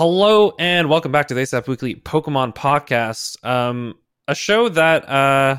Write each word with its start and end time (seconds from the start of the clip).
Hello 0.00 0.54
and 0.58 0.88
welcome 0.88 1.12
back 1.12 1.28
to 1.28 1.34
the 1.34 1.42
ASAP 1.42 1.68
Weekly 1.68 1.94
Pokemon 1.94 2.54
Podcast. 2.54 3.44
Um, 3.44 3.98
a 4.26 4.34
show 4.34 4.70
that 4.70 5.06
uh, 5.06 5.58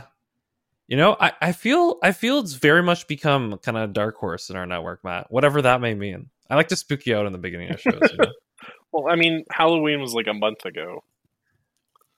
you 0.88 0.98
know, 0.98 1.16
I, 1.20 1.32
I 1.40 1.52
feel 1.52 2.00
I 2.02 2.12
feel 2.12 2.40
it's 2.40 2.54
very 2.54 2.82
much 2.82 3.06
become 3.06 3.60
kind 3.60 3.78
of 3.78 3.92
a 3.92 3.94
dark 3.94 4.16
horse 4.16 4.50
in 4.50 4.56
our 4.56 4.66
network, 4.66 5.04
Matt. 5.04 5.28
Whatever 5.30 5.62
that 5.62 5.80
may 5.80 5.94
mean. 5.94 6.32
I 6.50 6.56
like 6.56 6.70
to 6.70 6.76
spook 6.76 7.06
you 7.06 7.16
out 7.16 7.28
in 7.28 7.34
the 7.34 7.38
beginning 7.38 7.72
of 7.72 7.80
shows. 7.82 8.02
You 8.02 8.18
know? 8.18 8.32
well, 8.92 9.14
I 9.14 9.16
mean, 9.16 9.46
Halloween 9.52 10.02
was 10.02 10.16
like 10.16 10.26
a 10.26 10.34
month 10.34 10.66
ago. 10.66 11.04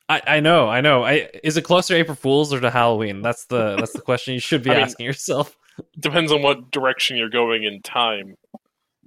I, 0.07 0.21
I 0.25 0.39
know, 0.39 0.69
I 0.69 0.79
know. 0.79 1.03
I 1.03 1.29
is 1.43 1.57
it 1.57 1.63
closer 1.63 1.93
to 1.93 1.99
April 1.99 2.15
Fools 2.15 2.53
or 2.53 2.61
to 2.61 2.71
Halloween? 2.71 3.21
That's 3.21 3.47
the 3.47 3.75
that's 3.75 3.91
the 3.91 3.99
question 3.99 4.33
you 4.33 4.39
should 4.39 4.63
be 4.63 4.69
I 4.71 4.75
mean, 4.75 4.83
asking 4.83 5.07
yourself. 5.07 5.57
Depends 5.99 6.31
on 6.31 6.41
what 6.41 6.71
direction 6.71 7.17
you're 7.17 7.27
going 7.27 7.65
in 7.65 7.81
time. 7.81 8.37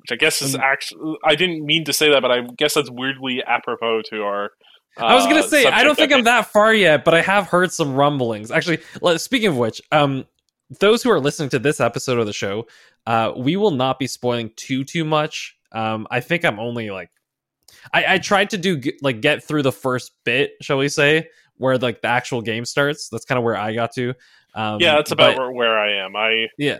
Which 0.08 0.16
I 0.16 0.20
guess 0.20 0.40
is 0.40 0.54
actually 0.54 1.16
I 1.24 1.34
didn't 1.34 1.66
mean 1.66 1.84
to 1.86 1.92
say 1.92 2.10
that, 2.10 2.22
but 2.22 2.30
I 2.30 2.42
guess 2.42 2.74
that's 2.74 2.90
weirdly 2.90 3.42
apropos 3.44 4.02
to 4.10 4.22
our. 4.22 4.50
Uh, 4.96 5.04
I 5.04 5.14
was 5.16 5.26
gonna 5.26 5.42
say 5.42 5.66
I 5.66 5.82
don't 5.82 5.96
think 5.96 6.12
I'm 6.12 6.22
that 6.24 6.46
far 6.46 6.72
yet, 6.72 7.04
but 7.04 7.12
I 7.12 7.22
have 7.22 7.48
heard 7.48 7.72
some 7.72 7.94
rumblings. 7.94 8.52
Actually, 8.52 8.78
speaking 9.18 9.48
of 9.48 9.56
which, 9.56 9.82
um, 9.90 10.24
those 10.78 11.02
who 11.02 11.10
are 11.10 11.18
listening 11.18 11.48
to 11.50 11.58
this 11.58 11.80
episode 11.80 12.18
of 12.18 12.26
the 12.26 12.32
show, 12.32 12.68
uh, 13.06 13.32
we 13.36 13.56
will 13.56 13.72
not 13.72 13.98
be 13.98 14.06
spoiling 14.06 14.50
too 14.54 14.84
too 14.84 15.04
much. 15.04 15.56
Um, 15.72 16.06
I 16.10 16.20
think 16.20 16.44
I'm 16.44 16.60
only 16.60 16.90
like, 16.90 17.10
I, 17.92 18.14
I 18.14 18.18
tried 18.18 18.50
to 18.50 18.58
do 18.58 18.80
like 19.02 19.20
get 19.20 19.42
through 19.42 19.62
the 19.62 19.72
first 19.72 20.12
bit, 20.24 20.52
shall 20.62 20.78
we 20.78 20.88
say, 20.88 21.28
where 21.56 21.78
like 21.78 22.00
the 22.00 22.08
actual 22.08 22.42
game 22.42 22.64
starts. 22.64 23.08
That's 23.08 23.24
kind 23.24 23.38
of 23.38 23.44
where 23.44 23.56
I 23.56 23.74
got 23.74 23.92
to. 23.96 24.14
Um, 24.54 24.80
Yeah, 24.80 24.94
that's 24.94 25.10
about 25.10 25.34
but- 25.34 25.42
where, 25.42 25.50
where 25.50 25.78
I 25.78 26.04
am. 26.04 26.14
I 26.16 26.46
Yeah. 26.58 26.78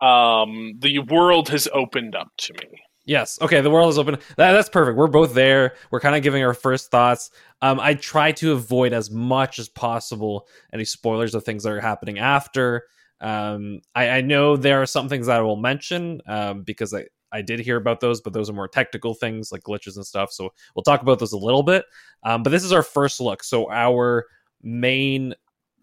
Um, 0.00 0.74
the 0.78 1.00
world 1.00 1.48
has 1.48 1.68
opened 1.72 2.14
up 2.14 2.28
to 2.38 2.52
me. 2.54 2.80
Yes. 3.04 3.38
Okay. 3.40 3.62
The 3.62 3.70
world 3.70 3.88
is 3.88 3.98
open. 3.98 4.16
That, 4.36 4.52
that's 4.52 4.68
perfect. 4.68 4.98
We're 4.98 5.06
both 5.06 5.32
there. 5.32 5.74
We're 5.90 6.00
kind 6.00 6.14
of 6.14 6.22
giving 6.22 6.44
our 6.44 6.52
first 6.52 6.90
thoughts. 6.90 7.30
Um, 7.62 7.80
I 7.80 7.94
try 7.94 8.32
to 8.32 8.52
avoid 8.52 8.92
as 8.92 9.10
much 9.10 9.58
as 9.58 9.68
possible 9.70 10.46
any 10.74 10.84
spoilers 10.84 11.34
of 11.34 11.42
things 11.42 11.62
that 11.62 11.72
are 11.72 11.80
happening 11.80 12.18
after. 12.18 12.84
Um, 13.20 13.80
I, 13.94 14.10
I 14.10 14.20
know 14.20 14.56
there 14.56 14.82
are 14.82 14.86
some 14.86 15.08
things 15.08 15.26
that 15.26 15.38
I 15.38 15.40
will 15.40 15.56
mention 15.56 16.20
um, 16.26 16.62
because 16.64 16.92
I, 16.92 17.06
I 17.32 17.40
did 17.40 17.60
hear 17.60 17.76
about 17.76 18.00
those, 18.00 18.20
but 18.20 18.34
those 18.34 18.50
are 18.50 18.54
more 18.54 18.68
technical 18.68 19.14
things 19.14 19.50
like 19.50 19.62
glitches 19.62 19.96
and 19.96 20.06
stuff. 20.06 20.30
So 20.30 20.52
we'll 20.74 20.82
talk 20.82 21.00
about 21.00 21.18
those 21.18 21.32
a 21.32 21.38
little 21.38 21.62
bit. 21.62 21.84
Um, 22.24 22.42
but 22.42 22.50
this 22.50 22.64
is 22.64 22.72
our 22.72 22.82
first 22.82 23.20
look. 23.20 23.42
So 23.42 23.70
our 23.70 24.26
main 24.62 25.34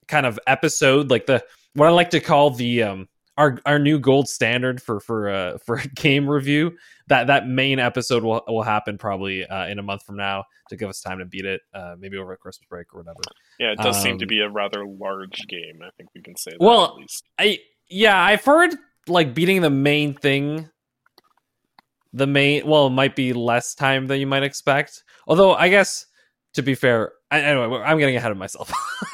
kind 0.07 0.25
of 0.27 0.39
episode, 0.47 1.09
like 1.09 1.25
the 1.25 1.43
what 1.73 1.87
I 1.87 1.91
like 1.91 2.11
to 2.11 2.19
call 2.19 2.51
the 2.51 2.83
um, 2.83 3.09
our 3.37 3.59
our 3.65 3.79
new 3.79 3.99
gold 3.99 4.27
standard 4.29 4.81
for 4.81 4.99
for 4.99 5.29
uh, 5.29 5.57
for 5.65 5.77
a 5.77 5.87
game 5.87 6.29
review 6.29 6.77
that 7.07 7.27
that 7.27 7.47
main 7.47 7.79
episode 7.79 8.23
will 8.23 8.43
will 8.47 8.63
happen 8.63 8.97
probably 8.97 9.45
uh, 9.45 9.67
in 9.67 9.79
a 9.79 9.83
month 9.83 10.03
from 10.03 10.17
now 10.17 10.45
to 10.69 10.75
give 10.75 10.89
us 10.89 11.01
time 11.01 11.19
to 11.19 11.25
beat 11.25 11.45
it, 11.45 11.61
uh, 11.73 11.95
maybe 11.99 12.17
over 12.17 12.31
a 12.33 12.37
Christmas 12.37 12.65
break 12.69 12.93
or 12.93 12.99
whatever. 13.01 13.19
Yeah, 13.59 13.71
it 13.71 13.77
does 13.79 14.01
seem 14.01 14.17
to 14.17 14.25
Um, 14.25 14.27
be 14.27 14.39
a 14.41 14.49
rather 14.49 14.85
large 14.85 15.45
game. 15.47 15.81
I 15.83 15.89
think 15.97 16.09
we 16.15 16.21
can 16.21 16.35
say 16.35 16.51
that 16.51 16.59
Well, 16.59 16.85
at 16.85 16.95
least. 16.95 17.23
I 17.37 17.59
yeah, 17.89 18.19
I've 18.19 18.43
heard 18.43 18.75
like 19.07 19.33
beating 19.35 19.61
the 19.61 19.69
main 19.69 20.13
thing. 20.15 20.69
The 22.13 22.27
main 22.27 22.65
well, 22.65 22.87
it 22.87 22.91
might 22.91 23.15
be 23.15 23.33
less 23.33 23.75
time 23.75 24.07
than 24.07 24.19
you 24.19 24.27
might 24.27 24.43
expect. 24.43 25.03
Although 25.27 25.53
I 25.53 25.69
guess 25.69 26.05
to 26.55 26.61
be 26.61 26.73
fair, 26.73 27.11
I, 27.31 27.41
anyway, 27.41 27.81
I'm 27.85 27.99
getting 27.99 28.15
ahead 28.15 28.31
of 28.31 28.37
myself. 28.37 28.71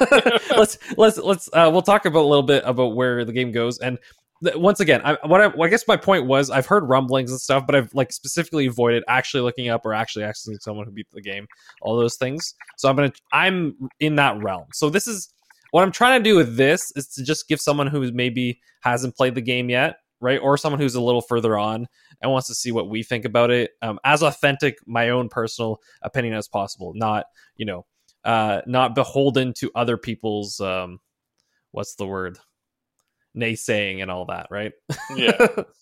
let's 0.56 0.78
let's 0.96 1.18
let's 1.18 1.48
uh, 1.52 1.68
we'll 1.72 1.82
talk 1.82 2.06
about 2.06 2.22
a 2.22 2.28
little 2.28 2.42
bit 2.42 2.62
about 2.64 2.94
where 2.94 3.24
the 3.24 3.32
game 3.32 3.52
goes. 3.52 3.78
And 3.78 3.98
th- 4.44 4.56
once 4.56 4.80
again 4.80 5.00
I, 5.04 5.18
what 5.26 5.40
I, 5.40 5.48
well, 5.48 5.64
I 5.64 5.68
guess 5.68 5.86
my 5.86 5.96
point 5.96 6.26
was 6.26 6.50
i've 6.50 6.66
heard 6.66 6.88
rumblings 6.88 7.30
and 7.30 7.40
stuff 7.40 7.64
but 7.66 7.74
i've 7.74 7.92
like 7.94 8.12
specifically 8.12 8.66
avoided 8.66 9.04
actually 9.08 9.42
looking 9.42 9.68
up 9.68 9.86
or 9.86 9.94
actually 9.94 10.24
asking 10.24 10.58
someone 10.60 10.86
who 10.86 10.92
beat 10.92 11.06
the 11.12 11.20
game 11.20 11.46
all 11.80 11.96
those 11.96 12.16
things. 12.16 12.54
So 12.76 12.88
i'm 12.88 12.96
gonna 12.96 13.12
i'm 13.32 13.76
in 14.00 14.16
that 14.16 14.42
realm. 14.42 14.66
So 14.72 14.90
this 14.90 15.06
is 15.06 15.32
what 15.70 15.82
i'm 15.82 15.92
trying 15.92 16.20
to 16.20 16.24
do 16.28 16.36
with 16.36 16.56
this 16.56 16.92
is 16.96 17.08
to 17.08 17.24
just 17.24 17.48
give 17.48 17.60
someone 17.60 17.86
who 17.86 18.10
maybe 18.12 18.60
hasn't 18.80 19.16
played 19.16 19.34
the 19.34 19.42
game 19.42 19.70
yet 19.70 19.96
right? 20.22 20.38
Or 20.38 20.56
someone 20.56 20.80
who's 20.80 20.94
a 20.94 21.00
little 21.00 21.20
further 21.20 21.58
on 21.58 21.88
and 22.22 22.30
wants 22.30 22.46
to 22.48 22.54
see 22.54 22.72
what 22.72 22.88
we 22.88 23.02
think 23.02 23.24
about 23.24 23.50
it 23.50 23.72
um, 23.82 23.98
as 24.04 24.22
authentic 24.22 24.78
my 24.86 25.10
own 25.10 25.28
personal 25.28 25.80
opinion 26.02 26.34
as 26.34 26.48
possible 26.48 26.92
not 26.94 27.26
you 27.56 27.66
know 27.66 27.84
uh 28.24 28.60
not 28.66 28.94
beholden 28.94 29.52
to 29.52 29.70
other 29.74 29.96
people's 29.96 30.60
um 30.60 31.00
what's 31.72 31.96
the 31.96 32.06
word 32.06 32.38
naysaying 33.36 34.00
and 34.00 34.10
all 34.10 34.26
that 34.26 34.46
right 34.50 34.72
Yeah. 35.16 35.46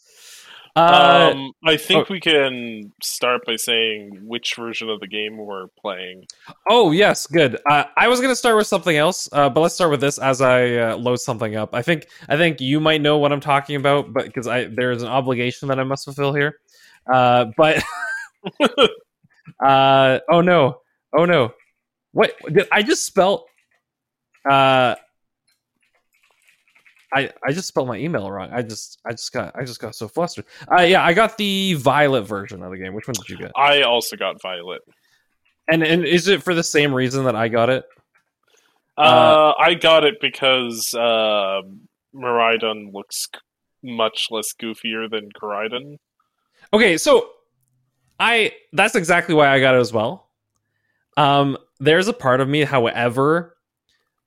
uh 0.77 1.33
um, 1.35 1.53
I 1.65 1.77
think 1.77 2.09
we 2.09 2.21
can 2.21 2.93
start 3.03 3.45
by 3.47 3.57
saying 3.57 4.21
which 4.25 4.55
version 4.57 4.89
of 4.89 5.01
the 5.01 5.07
game 5.07 5.37
we're 5.37 5.67
playing. 5.81 6.27
oh 6.69 6.93
yes 6.93 7.27
good. 7.27 7.59
Uh, 7.69 7.85
i 7.97 8.07
was 8.09 8.21
gonna 8.21 8.37
start 8.37 8.57
with 8.57 8.67
something 8.67 8.97
else 8.97 9.29
uh 9.33 9.49
but 9.49 9.61
let's 9.61 9.75
start 9.75 9.91
with 9.91 10.01
this 10.01 10.19
as 10.19 10.41
i 10.41 10.77
uh, 10.77 10.97
load 10.97 11.17
something 11.17 11.57
up. 11.57 11.75
I 11.75 11.83
think 11.83 12.07
i 12.29 12.37
think 12.37 12.61
you 12.61 12.81
might 12.81 13.01
know 13.01 13.19
what 13.19 13.33
i'm 13.33 13.41
talking 13.41 13.77
about 13.77 14.13
but 14.13 14.27
because 14.27 14.47
i 14.47 14.65
there's 14.65 15.03
an 15.03 15.09
obligation 15.09 15.69
that 15.69 15.79
i 15.81 15.85
must 15.85 16.05
fulfill 16.05 16.35
here. 16.35 16.61
Uh 17.13 17.47
but 17.57 17.83
uh 19.65 20.19
oh 20.31 20.41
no. 20.41 20.81
Oh 21.17 21.25
no. 21.25 21.53
What 22.13 22.35
did 22.53 22.69
i 22.71 22.83
just 22.83 23.05
spell 23.05 23.47
uh 24.49 24.95
I, 27.13 27.31
I 27.45 27.53
just 27.53 27.67
spelled 27.69 27.89
my 27.89 27.97
email 27.97 28.31
wrong. 28.31 28.51
I 28.53 28.63
just 28.63 29.01
I 29.05 29.11
just 29.11 29.33
got 29.33 29.55
I 29.57 29.65
just 29.65 29.81
got 29.81 29.95
so 29.95 30.07
flustered. 30.07 30.45
Uh 30.71 30.83
yeah, 30.83 31.05
I 31.05 31.13
got 31.13 31.37
the 31.37 31.75
violet 31.75 32.23
version 32.23 32.63
of 32.63 32.71
the 32.71 32.79
game. 32.79 32.95
Which 32.95 33.09
one 33.09 33.15
did 33.15 33.29
you 33.29 33.37
get? 33.37 33.51
I 33.57 33.83
also 33.83 34.17
got 34.17 34.41
Violet. 34.41 34.83
And 35.71 35.83
and 35.83 36.05
is 36.05 36.29
it 36.29 36.43
for 36.43 36.55
the 36.55 36.63
same 36.63 36.95
reason 36.95 37.25
that 37.25 37.35
I 37.35 37.49
got 37.49 37.69
it? 37.71 37.85
Uh, 38.97 39.01
Uh, 39.01 39.55
I 39.59 39.75
got 39.75 40.05
it 40.05 40.21
because 40.21 40.95
uh, 40.95 41.63
Miraidon 42.15 42.93
looks 42.93 43.29
much 43.83 44.29
less 44.31 44.53
goofier 44.53 45.11
than 45.11 45.31
Koraidon. 45.33 45.97
Okay, 46.73 46.97
so 46.99 47.31
I 48.21 48.53
that's 48.73 48.95
exactly 48.95 49.35
why 49.35 49.49
I 49.49 49.61
got 49.61 49.75
it 49.75 49.79
as 49.79 49.93
well. 49.93 50.29
Um 51.17 51.57
there's 51.81 52.09
a 52.09 52.13
part 52.13 52.41
of 52.41 52.49
me, 52.49 52.63
however, 52.63 53.57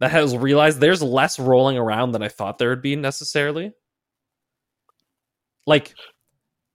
that 0.03 0.11
has 0.11 0.35
realized 0.35 0.81
there's 0.81 1.01
less 1.01 1.39
rolling 1.39 1.77
around 1.77 2.11
than 2.11 2.21
I 2.21 2.27
thought 2.27 2.57
there 2.57 2.67
would 2.69 2.81
be 2.81 2.97
necessarily. 2.97 3.71
Like 5.65 5.95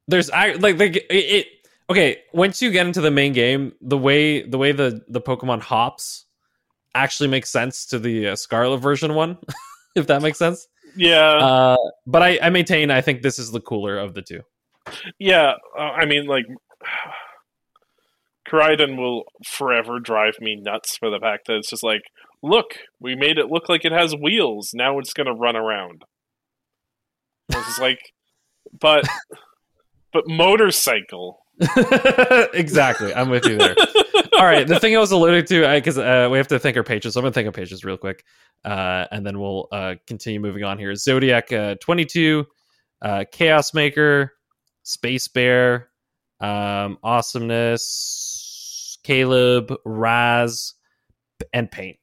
there's 0.06 0.30
I 0.30 0.52
like 0.52 0.78
like 0.78 0.96
it, 0.96 1.06
it 1.10 1.46
okay, 1.90 2.20
once 2.32 2.62
you 2.62 2.70
get 2.70 2.86
into 2.86 3.02
the 3.02 3.10
main 3.10 3.34
game, 3.34 3.74
the 3.82 3.98
way 3.98 4.40
the 4.48 4.56
way 4.56 4.72
the 4.72 5.02
the 5.08 5.20
Pokemon 5.20 5.60
hops 5.60 6.24
actually 6.94 7.28
makes 7.28 7.50
sense 7.50 7.84
to 7.86 7.98
the 7.98 8.28
uh, 8.28 8.36
Scarlet 8.36 8.78
version 8.78 9.12
one, 9.14 9.36
if 9.94 10.06
that 10.06 10.22
makes 10.22 10.38
sense. 10.38 10.66
Yeah, 10.96 11.20
Uh 11.36 11.76
but 12.06 12.22
I 12.22 12.38
I 12.40 12.48
maintain 12.48 12.90
I 12.90 13.02
think 13.02 13.20
this 13.20 13.38
is 13.38 13.50
the 13.50 13.60
cooler 13.60 13.98
of 13.98 14.14
the 14.14 14.22
two. 14.22 14.40
yeah. 15.18 15.52
Uh, 15.78 15.82
I 15.82 16.06
mean, 16.06 16.26
like, 16.26 16.46
Koraidon 18.48 18.96
will 18.96 19.24
forever 19.44 20.00
drive 20.00 20.36
me 20.40 20.56
nuts 20.56 20.96
for 20.96 21.10
the 21.10 21.18
fact 21.20 21.46
that 21.46 21.56
it's 21.56 21.68
just 21.68 21.82
like, 21.82 22.00
look, 22.42 22.76
we 23.00 23.14
made 23.16 23.38
it 23.38 23.50
look 23.50 23.68
like 23.68 23.84
it 23.84 23.92
has 23.92 24.14
wheels. 24.14 24.70
Now 24.74 24.98
it's 24.98 25.12
gonna 25.12 25.34
run 25.34 25.56
around. 25.56 26.04
It's 27.50 27.78
like, 27.78 28.00
but, 28.80 29.04
but 30.12 30.28
motorcycle. 30.28 31.40
exactly. 32.54 33.14
I'm 33.14 33.30
with 33.30 33.46
you 33.46 33.58
there. 33.58 33.74
All 34.38 34.44
right. 34.44 34.66
The 34.66 34.78
thing 34.78 34.96
I 34.96 35.00
was 35.00 35.10
alluding 35.10 35.46
to, 35.46 35.74
because 35.74 35.98
uh, 35.98 36.28
we 36.30 36.38
have 36.38 36.48
to 36.48 36.58
thank 36.58 36.76
our 36.76 36.84
pages. 36.84 37.14
So 37.14 37.20
I'm 37.20 37.22
going 37.22 37.32
to 37.32 37.34
thank 37.34 37.46
our 37.46 37.52
pages 37.52 37.84
real 37.84 37.96
quick. 37.96 38.24
Uh, 38.64 39.06
and 39.10 39.26
then 39.26 39.40
we'll 39.40 39.68
uh, 39.72 39.94
continue 40.06 40.40
moving 40.40 40.64
on 40.64 40.78
here. 40.78 40.94
Zodiac 40.94 41.52
uh, 41.52 41.74
22, 41.80 42.46
uh, 43.02 43.24
Chaos 43.32 43.74
Maker, 43.74 44.32
Space 44.82 45.28
Bear, 45.28 45.88
um, 46.40 46.98
Awesomeness, 47.02 48.98
Caleb, 49.02 49.74
Raz, 49.84 50.74
and 51.52 51.70
Paint. 51.70 51.97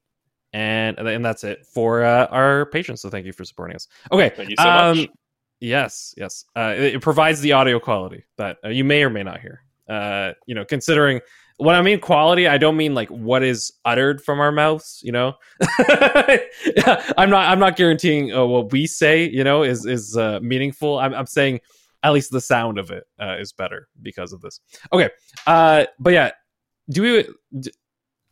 And, 0.56 0.98
and 0.98 1.26
that's 1.26 1.44
it 1.44 1.66
for 1.66 2.06
uh, 2.06 2.28
our 2.28 2.68
patrons. 2.68 3.02
So 3.02 3.10
thank 3.10 3.26
you 3.26 3.34
for 3.34 3.44
supporting 3.44 3.76
us. 3.76 3.90
Okay. 4.10 4.30
Thank 4.30 4.52
you 4.52 4.56
so 4.58 4.70
um, 4.70 4.98
much. 5.00 5.10
Yes, 5.60 6.14
yes. 6.16 6.46
Uh, 6.56 6.74
it, 6.78 6.96
it 6.96 7.02
provides 7.02 7.42
the 7.42 7.52
audio 7.52 7.78
quality 7.78 8.24
that 8.38 8.58
uh, 8.64 8.70
you 8.70 8.86
may 8.86 9.04
or 9.04 9.10
may 9.10 9.24
not 9.24 9.42
hear. 9.42 9.64
Uh, 9.90 10.32
you 10.48 10.56
know, 10.56 10.64
considering 10.64 11.20
when 11.58 11.76
I 11.76 11.82
mean 11.82 12.00
quality, 12.00 12.48
I 12.48 12.58
don't 12.58 12.78
mean 12.78 12.96
like 12.96 13.10
what 13.10 13.44
is 13.44 13.74
uttered 13.84 14.22
from 14.22 14.40
our 14.40 14.52
mouths. 14.52 15.02
You 15.04 15.12
know, 15.12 15.34
I'm 17.18 17.30
not. 17.30 17.50
I'm 17.50 17.60
not 17.60 17.76
guaranteeing 17.76 18.34
uh, 18.34 18.46
what 18.46 18.72
we 18.72 18.88
say. 18.88 19.30
You 19.30 19.44
know, 19.44 19.64
is 19.64 19.86
is 19.86 20.16
uh, 20.16 20.40
meaningful. 20.42 21.00
I'm, 21.00 21.14
I'm 21.14 21.28
saying 21.28 21.60
at 22.02 22.14
least 22.14 22.32
the 22.32 22.42
sound 22.42 22.78
of 22.78 22.92
it 22.92 23.04
uh, 23.20 23.36
is 23.40 23.52
better 23.52 23.90
because 24.02 24.34
of 24.34 24.42
this. 24.42 24.60
Okay, 24.94 25.10
uh, 25.48 25.86
but 26.00 26.14
yeah, 26.14 26.32
do 26.90 27.02
we? 27.02 27.28
d- 27.60 27.72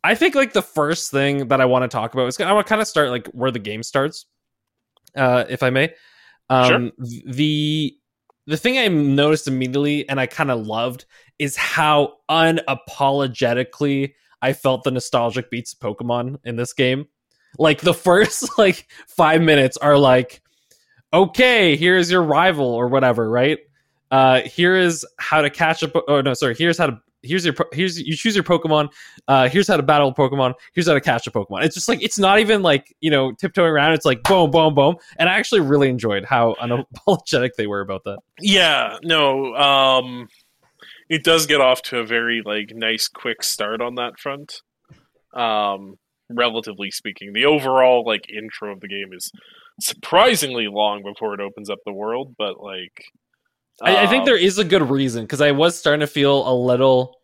I 0.04 0.16
think 0.16 0.36
like 0.36 0.54
the 0.54 0.62
first 0.62 1.12
thing 1.12 1.48
that 1.48 1.62
I 1.62 1.66
want 1.66 1.84
to 1.84 1.88
talk 1.88 2.14
about 2.14 2.28
is 2.28 2.40
I 2.40 2.52
want 2.52 2.68
to 2.68 2.70
kind 2.70 2.82
of 2.82 2.88
start 2.88 3.10
like 3.10 3.28
where 3.28 3.52
the 3.52 3.60
game 3.60 3.84
starts, 3.84 4.26
uh, 5.16 5.46
if 5.50 5.64
I 5.64 5.70
may. 5.70 5.94
Um, 6.50 6.92
The 7.26 7.98
the 8.46 8.58
thing 8.58 8.78
I 8.78 8.90
noticed 8.90 9.48
immediately 9.48 10.08
and 10.10 10.20
I 10.20 10.26
kind 10.26 10.52
of 10.52 10.68
loved 10.68 11.06
is 11.40 11.56
how 11.56 12.16
unapologetically 12.30 14.14
I 14.42 14.52
felt 14.52 14.84
the 14.84 14.92
nostalgic 14.92 15.50
beats 15.50 15.74
of 15.74 15.80
Pokemon 15.80 16.40
in 16.44 16.58
this 16.58 16.74
game. 16.74 17.08
Like 17.58 17.80
the 17.80 17.94
first 17.94 18.50
like 18.58 18.88
five 19.08 19.42
minutes 19.42 19.78
are 19.78 19.98
like, 19.98 20.42
okay, 21.14 21.78
here's 21.78 22.12
your 22.12 22.24
rival 22.24 22.66
or 22.66 22.88
whatever, 22.88 23.30
right? 23.30 23.60
Uh, 24.12 24.42
here 24.42 24.76
is 24.76 25.06
how 25.18 25.42
to 25.42 25.50
catch 25.50 25.82
a. 25.82 25.88
Po- 25.88 26.04
oh 26.08 26.22
no, 26.22 26.34
sorry. 26.34 26.56
Here's 26.56 26.78
how 26.78 26.88
to. 26.88 27.02
Here's 27.24 27.46
your. 27.46 27.56
Here's 27.72 28.00
you 28.00 28.16
choose 28.16 28.36
your 28.36 28.44
Pokemon. 28.44 28.92
Uh, 29.28 29.50
here's 29.50 29.68
how 29.68 29.78
to 29.78 29.84
battle 29.84 30.10
a 30.10 30.14
Pokemon. 30.14 30.54
Here's 30.74 30.88
how 30.88 30.94
to 30.94 31.02
catch 31.02 31.26
a 31.26 31.32
Pokemon. 31.32 31.64
It's 31.64 31.76
just 31.76 31.88
like 31.88 32.02
it's 32.04 32.20
not 32.20 32.40
even 32.40 32.62
like 32.62 32.96
you 33.02 33.10
know 33.10 33.32
tiptoeing 33.32 33.72
around. 33.72 33.94
It's 33.94 34.06
like 34.06 34.24
boom, 34.24 34.52
boom, 34.52 34.76
boom. 34.76 34.98
And 35.18 35.30
I 35.30 35.34
actually 35.34 35.62
really 35.62 35.90
enjoyed 35.90 36.26
how 36.26 36.56
unapologetic 36.62 37.52
they 37.58 37.68
were 37.68 37.82
about 37.82 38.04
that. 38.04 38.20
Yeah, 38.40 38.98
no, 39.04 39.56
um, 39.56 40.28
it 41.10 41.24
does 41.24 41.46
get 41.48 41.62
off 41.62 41.82
to 41.84 42.00
a 42.00 42.06
very 42.06 42.42
like 42.44 42.72
nice, 42.74 43.08
quick 43.08 43.44
start 43.44 43.82
on 43.82 43.96
that 43.96 44.20
front. 44.20 44.62
Um, 45.34 45.96
relatively 46.30 46.92
speaking, 46.92 47.34
the 47.34 47.46
overall 47.46 48.04
like 48.06 48.30
intro 48.30 48.72
of 48.72 48.82
the 48.82 48.88
game 48.88 49.14
is 49.14 49.32
surprisingly 49.80 50.68
long 50.68 51.04
before 51.04 51.34
it 51.34 51.40
opens 51.40 51.70
up 51.70 51.80
the 51.86 51.94
world, 51.94 52.36
but 52.38 52.60
like 52.62 53.06
I, 53.82 54.04
I 54.04 54.08
think 54.08 54.22
um, 54.22 54.26
there 54.26 54.38
is 54.38 54.58
a 54.58 54.64
good 54.64 54.90
reason 54.90 55.24
because 55.24 55.42
I 55.42 55.52
was 55.52 55.78
starting 55.78 56.02
to 56.02 56.08
feel 56.08 56.48
a 56.48 56.54
little. 56.54 57.18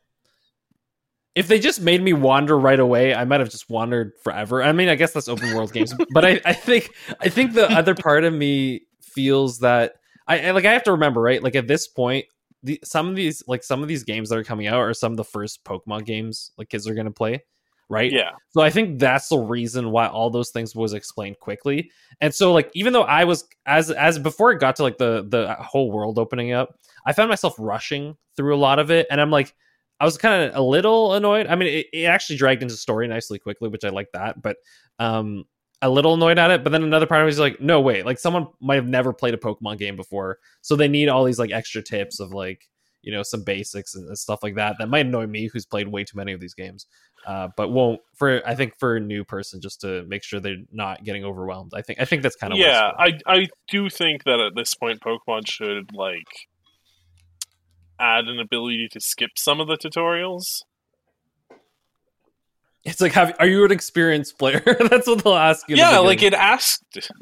If 1.35 1.47
they 1.47 1.59
just 1.59 1.79
made 1.79 2.01
me 2.01 2.13
wander 2.13 2.57
right 2.57 2.79
away, 2.79 3.13
I 3.13 3.23
might 3.23 3.39
have 3.39 3.49
just 3.49 3.69
wandered 3.69 4.13
forever. 4.23 4.63
I 4.63 4.71
mean, 4.71 4.89
I 4.89 4.95
guess 4.95 5.13
that's 5.13 5.29
open 5.29 5.55
world 5.55 5.71
games, 5.71 5.93
but 6.13 6.25
I, 6.25 6.41
I 6.43 6.53
think 6.53 6.91
I 7.21 7.29
think 7.29 7.53
the 7.53 7.71
other 7.71 7.95
part 7.95 8.23
of 8.23 8.33
me 8.33 8.81
feels 9.01 9.59
that 9.59 9.93
I, 10.27 10.47
I 10.47 10.51
like 10.51 10.65
I 10.65 10.73
have 10.73 10.83
to 10.83 10.91
remember 10.91 11.21
right. 11.21 11.41
Like 11.41 11.55
at 11.55 11.67
this 11.67 11.87
point, 11.87 12.25
the 12.63 12.79
some 12.83 13.07
of 13.07 13.15
these 13.15 13.43
like 13.47 13.63
some 13.63 13.81
of 13.81 13.87
these 13.87 14.03
games 14.03 14.29
that 14.29 14.37
are 14.37 14.43
coming 14.43 14.67
out 14.67 14.79
are 14.79 14.93
some 14.93 15.13
of 15.13 15.17
the 15.17 15.23
first 15.23 15.63
Pokemon 15.63 16.05
games 16.05 16.51
like 16.57 16.69
kids 16.69 16.87
are 16.87 16.93
going 16.93 17.05
to 17.05 17.11
play, 17.11 17.43
right? 17.89 18.11
yeah, 18.11 18.31
So 18.49 18.61
I 18.61 18.69
think 18.69 18.99
that's 18.99 19.27
the 19.29 19.37
reason 19.37 19.91
why 19.91 20.07
all 20.07 20.29
those 20.29 20.51
things 20.51 20.75
was 20.75 20.93
explained 20.93 21.39
quickly. 21.39 21.91
And 22.21 22.33
so 22.33 22.53
like 22.53 22.69
even 22.73 22.93
though 22.93 23.03
I 23.03 23.23
was 23.23 23.47
as 23.65 23.91
as 23.91 24.19
before 24.19 24.51
it 24.51 24.59
got 24.59 24.75
to 24.77 24.83
like 24.83 24.97
the 24.97 25.25
the 25.27 25.55
whole 25.55 25.91
world 25.91 26.19
opening 26.19 26.53
up, 26.53 26.77
I 27.05 27.13
found 27.13 27.29
myself 27.29 27.55
rushing 27.57 28.15
through 28.37 28.55
a 28.55 28.57
lot 28.57 28.79
of 28.79 28.91
it 28.91 29.07
and 29.09 29.19
I'm 29.19 29.31
like 29.31 29.53
I 29.99 30.05
was 30.05 30.17
kind 30.17 30.43
of 30.43 30.55
a 30.55 30.61
little 30.61 31.13
annoyed. 31.13 31.47
I 31.47 31.55
mean 31.55 31.67
it, 31.69 31.87
it 31.91 32.05
actually 32.05 32.37
dragged 32.37 32.61
into 32.61 32.75
story 32.75 33.07
nicely 33.07 33.39
quickly, 33.39 33.69
which 33.69 33.83
I 33.83 33.89
like 33.89 34.11
that, 34.13 34.41
but 34.41 34.57
um 34.99 35.45
a 35.81 35.89
little 35.89 36.13
annoyed 36.13 36.37
at 36.37 36.51
it, 36.51 36.63
but 36.63 36.71
then 36.71 36.83
another 36.83 37.05
part 37.07 37.21
of 37.21 37.25
me 37.25 37.29
is 37.29 37.39
like, 37.39 37.61
no, 37.61 37.79
wait, 37.79 38.05
like 38.05 38.19
someone 38.19 38.47
might 38.59 38.75
have 38.75 38.87
never 38.87 39.13
played 39.13 39.33
a 39.33 39.37
Pokemon 39.37 39.77
game 39.77 39.95
before, 39.95 40.39
so 40.61 40.75
they 40.75 40.89
need 40.89 41.07
all 41.07 41.23
these 41.23 41.39
like 41.39 41.51
extra 41.51 41.81
tips 41.81 42.19
of 42.19 42.33
like, 42.33 42.67
you 43.01 43.13
know, 43.13 43.23
some 43.23 43.43
basics 43.43 43.95
and 43.95 44.17
stuff 44.17 44.43
like 44.43 44.55
that. 44.55 44.75
That 44.77 44.89
might 44.89 45.05
annoy 45.05 45.25
me, 45.27 45.47
who's 45.47 45.65
played 45.65 45.87
way 45.87 46.03
too 46.03 46.17
many 46.17 46.33
of 46.33 46.41
these 46.41 46.53
games 46.53 46.85
uh, 47.25 47.49
but 47.55 47.69
won't 47.69 48.01
for 48.15 48.41
I 48.47 48.55
think 48.55 48.77
for 48.79 48.95
a 48.95 48.99
new 48.99 49.23
person 49.23 49.61
just 49.61 49.81
to 49.81 50.03
make 50.07 50.23
sure 50.23 50.39
they're 50.39 50.57
not 50.71 51.03
getting 51.03 51.23
overwhelmed. 51.23 51.73
I 51.75 51.81
think 51.81 51.99
I 52.01 52.05
think 52.05 52.23
that's 52.23 52.35
kind 52.35 52.53
of 52.53 52.59
yeah. 52.59 52.91
I 52.97 53.19
I 53.25 53.47
do 53.69 53.89
think 53.89 54.23
that 54.23 54.39
at 54.39 54.55
this 54.55 54.73
point, 54.73 55.01
Pokemon 55.01 55.49
should 55.49 55.93
like 55.93 56.27
add 57.99 58.25
an 58.25 58.39
ability 58.39 58.87
to 58.91 58.99
skip 58.99 59.31
some 59.37 59.59
of 59.59 59.67
the 59.67 59.77
tutorials. 59.77 60.61
it's 62.85 63.01
like 63.01 63.11
have 63.13 63.35
are 63.39 63.47
you 63.47 63.65
an 63.65 63.71
experienced 63.71 64.39
player? 64.39 64.63
that's 64.89 65.07
what 65.07 65.23
they'll 65.23 65.35
ask 65.35 65.67
you. 65.69 65.75
yeah, 65.75 65.99
like 65.99 66.23
it 66.23 66.33
asked. 66.33 67.11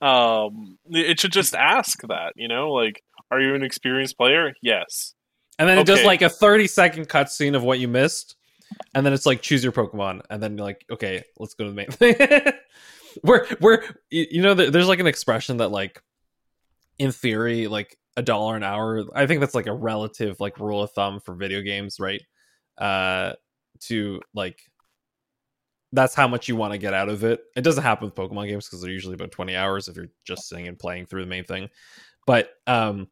um, 0.00 0.78
it 0.90 1.18
should 1.18 1.32
just 1.32 1.54
ask 1.54 2.00
that. 2.02 2.34
You 2.36 2.48
know, 2.48 2.72
like, 2.72 3.02
are 3.30 3.40
you 3.40 3.54
an 3.54 3.62
experienced 3.62 4.16
player? 4.16 4.52
Yes. 4.62 5.14
And 5.58 5.68
then 5.68 5.78
it 5.78 5.86
does 5.86 6.04
like 6.04 6.22
a 6.22 6.28
thirty 6.28 6.66
second 6.66 7.08
cutscene 7.08 7.56
of 7.56 7.62
what 7.62 7.78
you 7.78 7.88
missed, 7.88 8.36
and 8.94 9.04
then 9.04 9.12
it's 9.12 9.26
like 9.26 9.42
choose 9.42 9.62
your 9.62 9.72
Pokemon, 9.72 10.22
and 10.30 10.42
then 10.42 10.56
you're 10.56 10.66
like, 10.66 10.84
okay, 10.90 11.22
let's 11.38 11.54
go 11.54 11.64
to 11.64 11.70
the 11.70 11.76
main 11.76 11.90
thing. 11.90 12.16
we're 13.22 13.46
we're 13.60 13.82
you 14.10 14.26
you 14.30 14.42
know 14.42 14.54
there's 14.54 14.88
like 14.88 15.00
an 15.00 15.06
expression 15.06 15.58
that 15.58 15.68
like 15.68 16.02
in 16.98 17.12
theory 17.12 17.66
like 17.68 17.96
a 18.16 18.22
dollar 18.22 18.56
an 18.56 18.64
hour 18.64 19.04
i 19.14 19.26
think 19.26 19.40
that's 19.40 19.54
like 19.54 19.66
a 19.66 19.74
relative 19.74 20.40
like 20.40 20.58
rule 20.58 20.82
of 20.82 20.90
thumb 20.92 21.20
for 21.20 21.34
video 21.34 21.60
games 21.60 22.00
right? 22.00 22.22
Uh 22.76 23.32
to 23.80 24.20
like 24.34 24.60
that's 25.92 26.14
how 26.14 26.28
much 26.28 26.48
you 26.48 26.56
want 26.56 26.72
to 26.72 26.78
get 26.78 26.92
out 26.92 27.08
of 27.08 27.24
it. 27.24 27.40
It 27.56 27.62
doesn't 27.62 27.82
happen 27.82 28.06
with 28.06 28.14
pokemon 28.14 28.48
games 28.48 28.66
because 28.66 28.82
they're 28.82 28.90
usually 28.90 29.14
about 29.14 29.30
20 29.30 29.56
hours 29.56 29.88
if 29.88 29.96
you're 29.96 30.10
just 30.24 30.46
sitting 30.46 30.68
and 30.68 30.78
playing 30.78 31.06
through 31.06 31.22
the 31.22 31.30
main 31.30 31.44
thing. 31.44 31.70
But 32.26 32.50
um 32.66 33.08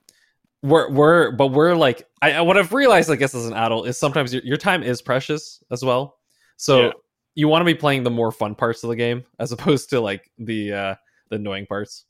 we're 0.62 0.90
we're 0.90 1.30
but 1.32 1.48
we're 1.48 1.74
like 1.74 2.06
I, 2.22 2.40
what 2.40 2.56
i've 2.56 2.72
realized 2.72 3.10
i 3.10 3.16
guess 3.16 3.34
as 3.34 3.46
an 3.46 3.52
adult 3.54 3.86
is 3.88 3.98
sometimes 3.98 4.32
your, 4.32 4.42
your 4.42 4.56
time 4.56 4.82
is 4.82 5.02
precious 5.02 5.62
as 5.70 5.84
well 5.84 6.16
so 6.56 6.80
Yeah. 6.86 6.90
you 7.34 7.48
want 7.48 7.60
to 7.60 7.66
be 7.66 7.74
playing 7.74 8.02
the 8.04 8.10
more 8.10 8.32
fun 8.32 8.54
parts 8.54 8.82
of 8.82 8.88
the 8.90 8.96
game 8.96 9.24
as 9.38 9.52
opposed 9.52 9.90
to 9.90 10.00
like 10.00 10.30
the 10.38 10.72
uh 10.72 10.94
the 11.30 11.36
annoying 11.36 11.66
parts 11.66 12.04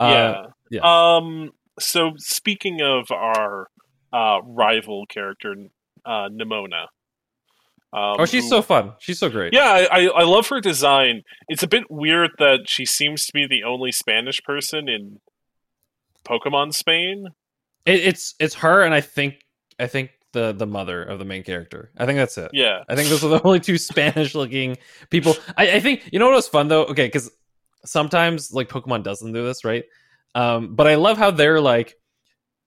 Uh, 0.00 0.08
yeah. 0.70 0.80
yeah. 0.80 0.80
Um. 1.16 1.50
So 1.80 2.12
speaking 2.16 2.80
of 2.82 3.10
our 3.10 3.68
uh, 4.12 4.40
rival 4.44 5.06
character, 5.06 5.54
uh, 6.04 6.28
Nemona. 6.30 6.86
Um, 7.90 8.16
oh 8.20 8.24
she's 8.26 8.44
who- 8.44 8.50
so 8.50 8.62
fun 8.62 8.92
she's 9.00 9.18
so 9.18 9.30
great 9.30 9.54
Yeah, 9.54 9.64
I, 9.70 9.86
I 9.90 10.06
I 10.08 10.22
love 10.24 10.46
her 10.48 10.60
design. 10.60 11.22
It's 11.48 11.62
a 11.62 11.66
bit 11.68 11.84
weird 11.90 12.32
that 12.38 12.60
she 12.68 12.84
seems 12.84 13.24
to 13.26 13.32
be 13.32 13.46
the 13.46 13.62
only 13.64 13.92
Spanish 13.92 14.42
person 14.42 14.88
in 14.90 15.20
Pokemon 16.28 16.74
Spain. 16.74 17.28
It, 17.86 18.00
it's 18.00 18.34
it's 18.38 18.54
her 18.56 18.82
and 18.82 18.94
I 18.94 19.00
think 19.00 19.44
I 19.78 19.86
think 19.86 20.10
the 20.32 20.52
the 20.52 20.66
mother 20.66 21.02
of 21.02 21.18
the 21.18 21.24
main 21.24 21.42
character. 21.42 21.90
I 21.96 22.06
think 22.06 22.18
that's 22.18 22.36
it. 22.38 22.50
Yeah, 22.52 22.84
I 22.88 22.96
think 22.96 23.08
those 23.08 23.24
are 23.24 23.28
the 23.28 23.42
only 23.44 23.60
two 23.60 23.78
Spanish 23.78 24.34
looking 24.34 24.76
people. 25.10 25.36
I, 25.56 25.72
I 25.76 25.80
think 25.80 26.08
you 26.12 26.18
know 26.18 26.26
what 26.26 26.34
was 26.34 26.48
fun 26.48 26.68
though. 26.68 26.84
Okay, 26.86 27.06
because 27.06 27.30
sometimes 27.84 28.52
like 28.52 28.68
Pokemon 28.68 29.04
doesn't 29.04 29.32
do 29.32 29.44
this 29.44 29.64
right, 29.64 29.84
um, 30.34 30.74
but 30.74 30.86
I 30.86 30.96
love 30.96 31.18
how 31.18 31.30
they're 31.30 31.60
like 31.60 31.94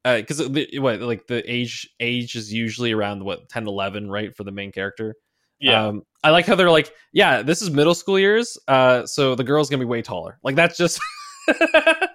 because 0.03 0.37
the 0.37 0.79
what 0.79 0.99
like 1.01 1.27
the 1.27 1.43
age 1.51 1.89
age 1.99 2.35
is 2.35 2.51
usually 2.51 2.91
around 2.91 3.23
what 3.23 3.47
10 3.49 3.67
11 3.67 4.09
right 4.09 4.35
for 4.35 4.43
the 4.43 4.51
main 4.51 4.71
character 4.71 5.15
yeah, 5.59 5.85
um 5.85 6.01
i 6.23 6.31
like 6.31 6.47
how 6.47 6.55
they're 6.55 6.71
like 6.71 6.91
yeah 7.13 7.43
this 7.43 7.61
is 7.61 7.69
middle 7.69 7.93
school 7.93 8.17
years 8.17 8.57
uh 8.67 9.05
so 9.05 9.35
the 9.35 9.43
girl's 9.43 9.69
gonna 9.69 9.79
be 9.79 9.85
way 9.85 10.01
taller 10.01 10.39
like 10.43 10.55
that's 10.55 10.75
just 10.75 10.99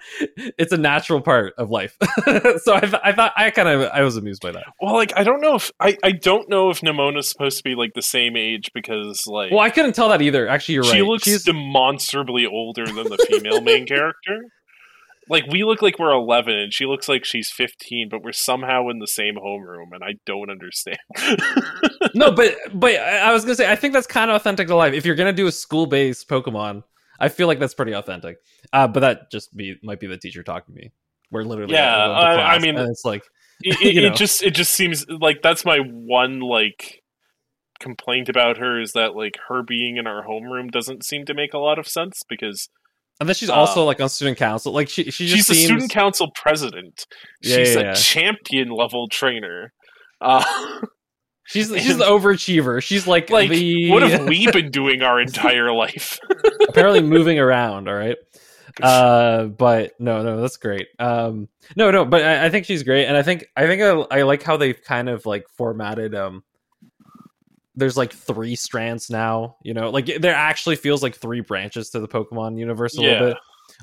it's 0.58 0.72
a 0.72 0.76
natural 0.76 1.20
part 1.20 1.54
of 1.58 1.70
life 1.70 1.96
so 2.62 2.74
i, 2.74 2.80
th- 2.80 3.00
I 3.02 3.12
thought 3.12 3.32
i 3.36 3.50
kind 3.50 3.68
of 3.68 3.90
i 3.92 4.02
was 4.02 4.16
amused 4.16 4.42
by 4.42 4.52
that 4.52 4.64
Well, 4.80 4.94
like 4.94 5.12
I 5.16 5.24
don't 5.24 5.40
know 5.40 5.54
if 5.56 5.70
I, 5.80 5.96
I 6.02 6.12
don't 6.12 6.48
know 6.48 6.70
if 6.70 6.82
Nemona's 6.82 7.28
supposed 7.28 7.58
to 7.58 7.64
be 7.64 7.74
like 7.74 7.92
the 7.94 8.02
same 8.02 8.36
age 8.36 8.70
because 8.74 9.24
like 9.26 9.50
well 9.50 9.60
i 9.60 9.70
couldn't 9.70 9.94
tell 9.94 10.08
that 10.10 10.22
either 10.22 10.48
actually 10.48 10.74
you're 10.76 10.84
she 10.84 11.00
right 11.00 11.08
looks 11.08 11.24
she's 11.24 11.44
demonstrably 11.44 12.46
older 12.46 12.86
than 12.86 13.08
the 13.08 13.18
female 13.28 13.60
main 13.60 13.86
character. 13.96 14.40
Like 15.28 15.44
we 15.50 15.64
look 15.64 15.82
like 15.82 15.98
we're 15.98 16.12
11 16.12 16.54
and 16.54 16.72
she 16.72 16.86
looks 16.86 17.08
like 17.08 17.24
she's 17.24 17.50
15, 17.50 18.08
but 18.10 18.22
we're 18.22 18.30
somehow 18.30 18.88
in 18.90 19.00
the 19.00 19.08
same 19.08 19.34
homeroom 19.34 19.86
and 19.92 20.04
I 20.04 20.14
don't 20.24 20.50
understand. 20.50 20.98
no 22.14 22.30
but 22.30 22.56
but 22.72 22.94
I 22.94 23.18
I 23.18 23.32
was 23.32 23.44
gonna 23.44 23.56
say 23.56 23.70
I 23.70 23.74
think 23.74 23.92
that's 23.92 24.06
kind 24.06 24.30
of 24.30 24.36
authentic 24.36 24.68
to 24.68 24.76
life. 24.76 24.94
If 24.94 25.04
you're 25.04 25.16
gonna 25.16 25.32
do 25.32 25.48
a 25.48 25.52
school 25.52 25.86
based 25.86 26.28
Pokemon, 26.28 26.84
I 27.20 27.28
feel 27.28 27.46
like 27.46 27.58
that's 27.58 27.74
pretty 27.74 27.92
authentic. 27.92 28.38
Uh, 28.72 28.88
but 28.88 29.00
that 29.00 29.30
just 29.30 29.56
be 29.56 29.76
might 29.82 30.00
be 30.00 30.06
the 30.06 30.18
teacher 30.18 30.42
talking 30.42 30.74
to 30.74 30.80
me. 30.80 30.92
We're 31.30 31.42
literally 31.44 31.74
Yeah, 31.74 32.08
we're 32.08 32.14
going 32.14 32.36
to 32.38 32.42
I- 32.42 32.54
I 32.54 32.58
mean- 32.58 32.76
it's 32.78 33.04
like 33.04 33.22
it, 33.62 33.80
it, 33.82 33.94
You 33.94 34.00
know. 34.02 34.06
it 34.08 34.16
just 34.16 34.42
it 34.42 34.54
just 34.54 34.72
seems 34.72 35.06
like 35.08 35.42
that's 35.42 35.64
my 35.64 35.78
one 35.78 36.40
like 36.40 37.02
complaint 37.80 38.28
about 38.28 38.56
her 38.58 38.80
is 38.80 38.92
that 38.92 39.14
like 39.14 39.36
her 39.48 39.62
being 39.62 39.96
in 39.98 40.06
our 40.06 40.24
homeroom 40.26 40.70
doesn't 40.70 41.04
seem 41.04 41.24
to 41.26 41.34
make 41.34 41.52
a 41.52 41.58
lot 41.58 41.78
of 41.78 41.86
sense 41.86 42.22
because 42.28 42.68
and 43.20 43.28
then 43.28 43.34
she's 43.34 43.48
Uh, 43.50 43.54
also 43.54 43.84
like 43.84 44.00
on 44.00 44.08
student 44.10 44.36
council. 44.38 44.72
Like 44.72 44.88
she 44.88 45.04
she 45.10 45.26
just 45.26 45.36
she's 45.36 45.46
the 45.46 45.54
seems 45.54 45.64
student 45.66 45.90
council 45.90 46.30
president. 46.34 47.06
Yeah, 47.42 47.56
she's 47.56 47.74
yeah, 47.74 47.80
a 47.80 47.84
yeah. 47.84 47.94
champion 47.94 48.68
level 48.70 49.08
trainer. 49.08 49.72
Uh, 50.20 50.44
she's 51.46 51.68
she's 51.68 51.98
the 51.98 52.04
overachiever. 52.04 52.82
She's 52.82 53.06
like 53.06 53.30
like 53.30 53.50
the 53.50 53.90
what 53.90 54.02
have 54.02 54.26
we 54.28 54.50
been 54.52 54.70
doing 54.70 55.02
our 55.02 55.20
entire 55.20 55.72
life? 55.72 56.18
apparently 56.68 57.02
moving 57.02 57.38
around. 57.38 57.88
All 57.88 57.94
right. 57.94 58.16
Uh, 58.82 59.44
but 59.46 59.92
no, 59.98 60.22
no, 60.22 60.40
that's 60.40 60.58
great. 60.58 60.88
Um, 60.98 61.48
no, 61.76 61.90
no, 61.90 62.04
but 62.04 62.22
I, 62.22 62.46
I 62.46 62.50
think 62.50 62.66
she's 62.66 62.82
great, 62.82 63.06
and 63.06 63.16
I 63.16 63.22
think 63.22 63.46
I 63.56 63.66
think 63.66 63.80
I, 63.80 64.18
I 64.18 64.22
like 64.22 64.42
how 64.42 64.58
they've 64.58 64.80
kind 64.82 65.08
of 65.08 65.24
like 65.24 65.46
formatted. 65.56 66.14
Um, 66.14 66.44
there's 67.74 67.96
like 67.96 68.12
three 68.12 68.54
strands 68.56 69.08
now. 69.10 69.56
You 69.62 69.72
know, 69.74 69.90
like 69.90 70.06
there 70.20 70.34
actually 70.34 70.76
feels 70.76 71.02
like 71.02 71.14
three 71.16 71.40
branches 71.40 71.90
to 71.90 72.00
the 72.00 72.08
Pokemon 72.08 72.58
universe 72.58 72.98
a 72.98 73.02
Yeah. 73.02 73.08
little 73.12 73.28
bit. 73.28 73.36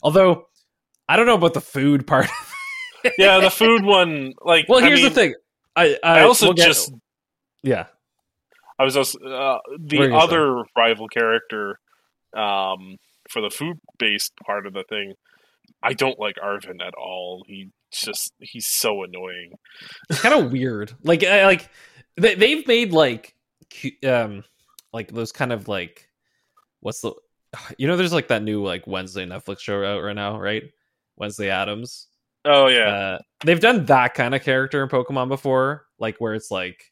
Although 0.04 0.46
I 1.10 1.16
don't 1.16 1.26
know 1.26 1.36
about 1.36 1.54
the 1.54 1.62
food 1.62 2.06
part. 2.06 2.28
yeah, 3.18 3.40
the 3.40 3.50
food 3.50 3.84
one. 3.84 4.34
Like, 4.44 4.66
well, 4.70 4.80
I 4.84 4.88
here's 4.88 5.00
mean, 5.02 5.10
the 5.10 5.16
thing. 5.16 5.34
I 5.76 5.98
I, 6.04 6.20
I 6.20 6.22
also 6.24 6.48
we'll 6.48 6.54
just 6.54 6.94
yeah. 7.64 7.86
I 8.80 8.84
was 8.84 8.98
also 8.98 9.20
uh, 9.20 9.60
the 9.80 9.98
other 10.16 10.64
rival 10.76 11.08
character 11.08 11.80
um, 12.36 12.98
for 13.30 13.42
the 13.42 13.50
food 13.52 13.80
based 14.00 14.34
part 14.46 14.66
of 14.66 14.74
the 14.74 14.84
thing. 14.90 15.14
I 15.82 15.94
don't 15.94 16.20
like 16.20 16.36
Arven 16.42 16.82
at 16.82 16.94
all. 16.96 17.44
He 17.48 17.70
just 17.92 18.34
he's 18.40 18.66
so 18.68 19.04
annoying. 19.04 19.54
It's 20.10 20.22
kind 20.22 20.34
of 20.44 20.52
weird. 20.52 20.94
Like 21.04 21.24
I- 21.24 21.46
like 21.46 21.70
they 22.18 22.36
they've 22.36 22.68
made 22.68 22.92
like 22.92 23.36
um 24.06 24.44
like 24.92 25.12
those 25.12 25.32
kind 25.32 25.52
of 25.54 25.68
like 25.68 26.10
what's 26.82 27.02
the 27.02 27.14
you 27.78 27.88
know 27.88 27.96
there's 27.96 28.14
like 28.14 28.28
that 28.30 28.44
new 28.44 28.64
like 28.64 28.88
Wednesday 28.88 29.26
Netflix 29.26 29.60
show 29.60 29.84
out 29.86 30.02
right 30.02 30.16
now, 30.16 30.40
right? 30.40 30.64
Wednesday 31.16 31.50
Addams. 31.50 32.08
Oh 32.46 32.68
yeah, 32.68 32.88
Uh, 32.90 33.18
they've 33.46 33.60
done 33.60 33.86
that 33.86 34.16
kind 34.16 34.36
of 34.36 34.42
character 34.44 34.84
in 34.84 34.90
Pokemon 34.90 35.30
before, 35.30 35.86
like 36.00 36.18
where 36.18 36.34
it's 36.34 36.52
like 36.52 36.92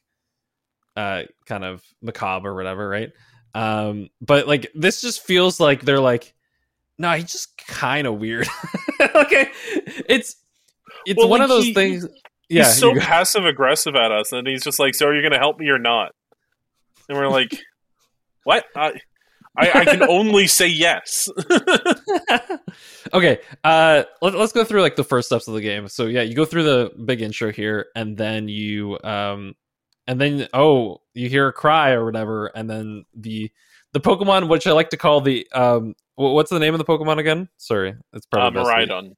uh 0.96 1.22
kind 1.46 1.64
of 1.64 1.82
macabre 2.00 2.50
or 2.50 2.54
whatever, 2.54 2.88
right? 2.88 3.10
Um, 3.54 4.08
but 4.20 4.46
like 4.46 4.70
this 4.74 5.00
just 5.00 5.22
feels 5.22 5.60
like 5.60 5.82
they're 5.82 6.00
like, 6.00 6.34
no, 6.98 7.12
he's 7.12 7.32
just 7.32 7.56
kind 7.58 8.06
of 8.06 8.18
weird. 8.18 8.48
okay, 9.14 9.50
it's 10.08 10.36
it's 11.06 11.18
Well, 11.18 11.28
one 11.28 11.40
like, 11.40 11.44
of 11.44 11.48
those 11.50 11.64
he- 11.64 11.74
things. 11.74 12.06
Yeah, 12.48 12.64
he's 12.64 12.78
so 12.78 12.94
passive 12.94 13.46
aggressive 13.46 13.94
at 13.96 14.12
us, 14.12 14.32
and 14.32 14.46
he's 14.46 14.62
just 14.62 14.78
like, 14.78 14.94
"So 14.94 15.06
are 15.06 15.14
you 15.14 15.22
going 15.22 15.32
to 15.32 15.38
help 15.38 15.58
me 15.58 15.68
or 15.70 15.78
not?" 15.78 16.12
And 17.08 17.16
we're 17.16 17.28
like, 17.28 17.50
"What? 18.44 18.66
I, 18.76 18.92
I, 19.56 19.70
I 19.70 19.84
can 19.86 20.02
only 20.02 20.46
say 20.46 20.66
yes." 20.66 21.30
okay 23.14 23.38
uh 23.64 24.04
let, 24.20 24.34
let's 24.34 24.52
go 24.52 24.64
through 24.64 24.80
like 24.80 24.96
the 24.96 25.04
first 25.04 25.26
steps 25.26 25.48
of 25.48 25.54
the 25.54 25.60
game 25.60 25.88
so 25.88 26.06
yeah 26.06 26.22
you 26.22 26.34
go 26.34 26.44
through 26.44 26.62
the 26.62 26.90
big 27.04 27.20
intro 27.20 27.52
here 27.52 27.86
and 27.94 28.16
then 28.16 28.48
you 28.48 28.98
um 29.04 29.54
and 30.06 30.20
then 30.20 30.48
oh 30.54 31.00
you 31.14 31.28
hear 31.28 31.48
a 31.48 31.52
cry 31.52 31.90
or 31.90 32.04
whatever 32.04 32.46
and 32.46 32.68
then 32.68 33.04
the 33.14 33.50
the 33.92 34.00
pokemon 34.00 34.48
which 34.48 34.66
i 34.66 34.72
like 34.72 34.90
to 34.90 34.96
call 34.96 35.20
the 35.20 35.46
um 35.52 35.94
what's 36.16 36.50
the 36.50 36.58
name 36.58 36.74
of 36.74 36.78
the 36.78 36.84
pokemon 36.84 37.18
again 37.18 37.48
sorry 37.56 37.94
it's 38.12 38.26
uh, 38.32 38.36
probably 38.36 38.60
best 38.62 38.70
to- 38.70 38.94
Miraidon. 38.94 39.12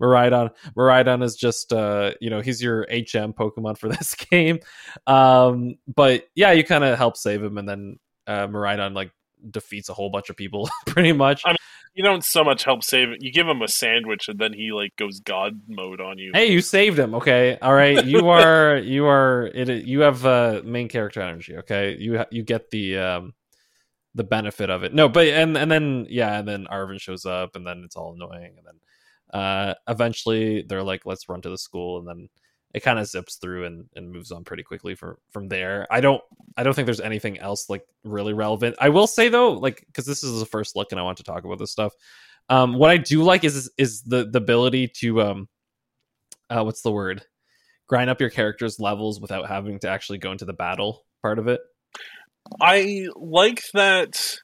Miraidon. 0.00 0.50
Miraidon 0.76 1.24
is 1.24 1.34
just 1.34 1.72
uh, 1.72 2.12
you 2.20 2.30
know, 2.30 2.40
he's 2.40 2.62
your 2.62 2.82
HM 2.82 3.32
Pokemon 3.32 3.76
for 3.78 3.88
this 3.88 4.14
game. 4.14 4.60
Um, 5.08 5.76
but 5.92 6.28
yeah, 6.36 6.52
you 6.52 6.62
kind 6.62 6.84
of 6.84 6.96
help 6.96 7.16
save 7.16 7.42
him 7.42 7.58
and 7.58 7.68
then 7.68 7.98
uh 8.26 8.46
Miraidon 8.46 8.94
like 8.94 9.10
defeats 9.50 9.88
a 9.88 9.94
whole 9.94 10.10
bunch 10.10 10.30
of 10.30 10.36
people 10.36 10.68
pretty 10.86 11.12
much. 11.12 11.42
I 11.44 11.56
You 11.98 12.04
don't 12.04 12.24
so 12.24 12.44
much 12.44 12.62
help 12.62 12.84
save 12.84 13.08
it. 13.08 13.22
You 13.22 13.32
give 13.32 13.48
him 13.48 13.60
a 13.60 13.66
sandwich, 13.66 14.28
and 14.28 14.38
then 14.38 14.52
he 14.52 14.70
like 14.70 14.94
goes 14.94 15.18
god 15.18 15.62
mode 15.66 16.00
on 16.00 16.16
you. 16.16 16.30
Hey, 16.32 16.46
you 16.46 16.60
saved 16.60 16.96
him. 16.96 17.12
Okay, 17.12 17.58
all 17.60 17.74
right. 17.74 18.04
You 18.06 18.28
are 18.28 18.76
you 18.76 19.06
are 19.06 19.50
it. 19.52 19.84
You 19.84 20.02
have 20.02 20.24
uh, 20.24 20.62
main 20.64 20.88
character 20.88 21.20
energy. 21.20 21.56
Okay, 21.56 21.96
you 21.98 22.24
you 22.30 22.44
get 22.44 22.70
the 22.70 22.98
um 22.98 23.34
the 24.14 24.22
benefit 24.22 24.70
of 24.70 24.84
it. 24.84 24.94
No, 24.94 25.08
but 25.08 25.26
and 25.26 25.58
and 25.58 25.68
then 25.68 26.06
yeah, 26.08 26.38
and 26.38 26.46
then 26.46 26.68
Arven 26.68 27.00
shows 27.00 27.26
up, 27.26 27.56
and 27.56 27.66
then 27.66 27.82
it's 27.84 27.96
all 27.96 28.14
annoying, 28.14 28.54
and 28.58 28.64
then 28.64 29.40
uh 29.40 29.74
eventually 29.88 30.64
they're 30.68 30.84
like, 30.84 31.04
let's 31.04 31.28
run 31.28 31.42
to 31.42 31.50
the 31.50 31.58
school, 31.58 31.98
and 31.98 32.06
then 32.06 32.28
it 32.74 32.80
kind 32.80 32.98
of 32.98 33.06
zips 33.06 33.36
through 33.36 33.64
and, 33.64 33.86
and 33.96 34.10
moves 34.10 34.30
on 34.30 34.44
pretty 34.44 34.62
quickly 34.62 34.94
from 34.94 35.16
from 35.30 35.48
there. 35.48 35.86
I 35.90 36.00
don't 36.00 36.22
I 36.56 36.62
don't 36.62 36.74
think 36.74 36.86
there's 36.86 37.00
anything 37.00 37.38
else 37.38 37.70
like 37.70 37.84
really 38.04 38.34
relevant. 38.34 38.76
I 38.78 38.90
will 38.90 39.06
say 39.06 39.28
though, 39.28 39.52
like 39.52 39.84
because 39.86 40.06
this 40.06 40.22
is 40.22 40.38
the 40.38 40.46
first 40.46 40.76
look, 40.76 40.92
and 40.92 41.00
I 41.00 41.04
want 41.04 41.18
to 41.18 41.24
talk 41.24 41.44
about 41.44 41.58
this 41.58 41.72
stuff. 41.72 41.92
Um, 42.50 42.74
what 42.74 42.90
I 42.90 42.96
do 42.96 43.22
like 43.22 43.44
is 43.44 43.70
is 43.78 44.02
the 44.02 44.28
the 44.30 44.38
ability 44.38 44.88
to 45.00 45.22
um 45.22 45.48
uh, 46.50 46.62
what's 46.62 46.82
the 46.82 46.92
word? 46.92 47.22
Grind 47.88 48.10
up 48.10 48.20
your 48.20 48.30
character's 48.30 48.78
levels 48.78 49.20
without 49.20 49.48
having 49.48 49.78
to 49.80 49.88
actually 49.88 50.18
go 50.18 50.32
into 50.32 50.44
the 50.44 50.52
battle 50.52 51.04
part 51.22 51.38
of 51.38 51.48
it. 51.48 51.60
I 52.60 53.06
like 53.16 53.62
that, 53.74 54.38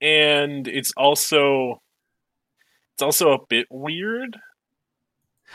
and 0.00 0.66
it's 0.66 0.92
also 0.96 1.82
it's 2.94 3.02
also 3.02 3.32
a 3.32 3.46
bit 3.48 3.66
weird. 3.70 4.38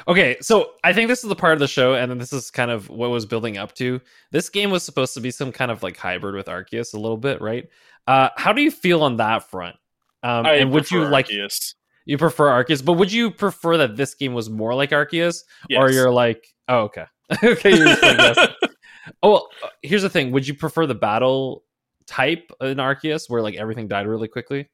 Okay, 0.07 0.37
so 0.41 0.71
I 0.83 0.93
think 0.93 1.07
this 1.07 1.23
is 1.23 1.29
the 1.29 1.35
part 1.35 1.53
of 1.53 1.59
the 1.59 1.67
show, 1.67 1.93
and 1.93 2.09
then 2.09 2.17
this 2.17 2.33
is 2.33 2.49
kind 2.51 2.71
of 2.71 2.89
what 2.89 3.09
was 3.09 3.25
building 3.25 3.57
up 3.57 3.73
to. 3.75 4.01
This 4.31 4.49
game 4.49 4.71
was 4.71 4.83
supposed 4.83 5.13
to 5.13 5.21
be 5.21 5.31
some 5.31 5.51
kind 5.51 5.71
of 5.71 5.83
like 5.83 5.97
hybrid 5.97 6.35
with 6.35 6.47
Arceus 6.47 6.93
a 6.93 6.97
little 6.97 7.17
bit, 7.17 7.41
right? 7.41 7.69
Uh, 8.07 8.29
how 8.35 8.53
do 8.53 8.61
you 8.61 8.71
feel 8.71 9.03
on 9.03 9.17
that 9.17 9.49
front? 9.49 9.75
Um, 10.23 10.45
and 10.45 10.71
would 10.71 10.89
you 10.89 10.99
prefer 10.99 11.11
like 11.11 11.29
you 12.05 12.17
prefer 12.17 12.47
Arceus, 12.47 12.83
but 12.83 12.93
would 12.93 13.11
you 13.11 13.31
prefer 13.31 13.77
that 13.77 13.95
this 13.95 14.15
game 14.15 14.33
was 14.33 14.49
more 14.49 14.73
like 14.73 14.91
Arceus, 14.91 15.43
or 15.75 15.91
you're 15.91 16.11
like, 16.11 16.45
oh, 16.67 16.81
okay, 16.83 17.05
okay, 17.43 17.75
you're 17.75 17.87
just 17.87 18.03
like, 18.03 18.17
yes. 18.17 18.47
Oh, 19.21 19.31
well, 19.31 19.49
uh, 19.61 19.67
here's 19.81 20.01
the 20.01 20.09
thing: 20.09 20.31
would 20.31 20.47
you 20.47 20.53
prefer 20.53 20.85
the 20.85 20.95
battle 20.95 21.65
type 22.07 22.51
in 22.61 22.77
Arceus, 22.77 23.29
where 23.29 23.41
like 23.41 23.55
everything 23.55 23.89
died 23.89 24.07
really 24.07 24.29
quickly? 24.29 24.69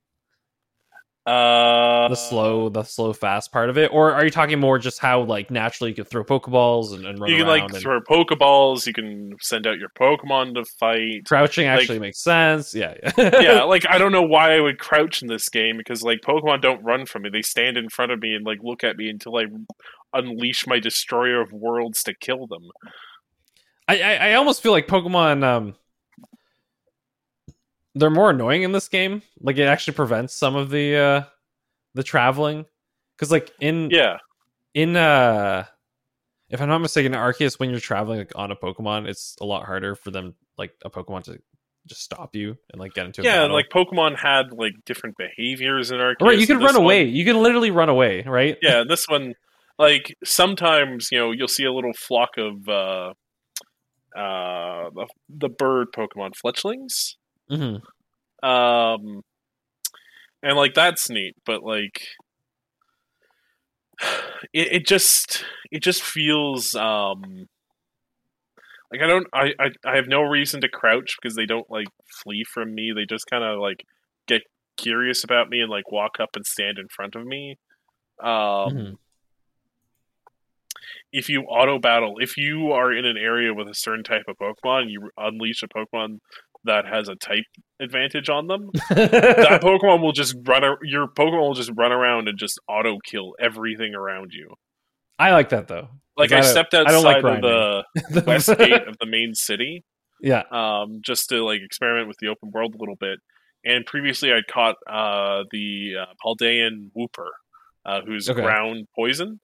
Uh, 1.26 2.08
the 2.08 2.16
slow 2.16 2.70
the 2.70 2.84
slow 2.84 3.14
fast 3.14 3.52
part 3.52 3.70
of 3.70 3.78
it 3.78 3.92
or 3.94 4.14
are 4.14 4.24
you 4.24 4.32
talking 4.32 4.60
more 4.60 4.80
just 4.80 5.00
how 5.00 5.22
like 5.22 5.52
naturally 5.52 5.92
you 5.92 5.96
can 5.96 6.06
throw 6.06 6.24
pokeballs 6.24 6.94
and, 6.94 7.06
and 7.06 7.20
run 7.20 7.30
You 7.30 7.38
can 7.38 7.48
like 7.48 7.64
and 7.64 7.76
throw 7.76 8.02
Pokeballs. 8.02 8.88
You 8.88 8.94
can 8.94 9.36
send 9.40 9.68
out 9.68 9.78
your 9.78 9.90
Pokemon 9.90 10.56
to 10.56 10.66
fight. 10.66 11.26
crouching 11.26 11.68
like- 11.68 11.82
actually 11.82 12.00
makes 12.00 12.24
sense 12.24 12.74
yeah 12.74 12.96
yeah, 13.18 13.64
like 13.68 13.86
I 13.88 13.98
don't 13.98 14.12
know 14.12 14.24
why 14.24 14.56
I 14.56 14.60
would 14.60 14.80
crouch 14.80 15.22
in 15.22 15.28
this 15.28 15.50
game 15.50 15.78
because 15.78 16.02
like 16.02 16.22
Pokemon 16.22 16.62
don't 16.62 16.84
run 16.84 17.06
from 17.06 17.24
me; 17.24 17.30
they 17.30 17.42
stand 17.44 17.78
in 17.78 17.90
front 17.90 18.12
of 18.12 18.22
me 18.22 18.34
and 18.34 18.46
like 18.46 18.60
look 18.64 18.84
at 18.84 18.98
me 18.98 19.10
until 19.10 19.38
I 19.38 19.46
unleash 20.14 20.66
my 20.66 20.80
destroyer 20.80 21.42
of 21.42 21.52
worlds 21.52 22.02
to 22.04 22.14
kill 22.14 22.48
them. 22.48 22.64
I, 23.88 24.02
I 24.02 24.14
i 24.30 24.34
almost 24.34 24.62
feel 24.62 24.72
like 24.72 24.88
pokemon 24.88 25.44
um 25.44 25.76
they're 27.96 28.10
more 28.10 28.29
annoying 28.29 28.63
in 28.63 28.72
this 28.72 28.88
game. 28.88 29.22
Like 29.41 29.58
it 29.58 29.63
actually 29.63 29.93
prevents 29.93 30.34
some 30.36 30.55
of 30.55 30.69
the 30.69 30.96
uh 30.96 31.24
the 31.93 32.03
traveling. 32.03 32.65
Because 33.17 33.31
like 33.31 33.51
in 33.60 33.89
Yeah, 33.91 34.17
in 34.74 34.96
uh 34.96 35.65
if 36.50 36.62
i'm 36.62 36.69
not 36.69 36.79
mistaken 36.79 37.13
in 37.13 37.19
arceus 37.19 37.60
when 37.60 37.69
you're 37.69 37.79
traveling 37.79 38.19
like 38.19 38.31
on 38.36 38.50
a 38.51 38.55
pokemon 38.55 39.08
it's 39.08 39.36
a 39.39 39.46
lot 39.46 39.65
harder 39.65 39.93
for 39.96 40.10
them 40.10 40.34
like 40.58 40.72
a 40.84 40.89
pokemon 40.89 41.24
to 41.24 41.39
just 41.86 42.01
stop 42.01 42.36
you 42.36 42.58
and 42.72 42.79
like 42.79 42.93
get 42.93 43.05
into 43.05 43.22
a 43.22 43.24
yeah, 43.24 43.43
like 43.46 43.69
Pokemon 43.69 44.17
had 44.17 44.51
like 44.51 44.74
different 44.86 45.15
behaviors 45.17 45.91
in 45.91 45.98
Arceus. 45.98 46.22
right 46.22 46.38
you 46.38 46.46
can 46.48 46.58
run 46.58 46.75
one- 46.75 46.84
away. 46.84 47.03
You 47.03 47.25
can 47.25 47.41
literally 47.41 47.72
run 47.72 47.89
away 47.89 48.24
right? 48.24 48.58
Yeah, 48.62 48.84
this 48.88 49.05
one, 49.08 49.34
like 49.77 50.15
sometimes 50.24 51.10
you 51.12 51.17
know 51.17 51.31
you'll 51.31 51.48
see 51.48 51.65
a 51.65 51.74
little 51.74 51.93
flock 51.93 52.31
of 52.38 52.67
uh, 52.69 53.13
uh, 54.15 54.89
the, 54.93 55.08
the 55.29 55.50
bird 55.50 55.88
Pokemon 55.96 56.36
fletchlings, 56.36 57.17
hmm 57.50 57.77
um, 58.44 59.22
and 60.41 60.56
like 60.58 60.74
that's 60.74 61.10
neat, 61.10 61.36
but 61.46 61.63
like 61.63 62.01
it, 64.53 64.72
it 64.74 64.88
just 64.88 65.44
it 65.72 65.84
just 65.84 66.01
feels 66.03 66.75
um 66.75 67.48
like 68.91 69.01
I 69.01 69.08
don't 69.08 69.27
I, 69.34 69.53
I 69.60 69.72
I 69.86 69.96
have 69.96 70.08
no 70.08 70.22
reason 70.22 70.62
to 70.62 70.70
crouch 70.70 71.18
because 71.22 71.36
they 71.36 71.46
don't 71.46 71.70
like 71.70 71.88
flee 72.24 72.44
from 72.44 72.74
me. 72.74 72.91
They 72.96 73.06
just 73.06 73.27
kind 73.29 73.44
of 73.44 73.60
like 73.60 73.84
get 74.27 74.41
curious 74.77 75.24
about 75.24 75.50
me 75.50 75.62
and 75.62 75.70
like 75.70 75.91
walk 75.91 76.20
up 76.20 76.29
and 76.36 76.46
stand 76.46 76.79
in 76.79 76.88
front 76.88 77.15
of 77.15 77.25
me. 77.25 77.58
Um, 78.22 78.74
Mhm. 78.74 78.98
if 81.12 81.29
you 81.29 81.41
auto 81.44 81.79
battle, 81.79 82.15
if 82.20 82.38
you 82.38 82.72
are 82.72 82.91
in 82.94 83.06
an 83.06 83.18
area 83.18 83.53
with 83.53 83.68
a 83.68 83.74
certain 83.74 84.03
type 84.03 84.24
of 84.27 84.38
Pokemon, 84.38 84.89
you 84.89 85.10
unleash 85.18 85.63
a 85.63 85.68
Pokemon 85.68 86.20
that 86.66 86.86
has 86.86 87.08
a 87.08 87.16
type 87.16 87.46
advantage 87.80 88.30
on 88.30 88.48
them. 88.48 88.70
that 88.89 89.62
Pokemon 89.62 90.01
will 90.01 90.12
just 90.12 90.36
run. 90.46 90.63
Your 90.84 91.08
Pokemon 91.08 91.42
will 91.42 91.54
just 91.54 91.72
run 91.75 91.92
around 91.92 92.28
and 92.28 92.38
just 92.38 92.60
auto 92.68 92.98
kill 93.04 93.34
everything 93.39 93.96
around 93.96 94.32
you. 94.34 94.54
I 95.18 95.32
like 95.32 95.50
that 95.50 95.68
though. 95.68 95.89
Like 96.18 96.32
I, 96.32 96.39
I 96.39 96.42
stepped 96.42 96.74
I 96.74 96.82
outside 96.82 97.24
like 97.24 97.24
of 97.24 97.42
the 97.42 98.24
west 98.28 98.50
gate 98.58 98.88
of 98.88 98.98
the 99.00 99.06
main 99.06 99.34
city, 99.34 99.84
yeah. 100.22 100.44
um, 100.51 101.00
just 101.04 101.30
to 101.30 101.44
like 101.46 101.62
experiment 101.62 102.08
with 102.08 102.18
the 102.20 102.28
open 102.28 102.51
world 102.51 102.75
a 102.75 102.78
little 102.78 102.98
bit. 102.98 103.20
And 103.66 103.86
previously, 103.86 104.32
I'd 104.32 104.48
caught 104.48 104.75
uh, 104.89 105.44
the 105.51 105.96
uh, 106.01 106.06
Paldean 106.25 106.92
Wooper, 106.98 107.30
uh, 107.86 108.01
who's 108.06 108.30
Okay. 108.30 108.42
ground 108.42 108.88
poison. 108.96 109.39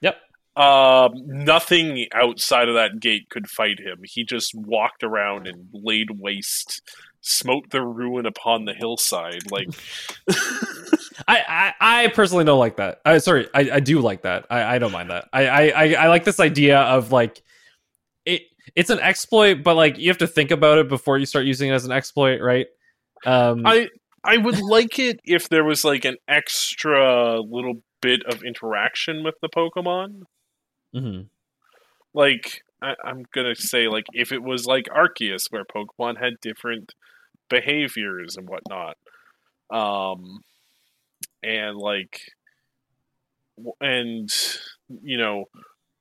Yep. 0.00 0.16
Um, 0.56 1.12
nothing 1.26 2.06
outside 2.12 2.68
of 2.68 2.74
that 2.74 3.00
gate 3.00 3.28
could 3.28 3.48
fight 3.48 3.80
him. 3.80 4.00
He 4.04 4.24
just 4.24 4.54
walked 4.54 5.02
around 5.02 5.48
and 5.48 5.68
laid 5.72 6.20
waste, 6.20 6.80
smote 7.20 7.70
the 7.70 7.82
ruin 7.82 8.24
upon 8.24 8.64
the 8.64 8.72
hillside. 8.72 9.50
Like, 9.50 9.68
I, 11.26 11.40
I 11.48 11.72
I 11.80 12.06
personally 12.08 12.44
don't 12.44 12.60
like 12.60 12.76
that. 12.76 13.00
I 13.04 13.18
sorry, 13.18 13.48
I, 13.52 13.70
I 13.72 13.80
do 13.80 14.00
like 14.00 14.22
that. 14.22 14.46
I, 14.48 14.76
I 14.76 14.78
don't 14.78 14.92
mind 14.92 15.10
that. 15.10 15.28
I, 15.32 15.46
I 15.46 15.62
I 15.68 15.94
I 15.94 16.08
like 16.08 16.24
this 16.24 16.38
idea 16.38 16.78
of 16.80 17.10
like 17.10 17.42
it. 18.24 18.42
It's 18.76 18.90
an 18.90 19.00
exploit, 19.00 19.64
but 19.64 19.74
like 19.74 19.98
you 19.98 20.08
have 20.08 20.18
to 20.18 20.26
think 20.28 20.52
about 20.52 20.78
it 20.78 20.88
before 20.88 21.18
you 21.18 21.26
start 21.26 21.46
using 21.46 21.70
it 21.70 21.74
as 21.74 21.84
an 21.84 21.92
exploit, 21.92 22.40
right? 22.40 22.66
Um, 23.26 23.66
I 23.66 23.88
I 24.22 24.36
would 24.36 24.60
like 24.60 25.00
it 25.00 25.18
if 25.24 25.48
there 25.48 25.64
was 25.64 25.84
like 25.84 26.04
an 26.04 26.16
extra 26.28 27.40
little 27.40 27.82
bit 28.00 28.22
of 28.26 28.44
interaction 28.44 29.24
with 29.24 29.34
the 29.42 29.48
Pokemon. 29.48 30.22
Mhm. 30.94 31.28
Like 32.14 32.62
I, 32.82 32.94
I'm 33.04 33.24
gonna 33.34 33.54
say, 33.56 33.88
like 33.88 34.06
if 34.12 34.32
it 34.32 34.42
was 34.42 34.66
like 34.66 34.86
Arceus, 34.86 35.46
where 35.50 35.64
Pokemon 35.64 36.20
had 36.20 36.40
different 36.40 36.94
behaviors 37.50 38.36
and 38.36 38.48
whatnot, 38.48 38.96
um, 39.70 40.42
and 41.42 41.76
like 41.76 42.20
and 43.80 44.28
you 45.02 45.18
know, 45.18 45.44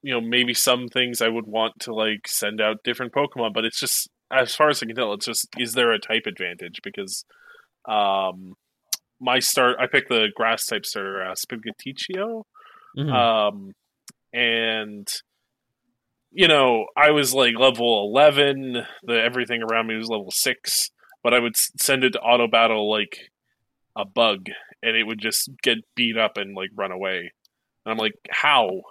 you 0.01 0.13
know, 0.13 0.21
maybe 0.21 0.53
some 0.53 0.87
things 0.87 1.21
I 1.21 1.29
would 1.29 1.47
want 1.47 1.73
to 1.81 1.93
like 1.93 2.27
send 2.27 2.61
out 2.61 2.77
different 2.83 3.13
Pokemon, 3.13 3.53
but 3.53 3.65
it's 3.65 3.79
just 3.79 4.09
as 4.31 4.55
far 4.55 4.69
as 4.69 4.81
I 4.83 4.87
can 4.87 4.95
tell, 4.95 5.13
it's 5.13 5.25
just 5.25 5.47
is 5.59 5.73
there 5.73 5.91
a 5.91 5.99
type 5.99 6.23
advantage 6.27 6.79
because 6.83 7.25
um 7.89 8.53
my 9.21 9.39
start 9.39 9.77
I 9.79 9.87
picked 9.87 10.09
the 10.09 10.27
grass 10.35 10.65
type 10.65 10.85
starter 10.85 11.23
uh, 11.25 11.35
Sprigatito. 11.35 12.43
Mhm. 12.97 13.09
Um 13.13 13.73
and 14.33 15.07
you 16.35 16.47
know, 16.47 16.87
I 16.97 17.11
was 17.11 17.33
like 17.33 17.53
level 17.57 18.09
11, 18.11 18.85
the 19.03 19.21
everything 19.21 19.61
around 19.61 19.87
me 19.87 19.95
was 19.95 20.09
level 20.09 20.31
6, 20.31 20.89
but 21.23 21.33
I 21.33 21.39
would 21.39 21.55
send 21.55 22.03
it 22.03 22.11
to 22.13 22.19
auto 22.19 22.47
battle 22.47 22.89
like 22.89 23.29
a 23.95 24.03
bug 24.03 24.47
and 24.81 24.97
it 24.97 25.03
would 25.03 25.19
just 25.19 25.51
get 25.61 25.77
beat 25.95 26.17
up 26.17 26.37
and 26.37 26.55
like 26.55 26.71
run 26.75 26.91
away. 26.91 27.31
And 27.85 27.91
I'm 27.91 27.97
like, 27.97 28.13
"How? 28.31 28.81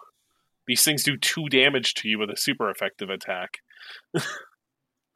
These 0.68 0.84
things 0.84 1.02
do 1.02 1.16
2 1.16 1.48
damage 1.48 1.94
to 1.94 2.08
you 2.08 2.18
with 2.18 2.30
a 2.30 2.36
super 2.36 2.70
effective 2.70 3.10
attack. 3.10 3.58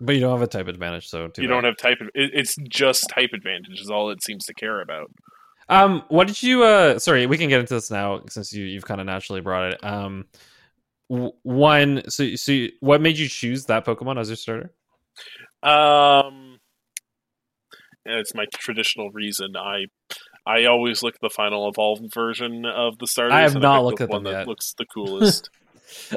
but 0.00 0.14
you 0.14 0.20
don't 0.20 0.32
have 0.32 0.42
a 0.42 0.48
type 0.48 0.66
advantage, 0.66 1.06
so 1.06 1.22
you 1.22 1.28
bad. 1.28 1.46
don't 1.46 1.64
have 1.64 1.76
type. 1.76 1.98
It's 2.14 2.56
just 2.68 3.08
type 3.08 3.30
advantage 3.32 3.80
is 3.80 3.88
all 3.88 4.10
it 4.10 4.22
seems 4.24 4.44
to 4.46 4.54
care 4.54 4.80
about. 4.80 5.12
Um, 5.68 6.04
what 6.08 6.26
did 6.28 6.42
you? 6.42 6.62
Uh, 6.62 6.98
sorry, 6.98 7.26
we 7.26 7.38
can 7.38 7.48
get 7.48 7.60
into 7.60 7.74
this 7.74 7.90
now 7.90 8.22
since 8.28 8.52
you 8.52 8.64
you've 8.64 8.84
kind 8.84 9.00
of 9.00 9.06
naturally 9.06 9.40
brought 9.40 9.72
it. 9.72 9.84
Um, 9.84 10.26
w- 11.10 11.32
one. 11.42 12.02
So 12.08 12.36
so 12.36 12.52
you, 12.52 12.72
what 12.80 13.00
made 13.00 13.18
you 13.18 13.28
choose 13.28 13.64
that 13.66 13.84
Pokemon 13.84 14.20
as 14.20 14.28
your 14.28 14.36
starter? 14.36 14.72
Um, 15.62 16.58
it's 18.04 18.34
my 18.34 18.44
traditional 18.52 19.10
reason. 19.10 19.56
I 19.56 19.86
I 20.46 20.66
always 20.66 21.02
look 21.02 21.16
at 21.16 21.20
the 21.20 21.30
final 21.30 21.68
evolved 21.68 22.12
version 22.14 22.64
of 22.64 22.98
the 22.98 23.06
starters. 23.08 23.34
I 23.34 23.40
have 23.40 23.54
not 23.60 23.84
looked 23.84 23.98
the 23.98 24.04
at 24.04 24.10
one 24.10 24.22
them 24.22 24.32
that 24.32 24.38
yet. 24.40 24.48
looks 24.48 24.74
the 24.78 24.86
coolest. 24.86 25.50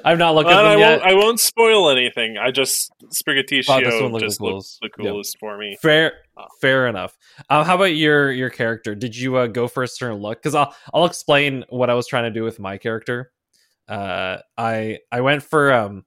I've 0.03 0.17
not 0.17 0.35
looked 0.35 0.49
at 0.49 0.57
I 0.65 0.71
them 0.75 0.79
won't. 0.79 1.01
I 1.03 1.13
won't 1.13 1.39
spoil 1.39 1.89
anything. 1.89 2.37
I 2.37 2.51
just 2.51 2.91
Thought 2.99 3.09
this 3.09 3.21
one 3.27 3.35
Sprigatito 3.35 4.11
looked 4.11 4.13
the 4.21 4.27
just 4.27 4.39
coolest. 4.39 4.79
the 4.81 4.89
coolest 4.89 5.37
for 5.39 5.57
me. 5.57 5.77
Fair, 5.81 6.13
Oh. 6.37 6.45
fair 6.61 6.87
enough. 6.87 7.17
Uh, 7.49 7.63
how 7.63 7.75
about 7.75 7.95
your 7.95 8.31
your 8.31 8.49
character? 8.49 8.95
Did 8.95 9.15
you 9.15 9.35
uh, 9.37 9.47
go 9.47 9.67
for 9.67 9.83
a 9.83 9.87
certain 9.87 10.17
look? 10.19 10.39
Because 10.41 10.55
I'll 10.55 10.73
I'll 10.93 11.05
explain 11.05 11.65
what 11.69 11.89
I 11.89 11.93
was 11.93 12.07
trying 12.07 12.23
to 12.23 12.31
do 12.31 12.43
with 12.43 12.59
my 12.59 12.77
character. 12.77 13.31
Uh, 13.87 14.37
I 14.57 14.99
I 15.11 15.21
went 15.21 15.43
for 15.43 15.73
um, 15.73 16.05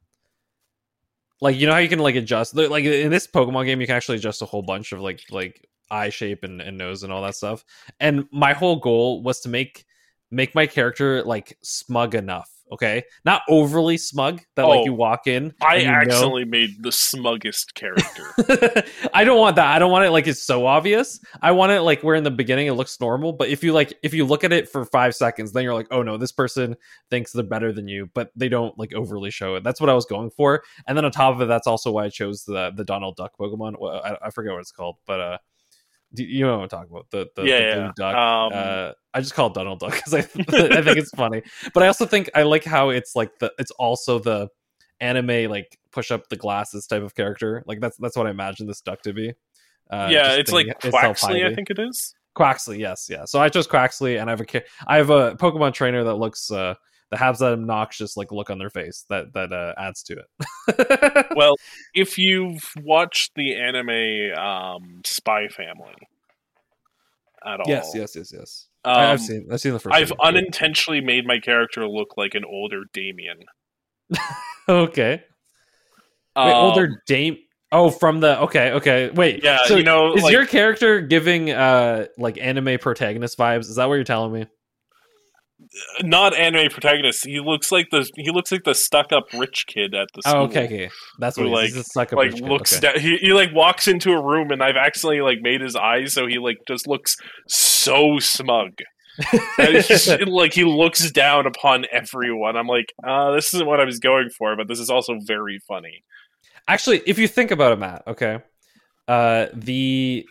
like 1.40 1.57
you 1.57 1.66
know 1.66 1.73
how 1.73 1.78
you 1.78 1.88
can 1.88 1.99
like 1.99 2.14
adjust 2.14 2.54
like 2.57 2.85
in 2.85 3.11
this 3.11 3.26
Pokemon 3.26 3.66
game 3.66 3.81
you 3.81 3.87
can 3.87 3.97
actually 3.97 4.19
adjust 4.19 4.42
a 4.42 4.47
whole 4.47 4.62
bunch 4.62 4.92
of 4.92 5.00
like 5.00 5.21
like 5.31 5.69
eye 5.90 6.09
shape 6.09 6.42
and, 6.45 6.61
and 6.61 6.78
nose 6.78 7.02
and 7.02 7.12
all 7.12 7.23
that 7.23 7.35
stuff. 7.35 7.64
And 8.00 8.26
my 8.33 8.52
whole 8.54 8.76
goal 8.76 9.23
was 9.23 9.40
to 9.40 9.49
make 9.49 9.85
make 10.31 10.54
my 10.54 10.66
character 10.66 11.23
like 11.23 11.59
smug 11.62 12.14
enough. 12.14 12.49
Okay, 12.73 13.05
not 13.26 13.43
overly 13.50 13.99
smug 13.99 14.41
that 14.57 14.64
Oh, 14.64 14.71
like 14.71 14.87
you 14.87 14.95
walk 14.95 15.26
in. 15.26 15.52
I 15.61 15.76
you 15.76 15.85
know- 15.85 15.93
accidentally 15.93 16.47
made 16.47 16.83
the 16.83 16.91
smuggest 16.91 17.75
character. 17.75 18.33
I 19.14 19.25
don't 19.25 19.38
want 19.38 19.56
that. 19.56 19.67
I 19.67 19.78
don't 19.78 19.93
want 19.93 20.06
it 20.06 20.11
like 20.11 20.26
it's 20.26 20.43
so 20.43 20.65
obvious. 20.67 21.21
I 21.43 21.50
want 21.52 21.71
it 21.73 21.82
like 21.82 22.02
where 22.02 22.15
in 22.15 22.25
the 22.25 22.30
beginning 22.30 22.69
it 22.69 22.73
looks 22.73 22.99
normal, 22.99 23.35
but 23.35 23.49
if 23.49 23.63
you 23.63 23.75
like 23.75 23.93
if 24.02 24.15
you 24.15 24.25
look 24.25 24.43
at 24.43 24.52
it 24.52 24.71
for 24.71 24.87
5 24.87 25.15
seconds, 25.15 25.52
then 25.52 25.65
you're 25.65 25.75
like, 25.75 25.89
"Oh 25.91 26.02
no, 26.02 26.17
this 26.17 26.32
person 26.32 26.75
thinks 27.11 27.30
they're 27.32 27.45
better 27.45 27.73
than 27.73 27.89
you," 27.89 28.08
but 28.15 28.30
they 28.35 28.49
don't 28.49 28.76
like 28.78 28.95
overly 28.95 29.30
show 29.30 29.54
it. 29.56 29.65
That's 29.65 29.80
what 29.80 29.91
I 29.91 29.95
was 29.95 30.06
going 30.06 30.30
for. 30.30 30.63
And 30.87 30.97
then 30.97 31.04
on 31.04 31.11
top 31.13 31.35
of 31.35 31.43
it, 31.43 31.47
that's 31.47 31.67
also 31.67 31.93
why 31.93 32.06
I 32.06 32.08
chose 32.08 32.45
the 32.45 32.73
the 32.75 32.85
Donald 32.85 33.17
Duck 33.17 33.32
Pokemon. 33.39 33.75
Well, 33.78 34.00
I, 34.02 34.17
I 34.26 34.30
forget 34.30 34.52
what 34.52 34.61
it's 34.61 34.73
called, 34.73 34.97
but 35.06 35.21
uh 35.21 35.39
do 36.14 36.25
you 36.25 36.44
know 36.44 36.58
what 36.58 36.62
I'm 36.64 36.68
talking 36.68 36.90
about? 36.90 37.10
The 37.10 37.28
the, 37.34 37.42
yeah, 37.44 37.58
the 37.58 37.66
yeah. 37.66 37.75
blue 37.75 37.92
duck. 37.96 38.14
Um, 38.14 38.52
uh, 38.54 38.92
I 39.14 39.20
just 39.20 39.34
call 39.34 39.48
it 39.48 39.54
Donald 39.54 39.80
Duck 39.80 39.92
because 39.92 40.14
I 40.14 40.18
I 40.18 40.82
think 40.82 40.98
it's 40.98 41.10
funny, 41.10 41.42
but 41.75 41.82
I 41.82 41.86
also 41.86 42.06
think 42.06 42.30
I 42.34 42.42
like 42.42 42.64
how 42.64 42.90
it's 42.90 43.16
like 43.16 43.38
the 43.38 43.52
it's 43.58 43.70
also 43.72 44.18
the 44.18 44.48
anime 45.00 45.50
like 45.50 45.78
push 45.90 46.10
up 46.10 46.28
the 46.28 46.36
glasses 46.36 46.86
type 46.86 47.02
of 47.02 47.14
character. 47.14 47.62
Like 47.66 47.80
that's 47.80 47.96
that's 47.96 48.16
what 48.16 48.26
I 48.26 48.30
imagine 48.30 48.66
this 48.66 48.80
duck 48.80 49.02
to 49.02 49.12
be. 49.12 49.32
Uh, 49.90 50.08
yeah, 50.10 50.32
it's 50.32 50.52
like 50.52 50.66
Quaxly, 50.80 51.44
I 51.44 51.54
think 51.54 51.70
it 51.70 51.78
is. 51.78 52.14
Quaxly, 52.36 52.78
yes, 52.78 53.08
yeah. 53.10 53.26
So 53.26 53.40
I 53.40 53.48
chose 53.48 53.66
Quaxly, 53.66 54.20
and 54.20 54.30
I 54.30 54.32
have 54.32 54.40
a 54.40 54.62
I 54.86 54.96
have 54.96 55.10
a 55.10 55.34
Pokemon 55.36 55.75
trainer 55.75 56.04
that 56.04 56.14
looks 56.14 56.50
uh 56.50 56.75
that 57.12 57.18
has 57.18 57.38
that 57.40 57.52
obnoxious 57.52 58.16
like 58.16 58.32
look 58.32 58.48
on 58.48 58.58
their 58.58 58.70
face 58.70 59.04
that 59.10 59.34
that 59.34 59.52
uh, 59.52 59.75
adds 59.78 60.02
to 60.02 60.14
it. 60.14 61.26
Well, 61.36 61.56
if 61.94 62.18
you've 62.18 62.62
watched 62.82 63.32
the 63.36 63.54
anime 63.54 64.38
um, 64.38 65.00
Spy 65.04 65.48
Family 65.48 65.94
at 67.44 67.60
all, 67.60 67.64
yes, 67.66 67.92
yes, 67.94 68.16
yes, 68.16 68.32
yes. 68.32 68.66
um, 68.84 68.96
I've 68.96 69.20
seen 69.20 69.46
I've 69.52 69.60
seen 69.60 69.72
the 69.72 69.78
1st 69.78 69.92
I've 69.92 70.10
one. 70.10 70.18
unintentionally 70.22 71.00
made 71.00 71.26
my 71.26 71.38
character 71.38 71.86
look 71.86 72.16
like 72.16 72.34
an 72.34 72.44
older 72.44 72.84
Damian. 72.92 73.44
okay. 74.68 75.22
Wait, 76.36 76.52
Um, 76.52 76.52
older 76.54 77.02
Dame. 77.06 77.36
Oh, 77.72 77.90
from 77.90 78.20
the 78.20 78.40
okay, 78.40 78.72
okay. 78.72 79.10
Wait, 79.10 79.42
Yeah, 79.42 79.58
So 79.64 79.76
you 79.76 79.84
know, 79.84 80.14
is 80.14 80.22
like, 80.22 80.32
your 80.32 80.46
character 80.46 81.00
giving 81.00 81.50
uh 81.50 82.06
like 82.16 82.38
anime 82.38 82.78
protagonist 82.78 83.36
vibes? 83.38 83.68
Is 83.68 83.76
that 83.76 83.88
what 83.88 83.94
you're 83.96 84.04
telling 84.04 84.32
me? 84.32 84.46
Not 86.02 86.35
anime 86.35 86.71
protagonist. 86.71 87.25
He 87.25 87.41
looks 87.41 87.73
like 87.73 87.89
the 87.91 88.08
he 88.17 88.30
looks 88.30 88.52
like 88.52 88.65
the 88.65 88.75
stuck 88.75 89.13
up 89.13 89.25
rich 89.32 89.65
kid 89.67 89.95
at 89.95 90.08
the 90.15 90.23
school. 90.23 90.35
Oh, 90.43 90.45
okay, 90.45 90.65
okay. 90.65 90.91
That's 91.19 91.37
what 91.37 91.47
Who, 91.49 91.56
he 91.56 91.65
is. 91.65 91.75
He's 91.75 91.76
a 91.82 91.85
suck 91.85 92.13
up 92.13 92.19
Like 92.19 92.32
rich 92.32 92.41
kid. 92.41 92.49
looks 92.49 92.73
Okay. 92.76 92.93
down, 92.93 93.00
he, 93.00 93.17
he 93.19 93.32
like 93.32 93.54
walks 93.54 93.89
into 93.89 94.13
a 94.13 94.23
room 94.23 94.50
and 94.50 94.63
I've 94.63 94.76
accidentally 94.76 95.21
like 95.23 95.39
made 95.43 95.61
his 95.61 95.76
eyes 95.76 96.13
so 96.13 96.26
he 96.26 96.39
like 96.39 96.58
just 96.69 96.87
looks 96.87 97.17
so 97.49 98.19
smug. 98.19 98.73
Like 100.26 100.54
he 100.54 100.65
looks 100.65 101.11
down 101.11 101.47
upon 101.47 101.85
everyone. 101.93 102.56
I'm 102.56 102.67
like, 102.67 102.87
uh, 103.06 103.32
this 103.32 103.52
isn't 103.54 103.67
what 103.67 103.80
I 103.80 103.85
was 103.85 103.99
going 103.99 104.30
for, 104.37 104.56
but 104.56 104.69
this 104.69 104.78
is 104.78 104.91
also 104.91 105.15
very 105.26 105.58
funny. 105.69 106.02
Actually, 106.69 107.02
if 107.06 107.19
you 107.19 107.28
think 107.28 107.50
about 107.50 107.73
it, 107.73 107.78
Matt, 107.78 108.02
okay. 108.06 108.39
Uh 109.08 109.47
the 109.52 110.25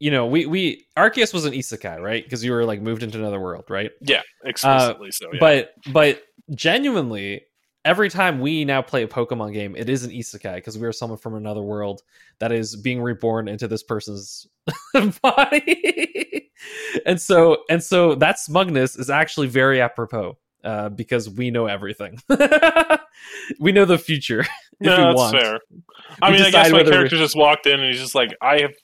you 0.00 0.10
know, 0.10 0.26
we 0.26 0.46
we 0.46 0.86
Arceus 0.96 1.32
was 1.34 1.44
an 1.44 1.52
isekai, 1.52 2.00
right? 2.00 2.22
Because 2.24 2.44
you 2.44 2.52
were 2.52 2.64
like 2.64 2.80
moved 2.80 3.02
into 3.02 3.18
another 3.18 3.40
world, 3.40 3.64
right? 3.68 3.90
Yeah, 4.00 4.22
explicitly 4.44 5.10
so. 5.10 5.26
Yeah. 5.32 5.38
But 5.40 5.74
but 5.92 6.22
genuinely, 6.54 7.42
every 7.84 8.08
time 8.10 8.40
we 8.40 8.64
now 8.64 8.82
play 8.82 9.02
a 9.02 9.08
Pokemon 9.08 9.52
game, 9.54 9.74
it 9.76 9.88
is 9.88 10.04
an 10.04 10.10
isekai 10.10 10.56
because 10.56 10.78
we 10.78 10.86
are 10.86 10.92
someone 10.92 11.18
from 11.18 11.34
another 11.34 11.62
world 11.62 12.02
that 12.38 12.52
is 12.52 12.76
being 12.76 13.00
reborn 13.02 13.48
into 13.48 13.66
this 13.66 13.82
person's 13.82 14.46
body. 15.22 16.50
and 17.06 17.20
so 17.20 17.58
and 17.68 17.82
so 17.82 18.14
that 18.16 18.38
smugness 18.38 18.96
is 18.96 19.10
actually 19.10 19.46
very 19.48 19.80
apropos. 19.80 20.36
Uh, 20.64 20.88
because 20.88 21.30
we 21.30 21.52
know 21.52 21.66
everything, 21.66 22.18
we 23.60 23.70
know 23.72 23.84
the 23.84 23.96
future. 23.96 24.40
if 24.40 24.48
we 24.80 24.86
that's 24.88 25.16
want. 25.16 25.38
fair. 25.40 25.60
I 26.20 26.30
We 26.30 26.36
mean, 26.36 26.46
I 26.46 26.50
guess 26.50 26.70
my 26.72 26.78
whether 26.78 26.90
we- 26.90 26.96
character 26.96 27.16
just 27.16 27.36
walked 27.36 27.66
in 27.66 27.78
and 27.78 27.88
he's 27.92 28.00
just 28.00 28.16
like, 28.16 28.34
I 28.42 28.60
have 28.62 28.74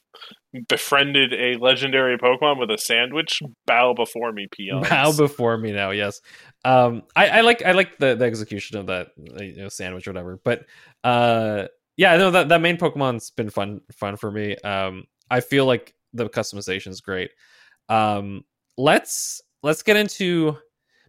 befriended 0.68 1.32
a 1.32 1.56
legendary 1.58 2.16
Pokemon 2.18 2.58
with 2.58 2.70
a 2.70 2.78
sandwich. 2.78 3.42
Bow 3.66 3.94
before 3.94 4.32
me, 4.32 4.46
peons. 4.50 4.88
bow 4.88 5.12
before 5.12 5.56
me 5.58 5.72
now 5.72 5.90
yes 5.90 6.20
um 6.64 7.02
i 7.14 7.28
i 7.28 7.40
like 7.42 7.62
i 7.64 7.72
like 7.72 7.98
the 7.98 8.14
the 8.14 8.24
execution 8.24 8.78
of 8.78 8.86
that 8.86 9.08
uh, 9.38 9.42
you 9.42 9.56
know 9.56 9.68
sandwich 9.68 10.06
or 10.06 10.12
whatever 10.12 10.40
but 10.44 10.64
uh 11.04 11.66
yeah 11.96 12.16
no 12.16 12.30
that 12.30 12.48
that 12.48 12.60
main 12.60 12.76
pokemon's 12.76 13.30
been 13.30 13.50
fun 13.50 13.80
fun 13.92 14.16
for 14.16 14.30
me 14.30 14.56
um 14.58 15.04
i 15.30 15.40
feel 15.40 15.66
like 15.66 15.94
the 16.12 16.28
customization 16.28 16.88
is 16.88 17.00
great 17.00 17.30
um 17.88 18.42
let's 18.78 19.42
let's 19.62 19.82
get 19.82 19.96
into 19.96 20.56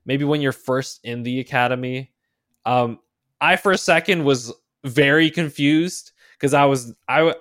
maybe 0.05 0.25
when 0.25 0.41
you're 0.41 0.51
first 0.51 0.99
in 1.03 1.23
the 1.23 1.39
academy 1.39 2.11
um 2.65 2.99
i 3.39 3.55
for 3.55 3.71
a 3.71 3.77
second 3.77 4.23
was 4.23 4.53
very 4.83 5.29
confused 5.29 6.11
because 6.33 6.53
i 6.53 6.65
was 6.65 6.93
i 7.07 7.33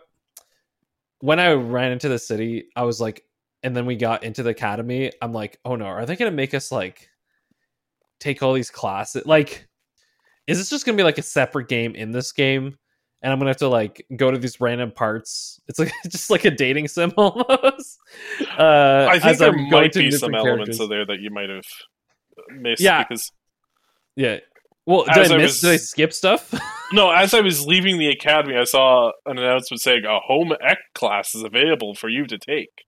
when 1.25 1.41
i 1.41 1.53
ran 1.53 1.91
into 1.91 2.07
the 2.07 2.19
city 2.19 2.67
i 2.77 2.83
was 2.83 3.01
like 3.01 3.25
and 3.63 3.75
then 3.75 3.87
we 3.87 3.97
got 3.97 4.23
into 4.25 4.43
the 4.43 4.51
academy 4.51 5.11
i'm 5.23 5.33
like 5.33 5.59
oh 5.65 5.75
no 5.75 5.87
are 5.87 6.05
they 6.05 6.17
gonna 6.17 6.31
make 6.31 6.53
us 6.53 6.71
like 6.71 7.09
take 8.21 8.43
all 8.43 8.53
these 8.53 8.71
classes 8.71 9.25
like 9.25 9.67
is 10.47 10.59
this 10.59 10.69
just 10.69 10.85
gonna 10.85 10.99
be 10.99 11.03
like 11.03 11.17
a 11.17 11.23
separate 11.23 11.67
game 11.67 11.95
in 11.95 12.13
this 12.13 12.31
game 12.31 12.77
and 13.23 13.33
i'm 13.33 13.39
gonna 13.39 13.49
have 13.49 13.57
to 13.57 13.69
like 13.69 14.07
go 14.17 14.31
to 14.31 14.37
these 14.37 14.61
random 14.61 14.91
parts 14.91 15.59
it's 15.67 15.79
like 15.79 15.91
just 16.11 16.29
like 16.29 16.45
a 16.45 16.51
dating 16.51 16.87
sim 16.87 17.11
almost 17.17 17.99
uh 18.59 19.09
I 19.11 19.19
think 19.19 19.39
there 19.39 19.51
I'm 19.51 19.71
might 19.71 19.95
be 19.95 20.11
some 20.11 20.35
elements 20.35 20.77
characters. 20.77 20.81
of 20.81 20.91
there 20.91 21.07
that 21.07 21.21
you 21.21 21.31
might 21.31 21.49
have 21.49 21.65
missed. 22.51 22.83
Yeah. 22.83 23.03
Because 23.03 23.33
yeah 24.15 24.41
well 24.87 25.09
As 25.09 25.29
did 25.29 25.33
i 25.33 25.35
I 25.35 25.39
miss 25.39 25.53
was- 25.53 25.61
did 25.61 25.71
i 25.71 25.77
skip 25.77 26.13
stuff 26.13 26.53
no, 26.93 27.11
as 27.11 27.35
I 27.35 27.41
was 27.41 27.65
leaving 27.67 27.99
the 27.99 28.09
academy, 28.09 28.57
I 28.57 28.65
saw 28.65 29.11
an 29.27 29.39
announcement 29.39 29.81
saying 29.81 30.05
a 30.05 30.19
home 30.21 30.53
ec 30.61 30.79
class 30.95 31.35
is 31.35 31.43
available 31.43 31.95
for 31.95 32.09
you 32.09 32.27
to 32.27 32.39
take. 32.39 32.85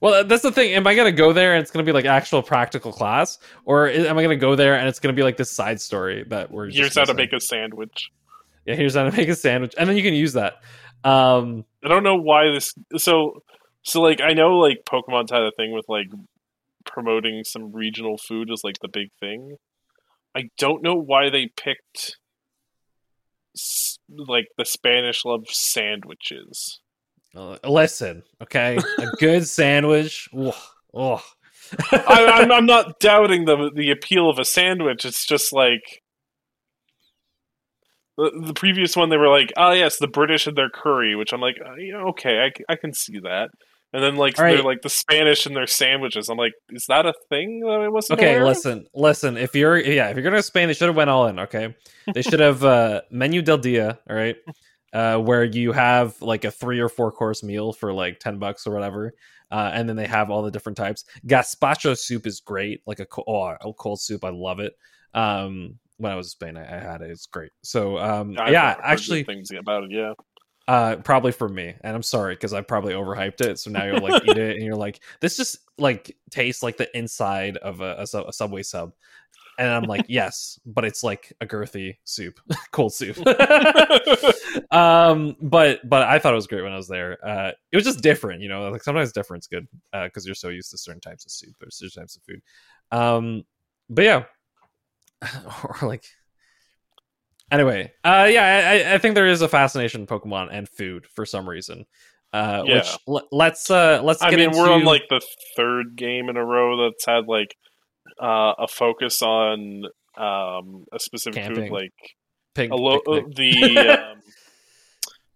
Well, 0.00 0.24
that's 0.24 0.42
the 0.42 0.52
thing. 0.52 0.74
Am 0.74 0.86
I 0.86 0.94
gonna 0.94 1.12
go 1.12 1.32
there 1.32 1.54
and 1.54 1.62
it's 1.62 1.70
gonna 1.70 1.84
be 1.84 1.92
like 1.92 2.04
actual 2.04 2.42
practical 2.42 2.92
class, 2.92 3.38
or 3.64 3.88
am 3.88 4.18
I 4.18 4.22
gonna 4.22 4.36
go 4.36 4.54
there 4.54 4.76
and 4.76 4.86
it's 4.88 4.98
gonna 4.98 5.14
be 5.14 5.22
like 5.22 5.36
this 5.38 5.50
side 5.50 5.80
story 5.80 6.24
that 6.28 6.50
we're 6.50 6.66
just 6.66 6.76
Here's 6.78 6.98
how 6.98 7.04
to 7.04 7.14
make 7.14 7.32
a 7.32 7.40
sandwich. 7.40 8.10
yeah, 8.66 8.74
here's 8.74 8.94
how 8.94 9.04
to 9.04 9.12
make 9.16 9.28
a 9.28 9.34
sandwich, 9.36 9.74
and 9.78 9.88
then 9.88 9.96
you 9.96 10.02
can 10.02 10.12
use 10.14 10.34
that. 10.34 10.54
Um, 11.04 11.64
I 11.84 11.88
don't 11.88 12.02
know 12.02 12.16
why 12.16 12.50
this. 12.50 12.74
So, 12.98 13.42
so 13.82 14.02
like 14.02 14.20
I 14.20 14.32
know 14.34 14.58
like 14.58 14.84
Pokemon's 14.84 15.30
had 15.30 15.42
a 15.42 15.52
thing 15.56 15.72
with 15.72 15.86
like 15.88 16.08
promoting 16.84 17.44
some 17.44 17.72
regional 17.72 18.18
food 18.18 18.50
as 18.50 18.60
like 18.64 18.78
the 18.82 18.88
big 18.88 19.08
thing. 19.20 19.56
I 20.36 20.50
don't 20.58 20.82
know 20.82 20.96
why 20.96 21.30
they 21.30 21.46
picked 21.46 22.16
like 24.08 24.48
the 24.58 24.64
Spanish 24.64 25.24
love 25.24 25.46
sandwiches. 25.48 26.80
Uh, 27.34 27.56
listen, 27.64 28.22
okay, 28.42 28.78
a 28.98 29.06
good 29.18 29.46
sandwich. 29.46 30.28
Oh, 30.34 30.56
oh. 30.92 31.24
I, 31.90 32.40
I'm, 32.42 32.52
I'm 32.52 32.66
not 32.66 33.00
doubting 33.00 33.44
the 33.44 33.70
the 33.74 33.90
appeal 33.90 34.28
of 34.28 34.38
a 34.38 34.44
sandwich. 34.44 35.04
It's 35.04 35.26
just 35.26 35.52
like 35.52 36.02
the, 38.16 38.30
the 38.46 38.54
previous 38.54 38.96
one. 38.96 39.08
They 39.08 39.16
were 39.16 39.28
like, 39.28 39.52
"Oh 39.56 39.72
yes, 39.72 39.98
the 39.98 40.08
British 40.08 40.46
and 40.46 40.56
their 40.56 40.70
curry," 40.70 41.16
which 41.16 41.32
I'm 41.32 41.40
like, 41.40 41.56
uh, 41.64 41.74
yeah, 41.74 42.02
okay, 42.08 42.48
I, 42.48 42.72
I 42.72 42.76
can 42.76 42.92
see 42.92 43.18
that. 43.20 43.50
And 43.94 44.02
then 44.02 44.16
like 44.16 44.36
All 44.40 44.44
they're 44.44 44.60
like 44.60 44.82
the 44.82 44.88
Spanish 44.88 45.46
and 45.46 45.54
their 45.54 45.68
sandwiches. 45.68 46.28
I'm 46.28 46.36
like, 46.36 46.54
is 46.70 46.86
that 46.88 47.06
a 47.06 47.14
thing 47.28 47.60
that 47.60 47.80
I 47.80 47.88
wasn't 47.88 48.18
Okay, 48.18 48.34
aware 48.34 48.44
listen, 48.44 48.86
listen. 48.92 49.36
If 49.36 49.54
you're 49.54 49.78
yeah, 49.78 50.08
if 50.08 50.16
you're 50.16 50.24
going 50.24 50.34
to 50.34 50.42
Spain, 50.42 50.66
they 50.66 50.74
should 50.74 50.88
have 50.88 50.96
went 50.96 51.10
all 51.10 51.28
in. 51.28 51.38
Okay, 51.38 51.76
they 52.12 52.22
should 52.28 52.40
have 52.40 52.64
uh, 52.64 53.02
menu 53.12 53.40
del 53.40 53.58
dia. 53.58 54.00
All 54.10 54.16
right, 54.16 54.34
uh, 54.92 55.18
where 55.18 55.44
you 55.44 55.70
have 55.70 56.20
like 56.20 56.44
a 56.44 56.50
three 56.50 56.80
or 56.80 56.88
four 56.88 57.12
course 57.12 57.44
meal 57.44 57.72
for 57.72 57.92
like 57.92 58.18
ten 58.18 58.40
bucks 58.40 58.66
or 58.66 58.74
whatever, 58.74 59.14
uh, 59.52 59.70
and 59.72 59.88
then 59.88 59.94
they 59.94 60.08
have 60.08 60.28
all 60.28 60.42
the 60.42 60.50
different 60.50 60.76
types. 60.76 61.04
Gazpacho 61.28 61.96
soup 61.96 62.26
is 62.26 62.40
great. 62.40 62.80
Like 62.88 62.98
a, 62.98 63.06
oh, 63.28 63.42
a 63.44 63.72
cold 63.74 64.00
soup, 64.00 64.24
I 64.24 64.30
love 64.30 64.58
it. 64.58 64.76
Um, 65.14 65.78
when 65.98 66.10
I 66.10 66.16
was 66.16 66.26
in 66.26 66.30
Spain, 66.30 66.56
I, 66.56 66.62
I 66.64 66.80
had 66.80 67.00
it. 67.00 67.12
It's 67.12 67.26
great. 67.26 67.52
So 67.62 67.96
um, 67.98 68.32
yeah, 68.32 68.74
actually, 68.82 69.22
things 69.22 69.52
about 69.56 69.84
it. 69.84 69.92
Yeah, 69.92 70.14
uh, 70.66 70.96
probably 70.96 71.32
for 71.32 71.48
me, 71.48 71.74
and 71.82 71.94
I'm 71.94 72.02
sorry 72.02 72.34
because 72.34 72.52
I 72.52 72.62
probably 72.62 72.94
overhyped 72.94 73.40
it. 73.40 73.58
So 73.58 73.70
now 73.70 73.84
you'll 73.84 74.00
like 74.00 74.22
eat 74.24 74.36
it, 74.36 74.56
and 74.56 74.64
you're 74.64 74.76
like, 74.76 75.00
this 75.20 75.36
just 75.36 75.58
like 75.78 76.16
tastes 76.30 76.62
like 76.62 76.76
the 76.76 76.96
inside 76.96 77.56
of 77.58 77.80
a, 77.80 78.06
a, 78.12 78.18
a 78.28 78.32
subway 78.32 78.62
sub, 78.62 78.92
and 79.58 79.68
I'm 79.68 79.84
like, 79.84 80.06
yes, 80.08 80.58
but 80.64 80.84
it's 80.84 81.02
like 81.02 81.32
a 81.40 81.46
girthy 81.46 81.96
soup, 82.04 82.40
cold 82.72 82.92
soup. 82.92 83.18
um, 84.70 85.36
but 85.40 85.88
but 85.88 86.02
I 86.02 86.18
thought 86.18 86.32
it 86.32 86.36
was 86.36 86.46
great 86.46 86.62
when 86.62 86.72
I 86.72 86.76
was 86.76 86.88
there. 86.88 87.18
Uh, 87.26 87.52
it 87.72 87.76
was 87.76 87.84
just 87.84 88.02
different, 88.02 88.40
you 88.40 88.48
know. 88.48 88.70
Like 88.70 88.82
sometimes 88.82 89.12
different's 89.12 89.46
good 89.46 89.66
uh, 89.92 90.04
because 90.04 90.26
you're 90.26 90.34
so 90.34 90.48
used 90.48 90.70
to 90.70 90.78
certain 90.78 91.00
types 91.00 91.24
of 91.24 91.32
soup 91.32 91.54
or 91.62 91.70
certain 91.70 92.02
types 92.02 92.16
of 92.16 92.22
food. 92.22 92.40
Um, 92.90 93.44
but 93.90 94.04
yeah, 94.04 94.24
or 95.64 95.76
like 95.82 96.04
anyway 97.50 97.92
uh 98.04 98.26
yeah 98.30 98.86
I, 98.90 98.94
I 98.94 98.98
think 98.98 99.14
there 99.14 99.26
is 99.26 99.42
a 99.42 99.48
fascination 99.48 100.02
in 100.02 100.06
pokemon 100.06 100.48
and 100.50 100.68
food 100.68 101.06
for 101.14 101.24
some 101.26 101.48
reason 101.48 101.84
uh 102.32 102.64
Yeah. 102.66 102.74
which 102.78 102.98
l- 103.06 103.28
let's 103.30 103.70
uh 103.70 104.00
let's 104.02 104.22
I 104.22 104.30
mean 104.30 104.40
into 104.40 104.58
we're 104.58 104.70
on 104.72 104.84
like 104.84 105.04
the 105.08 105.20
third 105.56 105.96
game 105.96 106.28
in 106.28 106.36
a 106.36 106.44
row 106.44 106.88
that's 106.88 107.04
had 107.06 107.26
like 107.26 107.54
uh, 108.20 108.52
a 108.58 108.68
focus 108.68 109.22
on 109.22 109.84
um, 110.16 110.84
a 110.92 110.98
specific 111.00 111.42
Camping. 111.42 111.64
food, 111.64 111.72
like 111.72 111.92
pig 112.54 112.70
a 112.70 112.76
lo- 112.76 113.00
uh, 113.08 113.20
the 113.34 113.88
um, 114.12 114.18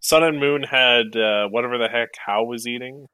Sun 0.00 0.22
and 0.22 0.38
Moon 0.38 0.62
had 0.62 1.16
uh, 1.16 1.48
whatever 1.48 1.78
the 1.78 1.88
heck 1.88 2.10
How 2.24 2.44
was 2.44 2.66
eating. 2.66 3.06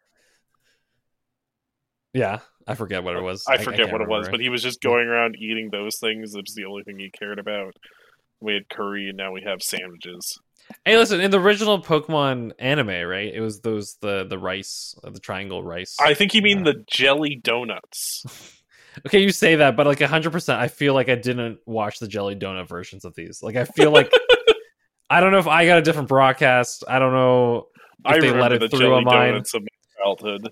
yeah 2.12 2.40
i 2.66 2.74
forget 2.74 3.02
what 3.04 3.16
it 3.16 3.22
was 3.22 3.42
I 3.48 3.58
forget 3.58 3.80
can't 3.80 3.92
what 3.92 4.00
it 4.00 4.08
was, 4.08 4.28
but 4.28 4.40
he 4.40 4.48
was 4.48 4.62
just 4.62 4.80
going 4.80 5.06
around 5.06 5.36
eating 5.38 5.68
those 5.70 5.98
things. 5.98 6.34
It 6.34 6.38
was 6.46 6.54
the 6.54 6.64
only 6.64 6.82
thing 6.84 6.98
he 6.98 7.10
cared 7.10 7.38
about. 7.38 7.74
We 8.44 8.54
had 8.54 8.68
curry, 8.68 9.08
and 9.08 9.16
now 9.16 9.32
we 9.32 9.42
have 9.42 9.62
sandwiches. 9.62 10.38
hey 10.84 10.96
listen 10.96 11.20
in 11.20 11.30
the 11.30 11.40
original 11.40 11.80
pokemon 11.82 12.52
anime 12.58 12.88
right 13.06 13.32
it 13.34 13.40
was 13.40 13.60
those 13.60 13.96
the 14.00 14.24
the 14.24 14.38
rice 14.38 14.94
uh, 15.04 15.10
the 15.10 15.20
triangle 15.20 15.62
rice 15.62 15.96
I 16.00 16.14
think 16.14 16.32
you 16.34 16.40
mean 16.42 16.60
Uh, 16.60 16.72
the 16.72 16.84
jelly 16.86 17.34
donuts. 17.42 18.24
okay 19.06 19.20
you 19.20 19.30
say 19.30 19.56
that 19.56 19.76
but 19.76 19.86
like 19.86 19.98
100% 19.98 20.54
i 20.56 20.68
feel 20.68 20.94
like 20.94 21.08
i 21.08 21.16
didn't 21.16 21.58
watch 21.66 21.98
the 21.98 22.06
jelly 22.08 22.34
donut 22.36 22.68
versions 22.68 23.04
of 23.04 23.14
these 23.14 23.42
like 23.42 23.56
i 23.56 23.64
feel 23.64 23.90
like 23.90 24.10
i 25.10 25.18
don't 25.20 25.32
know 25.32 25.38
if 25.38 25.48
i 25.48 25.66
got 25.66 25.78
a 25.78 25.82
different 25.82 26.08
broadcast 26.08 26.84
i 26.88 26.98
don't 26.98 27.12
know 27.12 27.66
if 28.06 28.14
I 28.16 28.20
they 28.20 28.30
let 28.32 28.52
it 28.52 28.60
the 28.60 28.68
through 28.68 28.78
jelly 28.80 28.92
on 28.92 29.04
mine 29.04 29.28
donuts 29.32 29.52
of 29.54 29.62
my 29.62 30.02
childhood. 30.02 30.50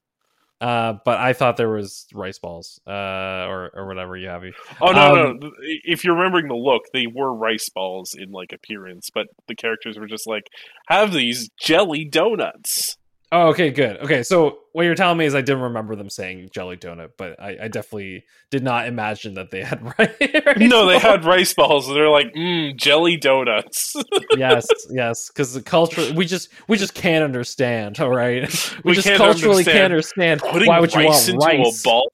Uh, 0.62 0.94
but 1.04 1.18
I 1.18 1.32
thought 1.32 1.56
there 1.56 1.68
was 1.68 2.06
rice 2.14 2.38
balls, 2.38 2.80
uh, 2.86 2.90
or 2.92 3.70
or 3.74 3.86
whatever 3.88 4.16
you 4.16 4.28
have. 4.28 4.44
Oh 4.80 4.92
no, 4.92 5.30
Um, 5.30 5.40
no! 5.40 5.50
If 5.60 6.04
you're 6.04 6.14
remembering 6.14 6.46
the 6.46 6.54
look, 6.54 6.82
they 6.92 7.08
were 7.12 7.34
rice 7.34 7.68
balls 7.68 8.14
in 8.16 8.30
like 8.30 8.52
appearance, 8.52 9.10
but 9.12 9.26
the 9.48 9.56
characters 9.56 9.98
were 9.98 10.06
just 10.06 10.24
like, 10.28 10.44
"Have 10.86 11.12
these 11.12 11.50
jelly 11.60 12.04
donuts." 12.04 12.96
Oh, 13.34 13.48
okay, 13.48 13.70
good. 13.70 13.96
Okay, 13.96 14.22
so 14.22 14.58
what 14.72 14.84
you're 14.84 14.94
telling 14.94 15.16
me 15.16 15.24
is 15.24 15.34
I 15.34 15.40
didn't 15.40 15.62
remember 15.62 15.96
them 15.96 16.10
saying 16.10 16.50
jelly 16.52 16.76
donut, 16.76 17.12
but 17.16 17.40
I, 17.40 17.56
I 17.62 17.68
definitely 17.68 18.24
did 18.50 18.62
not 18.62 18.86
imagine 18.86 19.34
that 19.34 19.50
they 19.50 19.62
had 19.62 19.82
rice. 19.98 20.14
no, 20.58 20.84
they 20.86 20.94
balls. 20.94 21.02
had 21.02 21.24
rice 21.24 21.54
balls, 21.54 21.88
and 21.88 21.96
they're 21.96 22.10
like, 22.10 22.34
"Mmm, 22.34 22.76
jelly 22.76 23.16
donuts." 23.16 23.96
yes, 24.36 24.66
yes, 24.90 25.30
because 25.30 25.54
the 25.54 25.62
culture 25.62 26.12
we 26.14 26.26
just 26.26 26.50
we 26.68 26.76
just 26.76 26.92
can't 26.92 27.24
understand. 27.24 27.98
All 28.00 28.10
right, 28.10 28.42
we, 28.84 28.90
We 28.90 28.94
just 28.94 29.08
can't 29.08 29.16
culturally 29.16 29.64
can't 29.64 29.78
understand. 29.92 30.42
understand 30.42 30.52
Putting 30.52 30.68
why 30.68 30.80
would 30.80 30.92
you 30.92 31.04
want 31.06 31.26
into 31.26 31.38
rice 31.38 31.80
a 31.80 31.84
ball? 31.88 32.12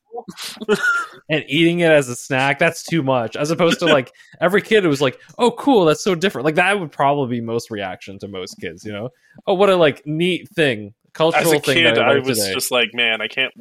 and 1.30 1.44
eating 1.48 1.80
it 1.80 1.90
as 1.90 2.08
a 2.08 2.16
snack. 2.16 2.58
That's 2.58 2.82
too 2.82 3.02
much. 3.02 3.36
As 3.36 3.50
opposed 3.50 3.78
to 3.80 3.86
like 3.86 4.12
every 4.40 4.62
kid 4.62 4.82
who 4.84 4.88
was 4.88 5.00
like, 5.00 5.18
"Oh, 5.38 5.50
cool, 5.52 5.84
that's 5.84 6.02
so 6.02 6.14
different." 6.14 6.44
Like 6.44 6.56
that 6.56 6.78
would 6.78 6.92
probably 6.92 7.38
be 7.38 7.40
most 7.44 7.70
reaction 7.70 8.18
to 8.20 8.28
most 8.28 8.54
kids. 8.60 8.84
You 8.84 8.92
know, 8.92 9.08
oh, 9.46 9.54
what 9.54 9.70
a 9.70 9.76
like 9.76 10.02
neat 10.06 10.48
thing, 10.54 10.94
cultural 11.12 11.44
As 11.46 11.52
a 11.52 11.60
thing. 11.60 11.74
kid, 11.76 11.96
that 11.96 12.02
I, 12.02 12.14
I 12.14 12.18
was 12.18 12.38
today. 12.38 12.54
just 12.54 12.70
like, 12.70 12.90
"Man, 12.94 13.20
I 13.20 13.28
can't." 13.28 13.52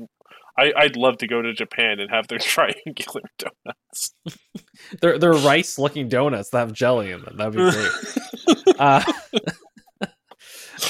I, 0.59 0.73
I'd 0.75 0.95
love 0.95 1.17
to 1.19 1.27
go 1.27 1.39
to 1.41 1.53
Japan 1.53 1.99
and 1.99 2.09
have 2.09 2.27
their 2.27 2.39
triangular 2.39 3.21
donuts. 3.37 4.13
they're 5.01 5.17
they're 5.19 5.33
rice 5.33 5.77
looking 5.77 6.09
donuts 6.09 6.49
that 6.49 6.59
have 6.59 6.73
jelly 6.73 7.11
in 7.11 7.21
them. 7.21 7.37
That'd 7.37 7.53
be 7.53 7.59
great. 8.65 8.75
uh, 8.79 9.03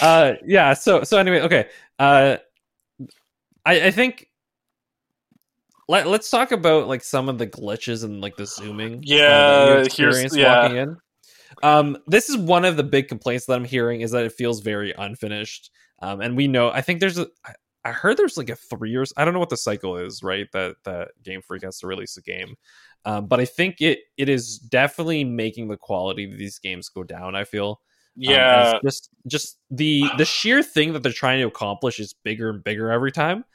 uh, 0.02 0.34
yeah. 0.46 0.74
So 0.74 1.04
so 1.04 1.18
anyway, 1.18 1.42
okay. 1.42 1.68
Uh, 2.00 2.38
I 3.66 3.88
I 3.88 3.92
think. 3.92 4.28
Let, 5.90 6.06
let's 6.06 6.30
talk 6.30 6.52
about 6.52 6.90
like 6.90 7.02
some 7.02 7.30
of 7.30 7.38
the 7.38 7.48
glitches 7.48 8.04
and 8.04 8.20
like 8.20 8.36
the 8.36 8.46
zooming. 8.46 8.96
uh, 8.96 9.00
Yeah, 9.04 9.86
here's- 9.90 10.36
yeah. 10.36 10.64
walking 10.64 10.78
in. 10.78 10.98
Um, 11.64 11.98
this 12.08 12.28
is 12.30 12.36
one 12.36 12.66
of 12.66 12.76
the 12.76 12.84
big 12.84 13.08
complaints 13.08 13.46
that 13.46 13.54
I'm 13.54 13.64
hearing 13.64 14.02
is 14.02 14.12
that 14.12 14.26
it 14.26 14.34
feels 14.34 14.60
very 14.60 14.94
unfinished. 14.98 15.72
Um, 16.02 16.22
and 16.22 16.38
we 16.38 16.48
know 16.48 16.70
I 16.70 16.82
think 16.82 17.00
there's 17.00 17.18
a, 17.18 17.28
I 17.84 17.92
heard 17.92 18.18
there's 18.18 18.38
like 18.38 18.50
a 18.50 18.56
three 18.56 18.92
years 18.92 19.14
I 19.18 19.26
don't 19.26 19.34
know 19.34 19.40
what 19.40 19.50
the 19.50 19.58
cycle 19.58 19.98
is 19.98 20.22
right 20.24 20.48
that 20.54 20.76
that 20.84 21.10
Game 21.24 21.42
Freak 21.42 21.64
has 21.64 21.80
to 21.80 21.88
release 21.88 22.18
a 22.18 22.22
game, 22.22 22.56
um, 23.06 23.28
but 23.28 23.40
I 23.40 23.46
think 23.46 23.82
it 23.82 24.00
it 24.18 24.30
is 24.30 24.58
definitely 24.60 25.24
making 25.24 25.68
the 25.70 25.78
quality 25.78 26.32
of 26.32 26.38
these 26.38 26.60
games 26.60 26.90
go 26.90 27.04
down. 27.04 27.36
I 27.36 27.44
feel 27.46 27.82
Um, 28.26 28.34
Yeah, 28.34 28.50
as 28.50 28.76
just 28.84 29.10
just 29.28 29.60
the 29.72 30.12
the 30.18 30.26
sheer 30.26 30.64
thing 30.64 30.94
that 30.94 31.04
they're 31.04 31.12
trying 31.14 31.40
to 31.42 31.48
accomplish 31.48 32.00
is 32.00 32.14
bigger 32.14 32.50
and 32.50 32.64
bigger 32.64 32.92
every 32.92 33.12
time. 33.12 33.46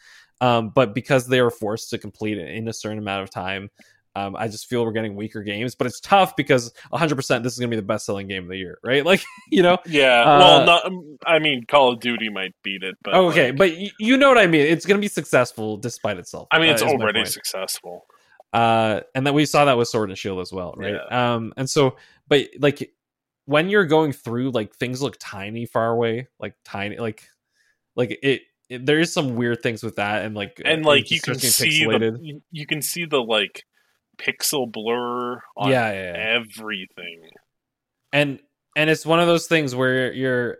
Um, 0.40 0.70
but 0.70 0.94
because 0.94 1.26
they 1.28 1.40
are 1.40 1.50
forced 1.50 1.90
to 1.90 1.98
complete 1.98 2.38
it 2.38 2.48
in 2.56 2.68
a 2.68 2.72
certain 2.72 2.98
amount 2.98 3.22
of 3.22 3.30
time, 3.30 3.70
um, 4.14 4.36
I 4.36 4.48
just 4.48 4.68
feel 4.68 4.84
we're 4.84 4.92
getting 4.92 5.16
weaker 5.16 5.42
games. 5.42 5.74
But 5.74 5.86
it's 5.86 6.00
tough 6.00 6.36
because 6.36 6.72
100 6.90 7.16
percent 7.16 7.44
this 7.44 7.52
is 7.52 7.58
going 7.58 7.70
to 7.70 7.76
be 7.76 7.80
the 7.80 7.86
best 7.86 8.06
selling 8.06 8.28
game 8.28 8.42
of 8.44 8.48
the 8.48 8.58
year, 8.58 8.78
right? 8.82 9.04
Like 9.12 9.22
you 9.50 9.62
know. 9.62 9.78
yeah. 9.86 10.22
uh, 10.22 10.38
well, 10.38 10.66
not. 10.66 10.92
I 11.26 11.38
mean, 11.38 11.64
Call 11.66 11.92
of 11.92 12.00
Duty 12.00 12.28
might 12.28 12.54
beat 12.62 12.82
it, 12.82 12.96
but 13.02 13.14
okay, 13.14 13.48
like, 13.48 13.58
but 13.58 13.70
y- 13.70 13.90
you 13.98 14.16
know 14.16 14.28
what 14.28 14.38
I 14.38 14.46
mean. 14.46 14.62
It's 14.62 14.86
going 14.86 14.98
to 14.98 15.02
be 15.02 15.08
successful 15.08 15.76
despite 15.76 16.18
itself. 16.18 16.48
I 16.50 16.58
mean, 16.58 16.70
uh, 16.70 16.72
it's 16.72 16.82
is 16.82 16.88
already 16.88 17.24
successful. 17.24 18.06
uh 18.52 19.00
and 19.14 19.26
then 19.26 19.32
we 19.34 19.46
saw 19.46 19.64
that 19.64 19.78
with 19.78 19.88
sword 19.88 20.10
and 20.10 20.18
shield 20.18 20.38
as 20.40 20.52
well 20.52 20.74
right 20.76 20.96
um 21.10 21.54
and 21.56 21.70
so 21.70 21.96
but 22.28 22.48
like 22.58 22.92
when 23.46 23.70
you're 23.70 23.86
going 23.86 24.12
through 24.12 24.50
like 24.50 24.74
things 24.74 25.00
look 25.00 25.16
tiny 25.18 25.64
far 25.64 25.90
away 25.90 26.28
like 26.38 26.54
tiny 26.64 26.98
like 26.98 27.26
like 27.96 28.18
it, 28.22 28.42
there 28.68 29.00
is 29.00 29.12
some 29.12 29.36
weird 29.36 29.62
things 29.62 29.82
with 29.82 29.96
that 29.96 30.24
and 30.24 30.34
like 30.34 30.60
and 30.64 30.84
uh, 30.84 30.88
like 30.88 31.10
you 31.10 31.20
can 31.20 31.38
see 31.38 31.84
pixelated. 31.86 32.18
the 32.18 32.40
you 32.50 32.66
can 32.66 32.82
see 32.82 33.04
the 33.04 33.22
like 33.22 33.64
pixel 34.18 34.70
blur 34.70 35.42
on 35.56 35.70
yeah, 35.70 35.92
yeah 35.92 36.12
yeah. 36.12 36.40
everything. 36.40 37.30
and 38.12 38.38
and 38.76 38.90
it's 38.90 39.06
one 39.06 39.20
of 39.20 39.26
those 39.26 39.46
things 39.46 39.74
where 39.74 40.12
you're 40.12 40.58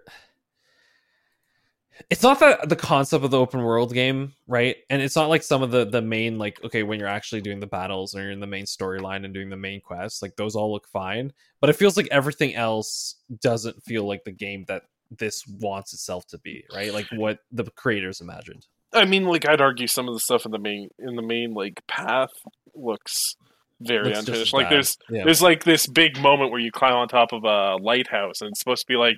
it's 2.11 2.23
not 2.23 2.41
that 2.41 2.69
the 2.69 2.77
concept 2.77 3.25
of 3.25 3.31
the 3.31 3.39
open 3.39 3.63
world 3.63 3.93
game 3.93 4.33
right? 4.47 4.77
And 4.91 5.01
it's 5.01 5.17
not 5.17 5.29
like 5.29 5.43
some 5.43 5.63
of 5.63 5.71
the 5.71 5.85
the 5.85 6.03
main 6.03 6.39
like 6.39 6.63
okay 6.65 6.83
when 6.83 6.99
you're 6.99 7.09
actually 7.09 7.41
doing 7.41 7.61
the 7.61 7.67
battles 7.67 8.15
or 8.15 8.23
you're 8.23 8.31
in 8.31 8.41
the 8.41 8.47
main 8.47 8.65
storyline 8.65 9.25
and 9.25 9.35
doing 9.35 9.51
the 9.51 9.57
main 9.57 9.81
quests 9.81 10.23
like 10.23 10.37
those 10.37 10.57
all 10.57 10.73
look 10.73 10.89
fine. 10.89 11.33
But 11.61 11.71
it 11.71 11.77
feels 11.77 11.97
like 11.97 12.09
everything 12.11 12.55
else 12.55 13.17
doesn't 13.41 13.83
feel 13.85 14.07
like 14.07 14.25
the 14.25 14.33
game 14.33 14.65
that 14.69 14.85
this 15.11 15.47
wants 15.47 15.93
itself 15.93 16.27
to 16.29 16.39
be 16.39 16.65
right? 16.75 16.93
Like 16.93 17.07
what 17.13 17.41
the 17.51 17.65
creators 17.65 18.21
imagined 18.21 18.67
I 18.93 19.05
mean, 19.05 19.25
like 19.25 19.49
I'd 19.49 19.61
argue 19.61 19.87
some 19.87 20.09
of 20.09 20.15
the 20.15 20.21
stuff 20.21 20.45
in 20.45 20.53
the 20.53 20.59
main 20.59 20.89
in 20.99 21.17
the 21.17 21.23
main 21.23 21.55
like 21.55 21.81
path 21.89 22.31
looks 22.75 23.37
very 23.81 24.11
Looks 24.11 24.21
unfinished. 24.21 24.53
Like 24.53 24.71
there's 24.71 24.97
yeah 25.11 25.25
there's 25.25 25.43
like 25.43 25.65
this 25.65 25.87
big 25.87 26.21
moment 26.21 26.51
where 26.51 26.61
you 26.61 26.71
climb 26.71 26.95
on 26.95 27.09
top 27.09 27.33
of 27.33 27.45
a 27.45 27.77
lighthouse 27.83 28.41
and 28.41 28.51
it's 28.51 28.61
supposed 28.61 28.83
to 28.83 28.93
be 28.93 28.97
like 28.97 29.17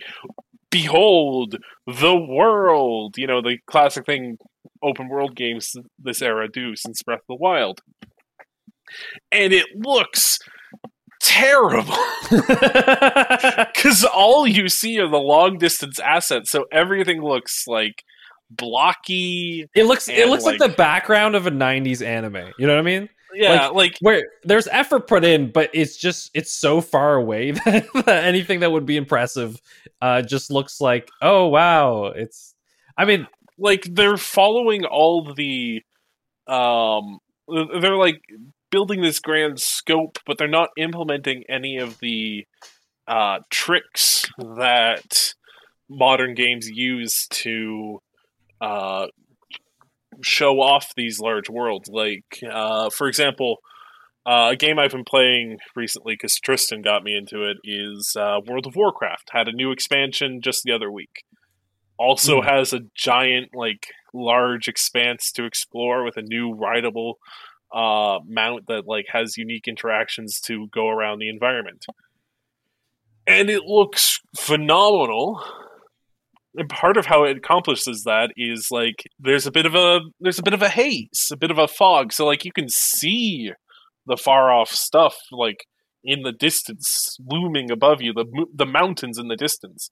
behold 0.71 1.57
the 1.87 2.17
world. 2.17 3.17
You 3.19 3.27
know, 3.27 3.43
the 3.43 3.59
classic 3.67 4.07
thing 4.07 4.39
open 4.83 5.09
world 5.09 5.35
games 5.35 5.73
this 5.99 6.23
era 6.23 6.49
do 6.49 6.77
since 6.77 7.03
Breath 7.03 7.21
of 7.21 7.27
the 7.29 7.37
Wild. 7.37 7.81
And 9.33 9.53
it 9.53 9.67
looks 9.75 10.39
terrible 11.21 11.97
because 12.31 14.05
all 14.05 14.47
you 14.47 14.69
see 14.69 14.99
are 14.99 15.09
the 15.09 15.17
long 15.17 15.57
distance 15.57 15.99
assets 15.99 16.51
so 16.51 16.67
everything 16.71 17.23
looks 17.23 17.65
like 17.67 18.03
blocky 18.51 19.67
it 19.75 19.85
looks 19.85 20.09
it 20.09 20.29
looks 20.29 20.45
like, 20.45 20.61
like- 20.61 20.71
the 20.71 20.77
background 20.77 21.35
of 21.35 21.47
a 21.47 21.51
90s 21.51 22.05
anime. 22.05 22.53
You 22.59 22.67
know 22.67 22.75
what 22.75 22.81
i 22.81 22.83
mean? 22.83 23.09
Yeah 23.33 23.69
like, 23.69 23.97
where 24.01 24.23
there's 24.45 24.69
effort 24.69 25.09
put 25.09 25.25
in 25.25 25.51
but 25.51 25.71
it's 25.73 25.97
just 25.97 26.31
it's 26.35 26.53
so 26.53 26.81
far 26.81 27.15
away 27.15 27.51
that, 27.51 27.87
that 28.07 28.25
anything 28.25 28.61
that 28.61 28.71
would 28.71 28.87
be 28.87 28.97
impressive 28.97 29.61
uh 30.01 30.23
just 30.23 30.51
looks 30.53 30.81
like 30.81 31.11
oh 31.21 31.49
wow 31.49 32.07
it's 32.07 32.55
i 32.97 33.05
mean 33.05 33.27
like 33.59 33.89
they're 33.91 34.17
following 34.17 34.85
all 34.85 35.33
the 35.35 35.83
um 36.47 37.19
they're 37.49 37.97
like 37.97 38.21
building 38.71 39.01
this 39.03 39.19
grand 39.19 39.59
scope 39.61 40.19
but 40.27 40.39
they're 40.39 40.47
not 40.49 40.69
implementing 40.77 41.43
any 41.49 41.79
of 41.79 41.99
the 41.99 42.47
uh 43.09 43.39
tricks 43.51 44.27
that 44.39 45.35
modern 45.89 46.35
games 46.35 46.69
use 46.69 47.27
to 47.29 48.01
uh 48.65 49.07
show 50.23 50.61
off 50.61 50.93
these 50.97 51.19
large 51.21 51.49
worlds 51.51 51.89
like 51.89 52.39
uh 52.51 52.89
for 52.91 53.09
example 53.09 53.59
uh, 54.27 54.49
a 54.53 54.57
game 54.57 54.79
I've 54.79 54.93
been 54.93 55.05
playing 55.05 55.59
recently 55.77 56.15
because 56.15 56.41
Tristan 56.41 56.81
got 56.81 57.05
me 57.05 57.15
into 57.15 57.43
it 57.43 57.59
is 57.63 58.17
uh, 58.19 58.39
World 58.47 58.67
of 58.67 58.75
Warcraft. 58.75 59.29
Had 59.33 59.49
a 59.49 59.53
new 59.53 59.71
expansion 59.71 60.41
just 60.41 60.63
the 60.65 60.73
other 60.73 60.91
week. 60.91 61.25
Also 61.99 62.41
Hmm. 62.41 62.49
has 62.49 62.73
a 62.73 62.81
giant, 62.95 63.51
like, 63.55 63.89
large 64.15 64.67
expanse 64.67 65.31
to 65.33 65.45
explore 65.45 66.05
with 66.05 66.17
a 66.17 66.23
new 66.23 66.55
rideable 66.55 67.19
uh, 67.75 68.21
mount 68.27 68.67
that 68.69 68.85
like 68.87 69.07
has 69.13 69.37
unique 69.37 69.69
interactions 69.69 70.41
to 70.47 70.69
go 70.69 70.89
around 70.89 71.19
the 71.19 71.29
environment. 71.29 71.85
And 73.27 73.51
it 73.51 73.65
looks 73.65 74.21
phenomenal. 74.39 75.43
And 76.57 76.69
part 76.69 76.97
of 76.97 77.07
how 77.07 77.25
it 77.25 77.37
accomplishes 77.39 78.05
that 78.05 78.31
is 78.37 78.69
like 78.71 79.03
there's 79.19 79.47
a 79.47 79.51
bit 79.51 79.67
of 79.67 79.75
a 79.75 80.01
there's 80.21 80.39
a 80.39 80.43
bit 80.43 80.55
of 80.55 80.63
a 80.63 80.69
haze, 80.69 81.29
a 81.33 81.37
bit 81.37 81.51
of 81.51 81.59
a 81.59 81.67
fog, 81.67 82.13
so 82.13 82.25
like 82.27 82.45
you 82.45 82.53
can 82.53 82.69
see 82.69 83.51
the 84.07 84.17
far 84.17 84.53
off 84.53 84.71
stuff 84.71 85.17
like 85.33 85.65
in 86.05 86.23
the 86.23 86.33
distance 86.33 87.17
looming 87.27 87.71
above 87.71 88.03
you 88.03 88.13
the 88.13 88.27
the 88.55 88.67
mountains 88.67 89.19
in 89.19 89.29
the 89.29 89.37
distance 89.37 89.89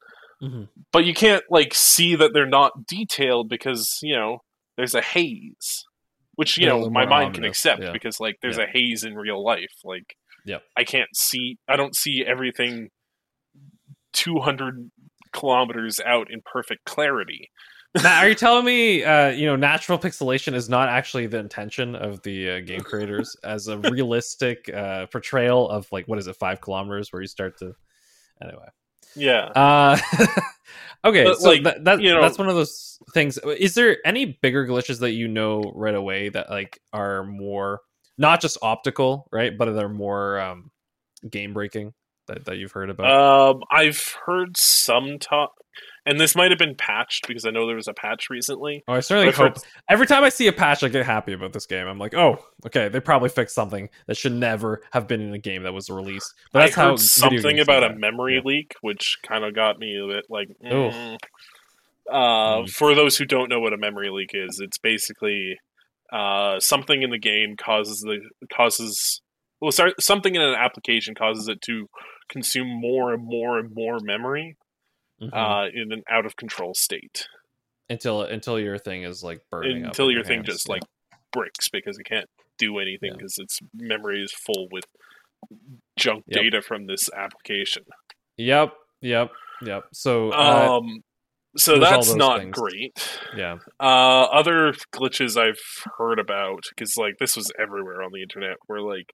but 0.93 1.05
you 1.07 1.15
can't 1.15 1.43
like 1.51 1.73
see 1.73 2.15
that 2.15 2.33
they're 2.35 2.45
not 2.47 2.87
detailed 2.87 3.49
because 3.49 3.99
you 4.03 4.15
know 4.15 4.39
there's 4.77 4.95
a 4.95 5.01
haze 5.01 5.85
which 6.35 6.59
you 6.59 6.67
know 6.67 6.91
my 6.91 7.07
mind 7.07 7.33
can 7.35 7.45
accept 7.45 7.81
yeah. 7.83 7.93
because 7.93 8.21
like 8.21 8.37
there's 8.43 8.59
Yeah. 8.59 8.65
a 8.65 8.67
haze 8.71 9.05
in 9.05 9.15
real 9.15 9.43
life 9.43 9.73
like 9.85 10.15
yeah. 10.45 10.59
i 10.77 10.85
can't 10.85 11.09
see 11.15 11.57
i 11.67 11.77
don't 11.77 11.97
see 11.97 12.23
everything 12.27 12.89
200 14.13 14.91
kilometers 15.33 16.01
out 16.01 16.31
in 16.31 16.41
perfect 16.45 16.85
clarity. 16.85 17.51
Are 18.05 18.29
you 18.29 18.35
telling 18.37 18.65
me 18.65 19.05
uh 19.05 19.29
you 19.31 19.47
know 19.47 19.57
natural 19.57 19.99
pixelation 19.99 20.55
is 20.55 20.69
not 20.69 20.89
actually 20.89 21.27
the 21.27 21.39
intention 21.39 21.95
of 21.95 22.23
the 22.23 22.51
uh, 22.51 22.61
game 22.61 22.81
creators 22.81 23.37
as 23.45 23.69
a 23.69 23.79
realistic 23.91 24.71
uh 24.75 25.07
portrayal 25.07 25.69
of 25.69 25.91
like 25.93 26.09
what 26.09 26.19
is 26.19 26.27
it 26.27 26.37
five 26.37 26.61
kilometers 26.61 27.13
where 27.13 27.23
you 27.23 27.29
start 27.29 27.59
to 27.59 27.75
anyway. 28.43 28.69
Yeah. 29.15 29.47
Uh, 29.55 29.99
okay, 31.05 31.25
But, 31.25 31.39
so 31.39 31.51
like, 31.51 31.65
that, 31.65 31.85
that 31.85 32.01
you 32.01 32.13
know- 32.13 32.23
that's 32.23 32.39
one 32.39 32.49
of 32.49 32.55
those 32.55 32.99
things. 33.13 33.39
Is 33.39 33.75
there 33.75 33.99
any 34.07 34.39
bigger 34.41 34.67
glitches 34.67 35.01
that 35.01 35.13
you 35.13 35.29
know 35.29 35.73
right 35.75 35.95
away 35.95 36.29
that 36.31 36.51
like 36.51 36.81
are 36.93 37.25
more 37.25 37.81
not 38.19 38.41
just 38.41 38.59
optical, 38.63 39.29
right, 39.33 39.57
but 39.57 39.73
they're 39.73 39.89
more 39.89 40.41
um, 40.41 40.71
game 41.29 41.53
breaking 41.53 41.93
that, 42.27 42.45
that 42.47 42.57
you've 42.59 42.73
heard 42.73 42.91
about? 42.91 43.11
Um, 43.57 43.63
I've 43.71 44.17
heard 44.27 44.57
some 44.57 45.19
talk, 45.19 45.53
and 46.07 46.21
this 46.21 46.35
might 46.35 46.51
have 46.51 46.59
been 46.59 46.75
patched 46.75 47.27
because 47.29 47.45
I 47.47 47.51
know 47.51 47.67
there 47.67 47.77
was 47.77 47.89
a 47.89 47.95
patch 47.95 48.29
recently. 48.31 48.83
oh, 48.89 48.95
I 48.95 49.01
certainly 49.01 49.29
I've 49.29 49.37
heard- 49.37 49.57
hope. 49.57 49.65
Every 49.89 50.07
time 50.07 50.25
I 50.25 50.29
see 50.29 50.47
a 50.49 50.53
patch, 50.53 50.83
I 50.83 50.89
get 50.89 51.05
happy 51.07 51.33
about 51.33 51.53
this 51.53 51.67
game. 51.67 51.87
I'm 51.87 51.99
like, 51.99 52.15
oh, 52.15 52.39
okay, 52.67 52.89
they 52.89 53.01
probably 53.01 53.29
fixed 53.29 53.55
something 53.55 53.89
that 54.07 54.17
should 54.17 54.33
never 54.33 54.83
have 54.93 55.07
been 55.09 55.21
in 55.21 55.33
a 55.35 55.39
game 55.39 55.63
that 55.65 55.73
was 55.73 55.89
released. 55.91 56.33
But 56.53 56.61
that's 56.61 56.79
I 56.79 56.83
how 56.83 56.97
something 56.97 57.59
about 57.61 57.85
a 57.85 57.95
memory 57.95 58.37
Yeah. 58.37 58.43
leak, 58.45 58.75
which 58.83 59.19
kind 59.27 59.45
of 59.45 59.55
got 59.55 59.79
me 59.79 59.99
a 59.99 60.07
bit 60.07 60.27
like. 60.29 60.49
Mm. 60.65 61.15
Uh, 61.15 61.19
Mm. 62.11 62.69
For 62.71 62.95
those 62.95 63.17
who 63.17 63.25
don't 63.25 63.49
know 63.49 63.61
what 63.61 63.73
a 63.73 63.77
memory 63.79 64.11
leak 64.11 64.31
is, 64.35 64.59
it's 64.61 64.77
basically 64.77 65.57
uh, 66.13 66.59
something 66.61 67.01
in 67.03 67.11
the 67.11 67.19
game 67.19 67.57
causes 67.57 68.01
the 68.01 68.19
causes 68.55 69.22
well, 69.63 69.73
sorry, 69.73 69.95
something 70.01 70.35
in 70.35 70.43
an 70.43 70.55
application 70.55 71.15
causes 71.15 71.49
it 71.49 71.63
to 71.63 71.87
consume 72.29 72.69
more 72.69 73.15
and 73.15 73.25
more 73.25 73.59
and 73.59 73.71
more 73.75 73.99
memory 74.03 74.57
Mhm. 75.23 75.31
uh, 75.33 75.69
in 75.73 75.93
an 75.93 76.03
out 76.11 76.27
of 76.27 76.37
control 76.37 76.75
state 76.75 77.29
until 77.89 78.23
until 78.23 78.59
your 78.59 78.77
thing 78.79 79.05
is 79.05 79.23
like 79.23 79.41
burning 79.51 79.85
up 79.85 79.89
until 79.93 80.09
in 80.09 80.15
your 80.17 80.25
thing 80.25 80.43
just 80.45 80.67
yeah. 80.69 80.73
like 80.75 80.83
bricks 81.33 81.69
because 81.71 81.99
it 81.99 82.05
can't 82.05 82.29
do 82.59 82.79
anything 82.79 83.11
Yeah. 83.13 83.17
because 83.19 83.39
its 83.39 83.59
memory 83.75 84.23
is 84.23 84.33
full 84.33 84.69
with 84.71 84.85
junk 85.99 86.25
Yep. 86.27 86.43
data 86.43 86.63
from 86.63 86.87
this 86.87 87.03
application. 87.17 87.85
Yep, 88.37 88.75
yep, 89.01 89.31
yep. 89.63 89.85
So 89.93 90.31
uh, 90.33 90.79
um, 90.81 91.03
so 91.57 91.79
that's 91.79 92.15
not 92.15 92.41
things. 92.41 92.57
great. 92.59 93.21
yeah, 93.37 93.59
Uh, 93.79 94.25
other 94.33 94.73
glitches 94.95 95.37
I've 95.37 95.61
heard 95.99 96.19
about 96.19 96.63
because 96.71 96.97
like 96.97 97.15
this 97.19 97.37
was 97.37 97.53
everywhere 97.59 98.03
on 98.03 98.11
the 98.13 98.23
internet 98.23 98.57
where 98.67 98.81
like 98.81 99.13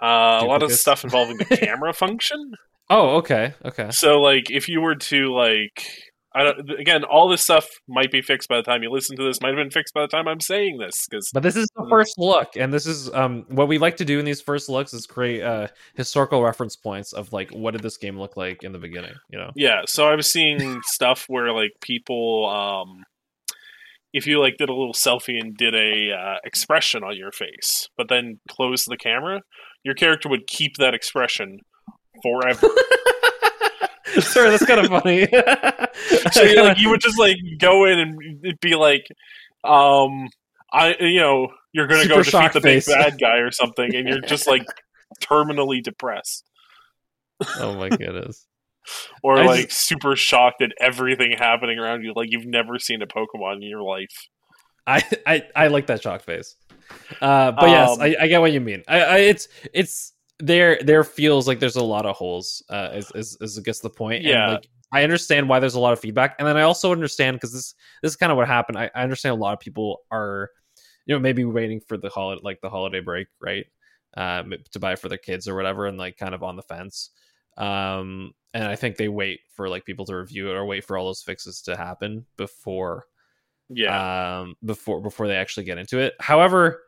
uh, 0.00 0.40
a 0.42 0.46
lot 0.46 0.62
of 0.62 0.70
stuff 0.72 1.04
involving 1.04 1.36
the 1.38 1.44
camera 1.56 1.92
function. 1.92 2.52
Oh, 2.90 3.16
okay, 3.16 3.54
okay. 3.64 3.90
So 3.90 4.20
like 4.20 4.50
if 4.50 4.68
you 4.68 4.80
were 4.80 4.96
to 4.96 5.32
like 5.34 5.86
I 6.34 6.44
don't 6.44 6.70
again 6.80 7.04
all 7.04 7.28
this 7.28 7.42
stuff 7.42 7.68
might 7.88 8.10
be 8.10 8.22
fixed 8.22 8.48
by 8.48 8.56
the 8.56 8.62
time 8.62 8.82
you 8.82 8.90
listen 8.90 9.16
to 9.16 9.22
this 9.22 9.40
might 9.40 9.48
have 9.48 9.56
been 9.56 9.70
fixed 9.70 9.92
by 9.94 10.00
the 10.02 10.08
time 10.08 10.26
I'm 10.26 10.40
saying 10.40 10.78
this 10.78 11.06
because 11.08 11.28
But 11.32 11.42
this 11.42 11.56
is 11.56 11.68
the 11.76 11.82
Mm. 11.82 11.90
first 11.90 12.18
look, 12.18 12.56
and 12.56 12.72
this 12.72 12.86
is 12.86 13.12
um 13.14 13.44
what 13.48 13.68
we 13.68 13.78
like 13.78 13.96
to 13.98 14.04
do 14.04 14.18
in 14.18 14.24
these 14.24 14.40
first 14.40 14.68
looks 14.68 14.92
is 14.94 15.06
create 15.06 15.42
uh 15.42 15.68
historical 15.94 16.42
reference 16.42 16.74
points 16.76 17.12
of 17.12 17.32
like 17.32 17.50
what 17.50 17.72
did 17.72 17.82
this 17.82 17.96
game 17.98 18.18
look 18.18 18.36
like 18.36 18.62
in 18.62 18.72
the 18.72 18.78
beginning, 18.78 19.14
you 19.30 19.38
know? 19.38 19.50
yeah 19.56 19.82
so 19.86 20.08
I 20.08 20.14
was 20.16 20.30
seeing 20.30 20.80
stuff 20.86 21.24
where 21.28 21.52
like 21.52 21.72
people 21.82 22.48
um 22.48 23.04
if 24.12 24.26
you 24.26 24.40
like 24.40 24.56
did 24.58 24.68
a 24.68 24.74
little 24.74 24.92
selfie 24.92 25.40
and 25.40 25.56
did 25.56 25.74
a 25.74 26.12
uh, 26.12 26.36
expression 26.44 27.02
on 27.02 27.16
your 27.16 27.32
face 27.32 27.88
but 27.96 28.08
then 28.08 28.38
closed 28.50 28.86
the 28.88 28.96
camera 28.96 29.40
your 29.84 29.94
character 29.94 30.28
would 30.28 30.46
keep 30.46 30.76
that 30.76 30.94
expression 30.94 31.60
forever 32.22 32.68
Sorry, 34.20 34.50
that's 34.50 34.66
kind 34.66 34.80
of 34.80 34.88
funny. 34.88 35.26
so 36.32 36.42
you, 36.42 36.62
like 36.62 36.78
you 36.78 36.90
would 36.90 37.00
just 37.00 37.18
like 37.18 37.36
go 37.58 37.86
in 37.86 37.98
and 37.98 38.60
be 38.60 38.74
like 38.74 39.06
um 39.64 40.28
i 40.72 40.94
you 41.00 41.20
know 41.20 41.48
you're 41.72 41.86
gonna 41.86 42.08
go 42.08 42.22
defeat 42.22 42.52
the 42.52 42.60
big 42.60 42.84
bad 42.84 43.18
guy 43.20 43.38
or 43.38 43.50
something 43.50 43.94
and 43.94 44.08
you're 44.08 44.20
just 44.20 44.46
like 44.46 44.66
terminally 45.22 45.82
depressed 45.82 46.44
oh 47.58 47.74
my 47.74 47.88
goodness. 47.88 48.46
or 49.22 49.38
I 49.38 49.46
like 49.46 49.70
super 49.70 50.16
shocked 50.16 50.62
at 50.62 50.72
everything 50.80 51.32
happening 51.38 51.78
around 51.78 52.02
you 52.02 52.12
like 52.16 52.32
you've 52.32 52.46
never 52.46 52.78
seen 52.78 53.02
a 53.02 53.06
pokemon 53.06 53.56
in 53.56 53.62
your 53.62 53.82
life 53.82 54.28
I, 54.86 55.04
I 55.26 55.42
I 55.54 55.66
like 55.68 55.86
that 55.86 56.02
shock 56.02 56.22
face. 56.22 56.56
Uh, 57.20 57.52
but 57.52 57.68
yes, 57.68 57.90
Um, 57.90 58.00
I, 58.00 58.16
I 58.20 58.26
get 58.26 58.40
what 58.40 58.52
you 58.52 58.60
mean. 58.60 58.82
I, 58.88 59.00
I 59.00 59.16
it's 59.18 59.48
it's 59.72 60.12
there 60.38 60.78
there 60.82 61.04
feels 61.04 61.46
like 61.46 61.60
there's 61.60 61.76
a 61.76 61.84
lot 61.84 62.06
of 62.06 62.16
holes. 62.16 62.62
Uh, 62.68 62.90
is 62.94 63.12
is, 63.14 63.36
is 63.40 63.58
I 63.58 63.62
guess 63.62 63.80
the 63.80 63.90
point. 63.90 64.22
Yeah. 64.22 64.44
And 64.44 64.52
like 64.54 64.68
I 64.92 65.04
understand 65.04 65.48
why 65.48 65.60
there's 65.60 65.74
a 65.74 65.80
lot 65.80 65.92
of 65.92 66.00
feedback, 66.00 66.36
and 66.38 66.46
then 66.46 66.56
I 66.56 66.62
also 66.62 66.92
understand 66.92 67.36
because 67.36 67.52
this 67.52 67.74
this 68.02 68.12
is 68.12 68.16
kind 68.16 68.30
of 68.30 68.36
what 68.36 68.48
happened. 68.48 68.78
I, 68.78 68.90
I 68.94 69.02
understand 69.02 69.34
a 69.34 69.40
lot 69.40 69.54
of 69.54 69.60
people 69.60 70.00
are, 70.10 70.50
you 71.06 71.14
know, 71.14 71.20
maybe 71.20 71.44
waiting 71.44 71.80
for 71.80 71.96
the 71.96 72.08
holiday 72.10 72.40
like 72.44 72.60
the 72.60 72.70
holiday 72.70 73.00
break, 73.00 73.28
right? 73.40 73.64
Um, 74.14 74.52
to 74.72 74.78
buy 74.78 74.96
for 74.96 75.08
their 75.08 75.18
kids 75.18 75.48
or 75.48 75.54
whatever, 75.54 75.86
and 75.86 75.96
like 75.96 76.18
kind 76.18 76.34
of 76.34 76.42
on 76.42 76.56
the 76.56 76.62
fence. 76.62 77.10
Um, 77.56 78.32
and 78.54 78.64
I 78.64 78.76
think 78.76 78.96
they 78.96 79.08
wait 79.08 79.40
for 79.54 79.68
like 79.68 79.84
people 79.84 80.04
to 80.06 80.16
review 80.16 80.50
it 80.50 80.54
or 80.54 80.66
wait 80.66 80.84
for 80.84 80.98
all 80.98 81.06
those 81.06 81.22
fixes 81.22 81.62
to 81.62 81.76
happen 81.76 82.26
before 82.36 83.06
yeah. 83.74 84.40
um 84.40 84.56
before 84.64 85.00
before 85.00 85.26
they 85.28 85.36
actually 85.36 85.64
get 85.64 85.78
into 85.78 85.98
it. 85.98 86.14
However 86.20 86.82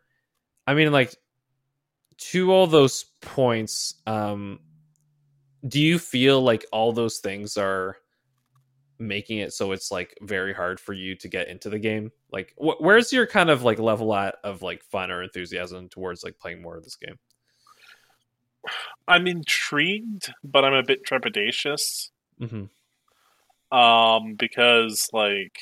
i 0.67 0.75
mean 0.75 0.91
like 0.93 1.15
to 2.17 2.53
all 2.53 2.67
those 2.67 3.05
points 3.21 3.97
um 4.07 4.59
do 5.67 5.81
you 5.81 5.99
feel 5.99 6.41
like 6.41 6.65
all 6.73 6.93
those 6.93 7.19
things 7.19 7.57
are 7.57 7.97
making 8.99 9.39
it 9.39 9.53
so 9.53 9.73
it's 9.73 9.91
like 9.91 10.17
very 10.23 10.55
hard 10.55 10.79
for 10.79 10.93
you 10.93 11.17
to 11.17 11.29
get 11.29 11.49
into 11.49 11.69
the 11.69 11.79
game? 11.79 12.13
Like 12.31 12.55
wh- 12.57 12.81
where's 12.81 13.13
your 13.13 13.27
kind 13.27 13.51
of 13.51 13.63
like 13.63 13.79
level 13.79 14.15
at 14.15 14.37
of 14.45 14.63
like 14.63 14.85
fun 14.85 15.11
or 15.11 15.23
enthusiasm 15.23 15.89
towards 15.89 16.23
like 16.23 16.39
playing 16.39 16.63
more 16.63 16.77
of 16.77 16.85
this 16.85 16.97
game? 16.97 17.19
I'm 19.09 19.27
intrigued 19.27 20.33
but 20.43 20.65
i'm 20.65 20.75
a 20.75 20.83
bit 20.83 21.05
trepidatious. 21.05 22.11
Hmm 22.39 22.65
um, 23.75 24.35
because 24.35 25.09
like 25.13 25.59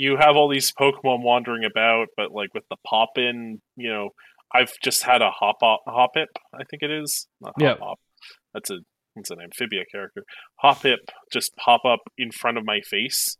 you 0.00 0.16
have 0.16 0.36
all 0.36 0.48
these 0.48 0.72
Pokemon 0.80 1.24
wandering 1.24 1.64
about, 1.64 2.06
but 2.16 2.30
like 2.30 2.54
with 2.54 2.62
the 2.70 2.76
pop 2.86 3.08
in, 3.16 3.60
you 3.74 3.90
know, 3.90 4.10
I've 4.54 4.70
just 4.80 5.02
had 5.02 5.22
a 5.22 5.30
hop 5.32 5.56
Hoppip, 5.60 6.28
I 6.54 6.62
think 6.70 6.82
it 6.82 6.90
is. 6.92 7.26
Not 7.40 7.54
hop 7.58 7.62
Yep. 7.62 7.78
hop. 7.80 7.98
That's 8.54 8.70
a 8.70 8.78
what's 9.14 9.30
an 9.30 9.40
amphibia 9.42 9.82
character. 9.90 10.22
Hoppip 10.64 10.98
just 11.32 11.50
pop 11.56 11.80
up 11.84 11.98
in 12.16 12.30
front 12.30 12.58
of 12.58 12.64
my 12.64 12.80
face. 12.88 13.38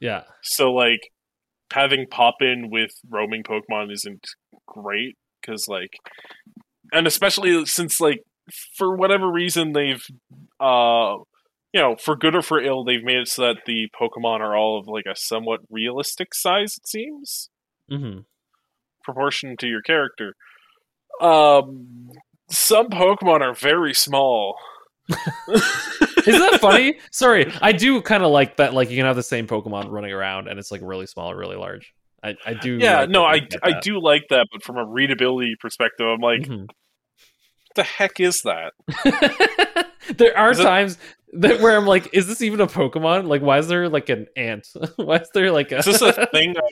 Yeah. 0.00 0.22
So 0.42 0.72
like 0.72 1.00
having 1.70 2.06
pop 2.10 2.36
in 2.40 2.70
with 2.70 2.90
roaming 3.06 3.42
Pokemon 3.42 3.92
isn't 3.92 4.24
great 4.66 5.18
because 5.42 5.66
like, 5.68 5.92
and 6.90 7.06
especially 7.06 7.66
since 7.66 8.00
like 8.00 8.22
for 8.78 8.96
whatever 8.96 9.30
reason 9.30 9.72
they've, 9.74 10.02
uh, 10.58 11.16
you 11.72 11.80
know, 11.80 11.96
for 11.96 12.16
good 12.16 12.34
or 12.34 12.42
for 12.42 12.60
ill, 12.60 12.84
they've 12.84 13.04
made 13.04 13.18
it 13.18 13.28
so 13.28 13.42
that 13.42 13.58
the 13.66 13.88
Pokemon 14.00 14.40
are 14.40 14.56
all 14.56 14.78
of 14.78 14.86
like 14.88 15.06
a 15.06 15.16
somewhat 15.16 15.60
realistic 15.70 16.34
size. 16.34 16.76
It 16.76 16.86
seems 16.88 17.50
hmm 17.88 18.20
proportion 19.02 19.56
to 19.58 19.66
your 19.66 19.82
character. 19.82 20.34
Um, 21.20 22.10
some 22.50 22.88
Pokemon 22.88 23.40
are 23.40 23.54
very 23.54 23.94
small. 23.94 24.56
Isn't 26.26 26.40
that 26.40 26.56
funny? 26.60 26.98
Sorry, 27.10 27.50
I 27.62 27.72
do 27.72 28.02
kind 28.02 28.22
of 28.22 28.30
like 28.30 28.56
that. 28.58 28.74
Like 28.74 28.90
you 28.90 28.96
can 28.96 29.06
have 29.06 29.16
the 29.16 29.22
same 29.22 29.46
Pokemon 29.46 29.90
running 29.90 30.12
around, 30.12 30.48
and 30.48 30.58
it's 30.58 30.70
like 30.70 30.80
really 30.84 31.06
small 31.06 31.30
or 31.30 31.36
really 31.36 31.56
large. 31.56 31.94
I, 32.22 32.36
I 32.44 32.54
do. 32.54 32.78
yeah, 32.78 33.00
like 33.00 33.10
no, 33.10 33.24
I, 33.24 33.40
I 33.62 33.70
that. 33.70 33.82
do 33.82 34.00
like 34.00 34.24
that, 34.28 34.48
but 34.52 34.62
from 34.62 34.76
a 34.76 34.84
readability 34.84 35.56
perspective, 35.58 36.06
I'm 36.06 36.20
like, 36.20 36.42
Mhm. 36.42 36.66
what 36.66 37.76
the 37.76 37.82
heck 37.84 38.20
is 38.20 38.42
that? 38.42 38.72
there 40.16 40.36
are 40.36 40.52
it- 40.52 40.56
times 40.56 40.98
that 41.34 41.60
where 41.60 41.76
I'm 41.76 41.86
like, 41.86 42.12
is 42.12 42.26
this 42.26 42.42
even 42.42 42.60
a 42.60 42.66
Pokemon? 42.66 43.28
Like, 43.28 43.42
why 43.42 43.58
is 43.58 43.68
there 43.68 43.88
like 43.88 44.08
an 44.08 44.26
ant? 44.36 44.66
why 44.96 45.16
is 45.16 45.28
there 45.34 45.52
like 45.52 45.72
a? 45.72 45.78
Is 45.78 45.84
this 45.86 46.02
a 46.02 46.26
thing 46.32 46.54
I've 46.56 46.62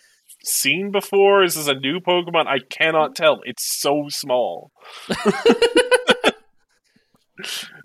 seen 0.44 0.90
before? 0.90 1.44
Is 1.44 1.54
this 1.54 1.68
a 1.68 1.74
new 1.74 2.00
Pokemon? 2.00 2.46
I 2.46 2.58
cannot 2.70 3.14
tell. 3.14 3.40
It's 3.44 3.80
so 3.80 4.06
small. 4.08 4.72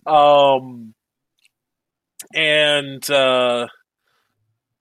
um, 0.05 0.93
and 2.33 3.09
uh, 3.09 3.67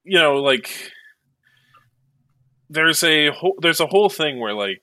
you 0.03 0.17
know, 0.19 0.35
like 0.35 0.91
there's 2.69 3.03
a 3.03 3.29
whole 3.31 3.55
there's 3.61 3.79
a 3.79 3.87
whole 3.87 4.09
thing 4.09 4.39
where 4.39 4.53
like 4.53 4.81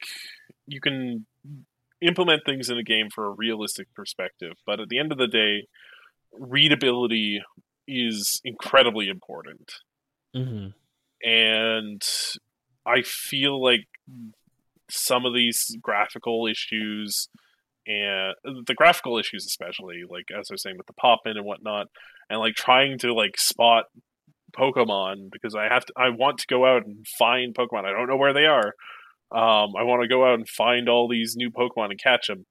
you 0.66 0.80
can 0.80 1.26
implement 2.02 2.42
things 2.46 2.68
in 2.70 2.78
a 2.78 2.82
game 2.82 3.08
for 3.14 3.26
a 3.26 3.30
realistic 3.36 3.86
perspective, 3.94 4.52
but 4.66 4.80
at 4.80 4.88
the 4.88 4.98
end 4.98 5.12
of 5.12 5.18
the 5.18 5.26
day, 5.26 5.66
readability 6.32 7.40
is 7.88 8.40
incredibly 8.44 9.08
important 9.08 9.72
Mhm. 10.34 10.74
and 11.24 12.02
I 12.86 13.02
feel 13.02 13.60
like 13.62 13.86
some 14.88 15.26
of 15.26 15.34
these 15.34 15.76
graphical 15.82 16.46
issues 16.46 17.28
and 17.86 18.34
the 18.66 18.74
graphical 18.74 19.18
issues 19.18 19.44
especially 19.44 20.02
like 20.08 20.26
as 20.30 20.48
I 20.50 20.54
was 20.54 20.62
saying 20.62 20.76
with 20.76 20.86
the 20.86 20.92
pop 20.92 21.20
in 21.26 21.36
and 21.36 21.44
whatnot 21.44 21.88
and 22.28 22.38
like 22.38 22.54
trying 22.54 22.98
to 22.98 23.12
like 23.12 23.36
spot 23.38 23.86
Pokemon 24.52 25.30
because 25.32 25.54
I 25.54 25.64
have 25.64 25.84
to 25.86 25.92
I 25.96 26.10
want 26.10 26.38
to 26.38 26.46
go 26.48 26.64
out 26.66 26.84
and 26.86 27.06
find 27.18 27.54
Pokemon. 27.54 27.84
I 27.84 27.92
don't 27.92 28.08
know 28.08 28.16
where 28.16 28.32
they 28.32 28.46
are. 28.46 28.74
Um, 29.32 29.74
I 29.78 29.84
want 29.84 30.02
to 30.02 30.08
go 30.08 30.24
out 30.26 30.34
and 30.34 30.48
find 30.48 30.88
all 30.88 31.08
these 31.08 31.36
new 31.36 31.50
Pokemon 31.50 31.90
and 31.90 32.00
catch 32.02 32.26
them. 32.26 32.46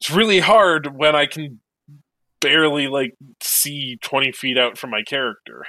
It's 0.00 0.10
really 0.10 0.40
hard 0.40 0.94
when 0.96 1.16
I 1.16 1.26
can 1.26 1.60
barely 2.40 2.88
like 2.88 3.14
see 3.42 3.96
20 4.02 4.32
feet 4.32 4.58
out 4.58 4.76
from 4.76 4.90
my 4.90 5.02
character. 5.02 5.64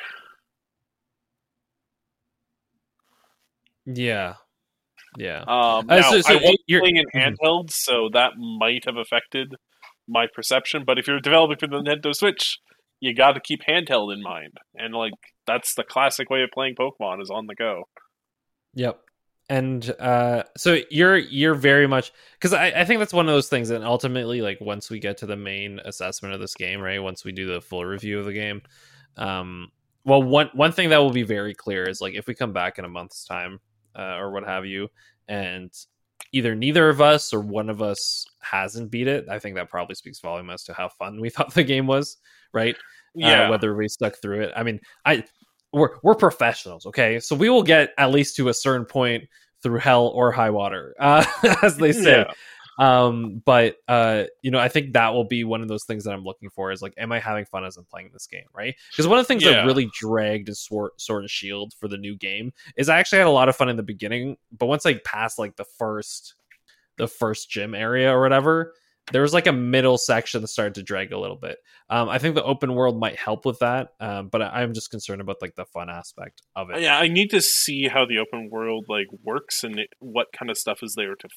Yeah. 3.85 4.35
Yeah. 5.17 5.41
Um, 5.41 5.47
Uh, 5.47 5.81
now, 5.97 6.01
so- 6.11 6.21
so 6.21 6.33
I 6.33 6.35
was 6.37 6.57
playing 6.67 6.97
in 6.97 7.05
Mhm. 7.13 7.37
handheld, 7.37 7.71
so 7.71 8.09
that 8.09 8.33
might 8.37 8.85
have 8.85 8.97
affected 8.97 9.55
my 10.07 10.27
perception. 10.27 10.83
But 10.83 10.99
if 10.99 11.07
you're 11.07 11.19
developing 11.19 11.57
for 11.57 11.67
the 11.67 11.81
Nintendo 11.81 12.13
Switch, 12.13 12.59
you 12.99 13.13
got 13.13 13.33
to 13.33 13.39
keep 13.39 13.61
handheld 13.63 14.13
in 14.13 14.21
mind, 14.21 14.57
and 14.73 14.93
like 14.93 15.13
that's 15.45 15.73
the 15.75 15.83
classic 15.83 16.29
way 16.29 16.41
of 16.41 16.49
playing 16.51 16.75
Pokemon 16.75 17.21
is 17.21 17.29
on 17.29 17.47
the 17.47 17.55
go. 17.55 17.87
Yep. 18.73 18.99
And 19.47 19.93
uh 19.99 20.43
so 20.57 20.79
you're 20.89 21.17
you're 21.17 21.53
very 21.53 21.87
much 21.87 22.11
because 22.33 22.53
I, 22.53 22.67
I 22.67 22.85
think 22.85 22.99
that's 22.99 23.13
one 23.13 23.27
of 23.27 23.33
those 23.33 23.47
things 23.47 23.69
and 23.69 23.83
ultimately 23.83 24.41
like 24.41 24.59
once 24.59 24.89
we 24.89 24.99
get 24.99 25.17
to 25.19 25.27
the 25.27 25.35
main 25.35 25.79
assessment 25.85 26.33
of 26.33 26.39
this 26.39 26.55
game, 26.55 26.81
right? 26.81 27.01
Once 27.01 27.23
we 27.23 27.31
do 27.31 27.45
the 27.45 27.61
full 27.61 27.85
review 27.85 28.19
of 28.19 28.25
the 28.25 28.33
game, 28.33 28.61
um 29.17 29.71
well 30.03 30.23
one 30.23 30.49
one 30.53 30.71
thing 30.71 30.89
that 30.89 30.97
will 30.97 31.11
be 31.11 31.23
very 31.23 31.53
clear 31.53 31.87
is 31.87 32.01
like 32.01 32.15
if 32.15 32.25
we 32.25 32.33
come 32.33 32.53
back 32.53 32.79
in 32.79 32.85
a 32.85 32.89
month's 32.89 33.23
time 33.25 33.59
uh, 33.95 34.17
or 34.17 34.31
what 34.31 34.43
have 34.45 34.65
you, 34.65 34.89
and 35.27 35.71
either 36.31 36.55
neither 36.55 36.89
of 36.89 37.01
us 37.01 37.33
or 37.33 37.39
one 37.39 37.69
of 37.69 37.81
us 37.81 38.25
hasn't 38.41 38.91
beat 38.91 39.07
it, 39.07 39.25
I 39.29 39.39
think 39.39 39.55
that 39.55 39.69
probably 39.69 39.95
speaks 39.95 40.19
volume 40.19 40.49
as 40.49 40.63
to 40.65 40.73
how 40.73 40.89
fun 40.89 41.19
we 41.21 41.29
thought 41.31 41.53
the 41.53 41.63
game 41.63 41.87
was, 41.87 42.17
right? 42.53 42.75
Yeah, 43.13 43.47
uh, 43.47 43.49
whether 43.49 43.75
we 43.75 43.87
stuck 43.87 44.17
through 44.17 44.41
it. 44.41 44.53
I 44.55 44.63
mean, 44.63 44.79
I 45.05 45.23
we're 45.75 45.89
we're 46.03 46.15
professionals, 46.15 46.85
okay? 46.85 47.19
So 47.19 47.35
we 47.35 47.49
will 47.49 47.63
get 47.63 47.93
at 47.97 48.11
least 48.11 48.35
to 48.37 48.49
a 48.49 48.53
certain 48.53 48.85
point 48.85 49.25
through 49.61 49.79
hell 49.79 50.07
or 50.07 50.31
high 50.31 50.49
water, 50.49 50.95
uh, 50.99 51.25
as 51.63 51.77
they 51.77 51.91
say. 51.91 52.19
Yeah. 52.19 52.33
Um, 52.77 53.41
but 53.45 53.77
uh, 53.87 54.25
you 54.41 54.51
know, 54.51 54.59
I 54.59 54.67
think 54.67 54.93
that 54.93 55.13
will 55.13 55.23
be 55.23 55.43
one 55.43 55.61
of 55.61 55.67
those 55.67 55.83
things 55.85 56.03
that 56.03 56.13
I'm 56.13 56.23
looking 56.23 56.49
for 56.49 56.71
is 56.71 56.81
like, 56.81 56.93
am 56.97 57.11
I 57.11 57.19
having 57.19 57.45
fun 57.45 57.63
as 57.63 57.77
I'm 57.77 57.85
playing 57.85 58.09
this 58.11 58.27
game, 58.27 58.45
right? 58.53 58.75
Because 58.91 59.07
one 59.07 59.17
of 59.17 59.23
the 59.23 59.27
things 59.27 59.43
Yeah. 59.43 59.51
that 59.51 59.65
really 59.65 59.89
dragged 59.97 60.49
is 60.49 60.59
Sword, 60.59 60.91
Sword 60.97 61.23
and 61.23 61.29
Shield 61.29 61.73
for 61.79 61.87
the 61.87 61.97
new 61.97 62.15
game 62.17 62.51
is 62.75 62.89
I 62.89 62.99
actually 62.99 63.19
had 63.19 63.27
a 63.27 63.31
lot 63.31 63.47
of 63.49 63.55
fun 63.55 63.69
in 63.69 63.77
the 63.77 63.83
beginning, 63.83 64.37
but 64.57 64.65
once 64.65 64.85
I 64.85 64.95
passed 65.05 65.39
like 65.39 65.55
the 65.55 65.65
first 65.65 66.35
the 66.97 67.07
first 67.07 67.49
gym 67.49 67.75
area 67.75 68.09
or 68.13 68.21
whatever, 68.21 68.73
there 69.11 69.21
was 69.21 69.33
like 69.33 69.47
a 69.47 69.51
middle 69.51 69.97
section 69.97 70.41
that 70.41 70.47
started 70.47 70.75
to 70.75 70.83
drag 70.83 71.11
a 71.11 71.19
little 71.19 71.37
bit. 71.37 71.57
Um, 71.89 72.09
I 72.09 72.17
think 72.17 72.35
the 72.35 72.43
open 72.43 72.73
world 72.73 72.99
might 72.99 73.17
help 73.17 73.45
with 73.45 73.59
that, 73.59 73.89
um, 73.99 74.29
but 74.29 74.41
I, 74.41 74.61
I'm 74.61 74.73
just 74.73 74.89
concerned 74.89 75.21
about 75.21 75.37
like 75.41 75.55
the 75.55 75.65
fun 75.65 75.89
aspect 75.89 76.41
of 76.55 76.69
it. 76.71 76.81
yeah. 76.81 76.97
I 76.97 77.07
need 77.07 77.29
to 77.29 77.41
see 77.41 77.87
how 77.87 78.05
the 78.05 78.19
open 78.19 78.49
world 78.49 78.85
like 78.89 79.07
works 79.23 79.63
and 79.63 79.79
it, 79.79 79.89
what 79.99 80.27
kind 80.37 80.49
of 80.49 80.57
stuff 80.57 80.79
is 80.81 80.95
there 80.95 81.15
to 81.15 81.27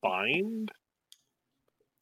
find. 0.00 0.70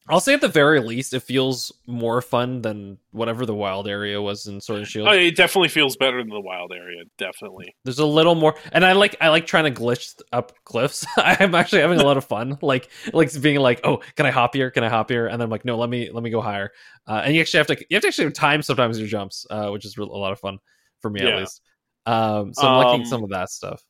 I'll 0.09 0.19
say 0.19 0.33
at 0.33 0.41
the 0.41 0.47
very 0.47 0.79
least, 0.79 1.13
it 1.13 1.21
feels 1.21 1.71
more 1.85 2.21
fun 2.21 2.61
than 2.61 2.97
whatever 3.11 3.45
the 3.45 3.53
wild 3.53 3.87
area 3.87 4.21
was 4.21 4.47
in 4.47 4.61
Sword 4.61 4.79
and 4.79 4.87
Shield. 4.87 5.07
Oh, 5.07 5.11
it 5.11 5.35
definitely 5.35 5.67
feels 5.69 5.97
better 5.97 6.19
than 6.19 6.29
the 6.29 6.39
wild 6.39 6.71
area. 6.71 7.03
Definitely. 7.17 7.75
There's 7.83 7.99
a 7.99 8.05
little 8.05 8.35
more, 8.35 8.55
and 8.71 8.85
I 8.85 8.93
like 8.93 9.15
I 9.19 9.29
like 9.29 9.45
trying 9.47 9.73
to 9.73 9.81
glitch 9.81 10.19
up 10.31 10.53
cliffs. 10.63 11.05
I'm 11.17 11.53
actually 11.55 11.81
having 11.81 11.99
a 11.99 12.05
lot 12.05 12.17
of 12.17 12.25
fun, 12.25 12.57
like 12.61 12.89
like 13.13 13.29
being 13.41 13.59
like, 13.59 13.81
oh, 13.83 13.97
can 14.15 14.25
I 14.25 14.31
hop 14.31 14.55
here? 14.55 14.71
Can 14.71 14.83
I 14.83 14.89
hop 14.89 15.09
here? 15.09 15.27
And 15.27 15.41
then 15.41 15.45
I'm 15.45 15.49
like, 15.51 15.65
no, 15.65 15.77
let 15.77 15.89
me 15.89 16.09
let 16.11 16.23
me 16.23 16.29
go 16.29 16.41
higher. 16.41 16.71
Uh, 17.05 17.21
and 17.25 17.35
you 17.35 17.41
actually 17.41 17.57
have 17.59 17.67
to 17.67 17.77
you 17.89 17.95
have 17.95 18.01
to 18.01 18.07
actually 18.07 18.25
have 18.25 18.33
time 18.33 18.61
sometimes 18.61 18.99
your 18.99 19.07
jumps, 19.07 19.45
uh, 19.49 19.69
which 19.69 19.85
is 19.85 19.97
a 19.97 20.03
lot 20.03 20.31
of 20.31 20.39
fun 20.39 20.59
for 21.01 21.09
me 21.09 21.21
at 21.21 21.37
least. 21.39 21.61
Um, 22.05 22.53
so 22.53 22.65
I'm 22.65 22.77
liking 22.77 23.01
Um, 23.01 23.05
some 23.05 23.23
of 23.23 23.29
that 23.31 23.49
stuff. 23.49 23.83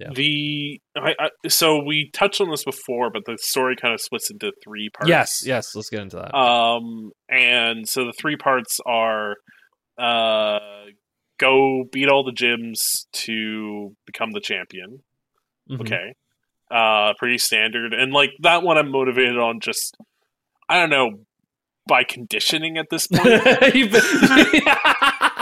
Yeah. 0.00 0.08
The 0.14 0.80
I, 0.96 1.14
I, 1.18 1.48
so 1.48 1.82
we 1.84 2.10
touched 2.14 2.40
on 2.40 2.50
this 2.50 2.64
before, 2.64 3.10
but 3.10 3.24
the 3.26 3.36
story 3.38 3.76
kind 3.76 3.92
of 3.92 4.00
splits 4.00 4.30
into 4.30 4.50
three 4.64 4.88
parts. 4.88 5.08
Yes, 5.10 5.42
yes. 5.44 5.74
Let's 5.74 5.90
get 5.90 6.00
into 6.00 6.16
that. 6.16 6.34
Um, 6.34 7.10
and 7.28 7.86
so 7.86 8.06
the 8.06 8.14
three 8.18 8.36
parts 8.36 8.78
are 8.86 9.36
uh, 9.98 10.58
go 11.38 11.84
beat 11.92 12.08
all 12.08 12.24
the 12.24 12.32
gyms 12.32 12.78
to 13.12 13.94
become 14.06 14.30
the 14.32 14.40
champion. 14.40 15.02
Mhm. 15.70 15.82
Okay. 15.82 16.14
Uh, 16.70 17.12
pretty 17.18 17.36
standard. 17.36 17.92
And 17.92 18.12
like 18.12 18.30
that 18.40 18.62
one, 18.62 18.78
I'm 18.78 18.90
motivated 18.90 19.36
on 19.36 19.60
just, 19.60 19.96
I 20.68 20.78
don't 20.80 20.90
know, 20.90 21.24
by 21.88 22.04
conditioning 22.04 22.78
at 22.78 22.86
this 22.90 23.06
point. 23.06 23.26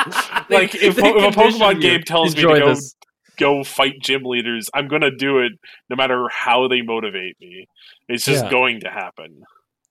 Like 0.50 0.74
if, 0.74 0.96
if 0.96 0.98
a 0.98 1.02
Pokemon 1.02 1.82
game 1.82 2.02
tells 2.02 2.34
me 2.34 2.42
to 2.42 2.48
go 2.48 2.68
this. 2.68 2.94
Go 3.38 3.64
fight 3.64 4.00
gym 4.02 4.22
leaders, 4.24 4.68
I'm 4.74 4.88
gonna 4.88 5.10
do 5.14 5.38
it 5.38 5.52
no 5.88 5.96
matter 5.96 6.28
how 6.30 6.68
they 6.68 6.82
motivate 6.82 7.36
me. 7.40 7.66
It's 8.08 8.24
just 8.24 8.44
Yeah. 8.44 8.50
going 8.50 8.80
to 8.80 8.90
happen. 8.90 9.42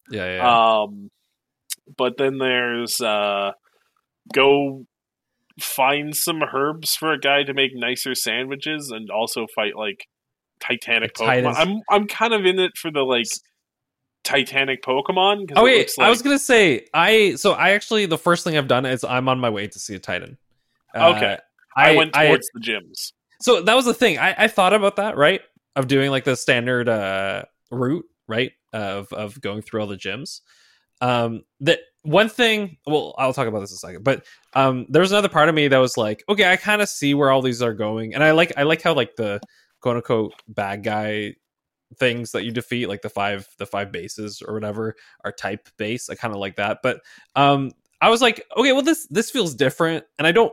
Yeah, 0.10 0.36
yeah. 0.38 0.82
Um, 0.84 1.10
but 1.98 2.18
then 2.18 2.38
there's 2.38 3.00
uh, 3.02 3.52
go 4.34 4.86
find 5.60 6.16
some 6.16 6.44
herbs 6.44 6.96
for 6.96 7.12
a 7.12 7.20
guy 7.20 7.44
to 7.44 7.54
make 7.54 7.72
nicer 7.74 8.14
sandwiches, 8.16 8.92
and 8.92 9.10
also 9.10 9.48
fight 9.56 9.76
like 9.76 10.08
Titanic 10.60 11.14
Pokemon. 11.16 11.54
I'm 11.56 11.82
I'm 11.90 12.08
kind 12.08 12.34
of 12.34 12.46
in 12.46 12.60
it 12.60 12.78
for 12.78 12.92
the 12.92 13.02
like 13.02 13.28
Titanic 14.24 14.84
Pokemon. 14.84 15.52
Oh 15.56 15.64
wait, 15.64 15.92
like, 15.98 16.08
I 16.08 16.10
was 16.10 16.22
gonna 16.22 16.40
say 16.40 16.86
I. 16.94 17.36
So 17.36 17.54
I 17.54 17.72
actually 17.72 18.06
the 18.06 18.18
first 18.18 18.44
thing 18.44 18.58
I've 18.58 18.68
done 18.68 18.86
is 18.86 19.04
I'm 19.04 19.30
on 19.30 19.40
my 19.40 19.50
way 19.50 19.68
to 19.68 19.80
see 19.80 19.96
a 19.96 20.00
Titan. 20.00 20.38
Uh, 20.94 21.14
Okay. 21.16 21.38
I, 21.76 21.96
went 21.96 22.14
towards 22.14 22.50
the 22.56 22.60
gyms. 22.60 23.14
So 23.42 23.62
that 23.62 23.76
was 23.76 23.86
the 23.86 23.94
thing. 23.94 24.18
I, 24.18 24.36
I 24.38 24.48
thought 24.48 24.74
about 24.74 24.98
that, 24.98 25.18
right? 25.18 25.42
Of 25.76 25.88
doing 25.88 26.12
like 26.12 26.24
the 26.24 26.36
standard 26.36 26.90
uh 26.90 27.44
route, 27.72 28.06
right? 28.28 28.52
Of 28.74 29.12
of 29.14 29.40
going 29.42 29.62
through 29.62 29.82
all 29.82 29.88
the 29.88 29.98
gyms. 29.98 30.42
Um, 31.02 31.44
that 31.62 31.80
one 32.04 32.30
thing. 32.30 32.78
Well, 32.86 33.14
I'll 33.18 33.34
talk 33.34 33.48
about 33.48 33.60
this 33.60 33.72
in 33.72 33.76
a 33.76 33.78
second. 33.78 34.04
But 34.04 34.26
um, 34.54 34.86
there 34.90 35.02
was 35.02 35.12
another 35.12 35.30
part 35.30 35.50
of 35.50 35.56
me 35.56 35.68
that 35.68 35.78
was 35.78 35.98
like, 35.98 36.24
okay, 36.30 36.52
I 36.52 36.56
kind 36.56 36.82
of 36.82 36.90
see 36.90 37.14
where 37.14 37.32
all 37.32 37.42
these 37.42 37.62
are 37.62 37.74
going, 37.74 38.14
and 38.14 38.24
I 38.24 38.32
like 38.32 38.54
I 38.58 38.64
like 38.64 38.82
how 38.82 38.94
like 38.94 39.16
the 39.16 39.40
quote 39.82 39.98
unquote 39.98 40.34
bad 40.48 40.84
guy 40.84 41.36
things 41.98 42.32
that 42.32 42.44
you 42.44 42.52
defeat 42.52 42.88
like 42.88 43.02
the 43.02 43.10
five 43.10 43.48
the 43.60 43.66
five 43.66 43.92
bases 43.92 44.42
or 44.46 44.54
whatever 44.54 44.96
are 45.24 45.32
type 45.32 45.70
base 45.78 46.10
i 46.10 46.16
kind 46.16 46.34
of 46.34 46.40
like 46.40 46.58
that 46.58 46.80
but 46.84 47.00
um 47.36 47.72
i 48.02 48.10
was 48.10 48.22
like 48.22 48.44
okay 48.58 48.74
well 48.74 48.82
this 48.82 49.08
this 49.08 49.32
feels 49.32 49.56
different 49.56 50.04
and 50.18 50.28
i 50.28 50.32
don't 50.32 50.52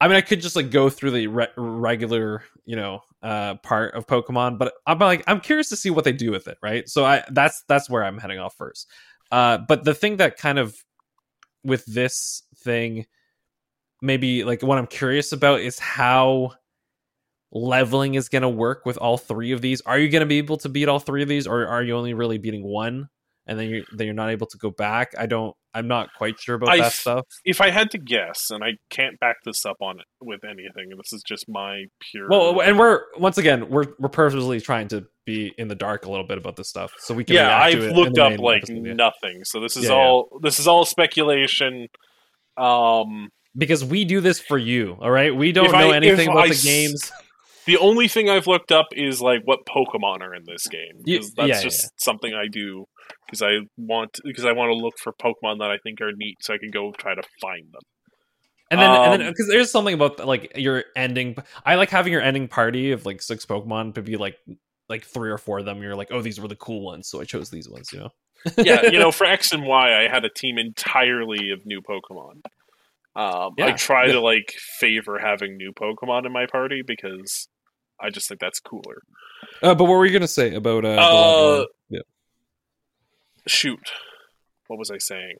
i 0.00 0.08
mean 0.08 0.16
i 0.16 0.20
could 0.20 0.40
just 0.40 0.56
like 0.56 0.70
go 0.70 0.88
through 0.88 1.10
the 1.10 1.26
re- 1.26 1.48
regular 1.56 2.42
you 2.64 2.76
know 2.76 3.00
uh 3.22 3.54
part 3.56 3.94
of 3.94 4.06
pokemon 4.06 4.58
but 4.58 4.74
i'm 4.86 4.98
like 4.98 5.22
i'm 5.26 5.40
curious 5.40 5.68
to 5.68 5.76
see 5.76 5.90
what 5.90 6.04
they 6.04 6.12
do 6.12 6.30
with 6.30 6.48
it 6.48 6.58
right 6.62 6.88
so 6.88 7.04
i 7.04 7.22
that's 7.30 7.62
that's 7.68 7.88
where 7.88 8.04
i'm 8.04 8.18
heading 8.18 8.38
off 8.38 8.54
first 8.56 8.88
uh 9.32 9.58
but 9.68 9.84
the 9.84 9.94
thing 9.94 10.16
that 10.16 10.36
kind 10.36 10.58
of 10.58 10.76
with 11.64 11.84
this 11.86 12.42
thing 12.56 13.06
maybe 14.02 14.44
like 14.44 14.62
what 14.62 14.78
i'm 14.78 14.86
curious 14.86 15.32
about 15.32 15.60
is 15.60 15.78
how 15.78 16.52
leveling 17.52 18.14
is 18.14 18.28
going 18.28 18.42
to 18.42 18.48
work 18.48 18.86
with 18.86 18.96
all 18.98 19.18
three 19.18 19.52
of 19.52 19.60
these. 19.60 19.80
Are 19.82 19.98
you 19.98 20.08
going 20.08 20.20
to 20.20 20.26
be 20.26 20.38
able 20.38 20.56
to 20.58 20.68
beat 20.68 20.88
all 20.88 20.98
three 20.98 21.22
of 21.22 21.28
these, 21.28 21.46
or 21.46 21.66
are 21.66 21.82
you 21.82 21.96
only 21.96 22.14
really 22.14 22.38
beating 22.38 22.62
one, 22.62 23.08
and 23.46 23.58
then 23.58 23.68
you're 23.68 23.84
then 23.96 24.06
you're 24.06 24.14
not 24.14 24.30
able 24.30 24.46
to 24.48 24.58
go 24.58 24.70
back? 24.70 25.14
I 25.18 25.26
don't. 25.26 25.54
I'm 25.72 25.86
not 25.86 26.08
quite 26.18 26.40
sure 26.40 26.56
about 26.56 26.70
I 26.70 26.78
that 26.78 26.92
stuff. 26.92 27.24
If 27.44 27.60
I 27.60 27.70
had 27.70 27.90
to 27.92 27.98
guess, 27.98 28.50
and 28.50 28.64
I 28.64 28.70
can't 28.90 29.18
back 29.20 29.36
this 29.44 29.64
up 29.64 29.76
on 29.80 30.00
it 30.00 30.06
with 30.20 30.42
anything, 30.44 30.90
this 30.96 31.12
is 31.12 31.22
just 31.26 31.44
my 31.48 31.84
pure. 32.10 32.28
Well, 32.28 32.60
and 32.60 32.78
we're 32.78 33.02
once 33.18 33.38
again 33.38 33.68
we're 33.70 33.86
we're 33.98 34.08
purposely 34.08 34.60
trying 34.60 34.88
to 34.88 35.06
be 35.26 35.54
in 35.58 35.68
the 35.68 35.76
dark 35.76 36.06
a 36.06 36.10
little 36.10 36.26
bit 36.26 36.38
about 36.38 36.56
this 36.56 36.68
stuff, 36.68 36.92
so 36.98 37.14
we 37.14 37.22
can. 37.24 37.36
yeah, 37.36 37.56
I've 37.56 37.78
looked 37.92 38.18
up 38.18 38.38
like 38.40 38.64
episode, 38.64 38.96
nothing, 38.96 39.44
so 39.44 39.60
this 39.60 39.76
is 39.76 39.84
Yeah, 39.84 39.90
yeah. 39.90 39.96
all 39.96 40.38
this 40.42 40.58
is 40.58 40.66
all 40.66 40.84
speculation. 40.84 41.86
Um, 42.56 43.28
because 43.56 43.84
we 43.84 44.04
do 44.04 44.20
this 44.20 44.40
for 44.40 44.58
you. 44.58 44.96
All 45.00 45.10
right, 45.10 45.34
we 45.34 45.52
don't 45.52 45.70
know 45.72 45.90
I- 45.92 45.96
anything 45.96 46.28
about 46.28 46.44
I 46.44 46.48
the 46.48 46.54
s- 46.54 46.64
games. 46.64 47.12
the 47.66 47.76
only 47.78 48.08
thing 48.08 48.28
I've 48.28 48.46
looked 48.46 48.72
up 48.72 48.86
is 48.92 49.20
like 49.20 49.42
what 49.44 49.60
Pokemon 49.66 50.20
are 50.20 50.34
in 50.34 50.42
this 50.46 50.66
game. 50.66 51.00
You- 51.04 51.20
that's 51.36 51.48
yeah, 51.48 51.60
just 51.62 51.92
something 52.00 52.32
I 52.34 52.46
do 52.50 52.86
because 53.26 53.42
I 53.42 53.58
want 53.76 54.20
because 54.24 54.44
I 54.44 54.52
want 54.52 54.70
to 54.70 54.74
look 54.74 54.98
for 54.98 55.12
Pokemon 55.12 55.58
that 55.58 55.70
I 55.70 55.78
think 55.78 56.00
are 56.00 56.12
neat, 56.12 56.38
so 56.40 56.54
I 56.54 56.58
can 56.58 56.70
go 56.70 56.92
try 56.92 57.14
to 57.14 57.22
find 57.40 57.66
them. 57.72 57.82
And 58.70 58.80
then, 58.80 58.90
and 58.90 59.12
then, 59.12 59.22
Um, 59.22 59.28
because 59.32 59.48
there's 59.48 59.70
something 59.70 59.94
about 59.94 60.24
like 60.26 60.52
your 60.56 60.84
ending. 60.94 61.36
I 61.64 61.74
like 61.74 61.90
having 61.90 62.12
your 62.12 62.22
ending 62.22 62.46
party 62.46 62.92
of 62.92 63.04
like 63.04 63.20
six 63.20 63.44
Pokemon 63.44 63.94
to 63.94 64.02
be 64.02 64.16
like 64.16 64.36
like 64.88 65.04
three 65.04 65.30
or 65.30 65.38
four 65.38 65.58
of 65.58 65.64
them. 65.64 65.82
You're 65.82 65.96
like, 65.96 66.08
oh, 66.12 66.22
these 66.22 66.40
were 66.40 66.48
the 66.48 66.56
cool 66.56 66.84
ones, 66.84 67.08
so 67.08 67.20
I 67.20 67.24
chose 67.24 67.50
these 67.50 67.68
ones. 67.68 67.92
You 67.92 68.00
know? 68.00 68.10
yeah, 68.58 68.86
you 68.90 68.98
know, 68.98 69.10
for 69.10 69.24
X 69.24 69.52
and 69.52 69.64
Y, 69.64 70.04
I 70.04 70.08
had 70.08 70.24
a 70.24 70.30
team 70.30 70.58
entirely 70.58 71.50
of 71.50 71.66
new 71.66 71.80
Pokemon. 71.80 72.42
Um, 73.16 73.54
I 73.60 73.72
try 73.72 74.06
yeah. 74.06 74.12
to 74.12 74.20
like 74.20 74.54
favor 74.78 75.18
having 75.18 75.56
new 75.56 75.72
Pokemon 75.72 76.26
in 76.26 76.32
my 76.32 76.46
party 76.46 76.82
because 76.86 77.48
I 78.00 78.10
just 78.10 78.28
think 78.28 78.40
that's 78.40 78.60
cooler. 78.60 79.02
Uh, 79.62 79.74
but 79.74 79.84
what 79.84 79.98
were 79.98 80.06
you 80.06 80.12
gonna 80.12 80.28
say 80.28 80.54
about 80.54 80.84
uh? 80.84 80.88
Uh, 80.90 80.92
leveling? 80.92 81.58
yeah. 81.60 81.64
Shoot, 83.50 83.90
what 84.68 84.78
was 84.78 84.92
I 84.92 84.98
saying? 84.98 85.34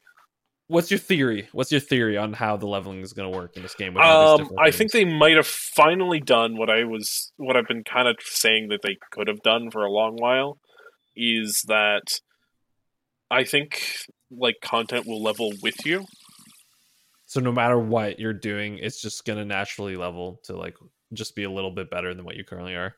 What's 0.67 0.91
your 0.91 0.99
theory? 0.99 1.47
What's 1.53 1.71
your 1.71 1.79
theory 1.81 2.17
on 2.17 2.33
how 2.33 2.57
the 2.57 2.67
leveling 2.67 2.99
is 2.99 3.13
gonna 3.13 3.29
work 3.29 3.55
in 3.55 3.61
this 3.61 3.73
game? 3.73 3.93
with 3.93 4.03
Um, 4.03 4.49
I 4.59 4.69
think 4.69 4.91
they 4.91 5.05
might 5.05 5.37
have 5.37 5.47
finally 5.47 6.19
done 6.19 6.57
what 6.57 6.69
I 6.69 6.83
was, 6.83 7.31
what 7.37 7.55
I've 7.55 7.67
been 7.67 7.85
kind 7.85 8.09
of 8.09 8.17
saying 8.21 8.67
that 8.69 8.81
they 8.83 8.97
could 9.11 9.27
have 9.27 9.41
done 9.43 9.71
for 9.71 9.85
a 9.85 9.91
long 9.91 10.17
while, 10.17 10.59
is 11.15 11.63
that 11.67 12.03
I 13.29 13.45
think 13.45 13.81
like 14.29 14.55
content 14.61 15.07
will 15.07 15.23
level 15.23 15.51
with 15.63 15.85
you. 15.85 16.05
so. 17.27 17.39
No 17.39 17.53
matter 17.53 17.79
what 17.79 18.19
you're 18.19 18.33
doing, 18.33 18.77
it's 18.77 19.01
just 19.01 19.25
gonna 19.25 19.45
naturally 19.45 19.95
level 19.95 20.41
to 20.45 20.55
like 20.57 20.75
just 21.13 21.33
be 21.33 21.43
a 21.43 21.51
little 21.51 21.71
bit 21.71 21.89
better 21.89 22.13
than 22.13 22.25
what 22.25 22.35
you 22.35 22.43
currently 22.43 22.75
are. 22.75 22.93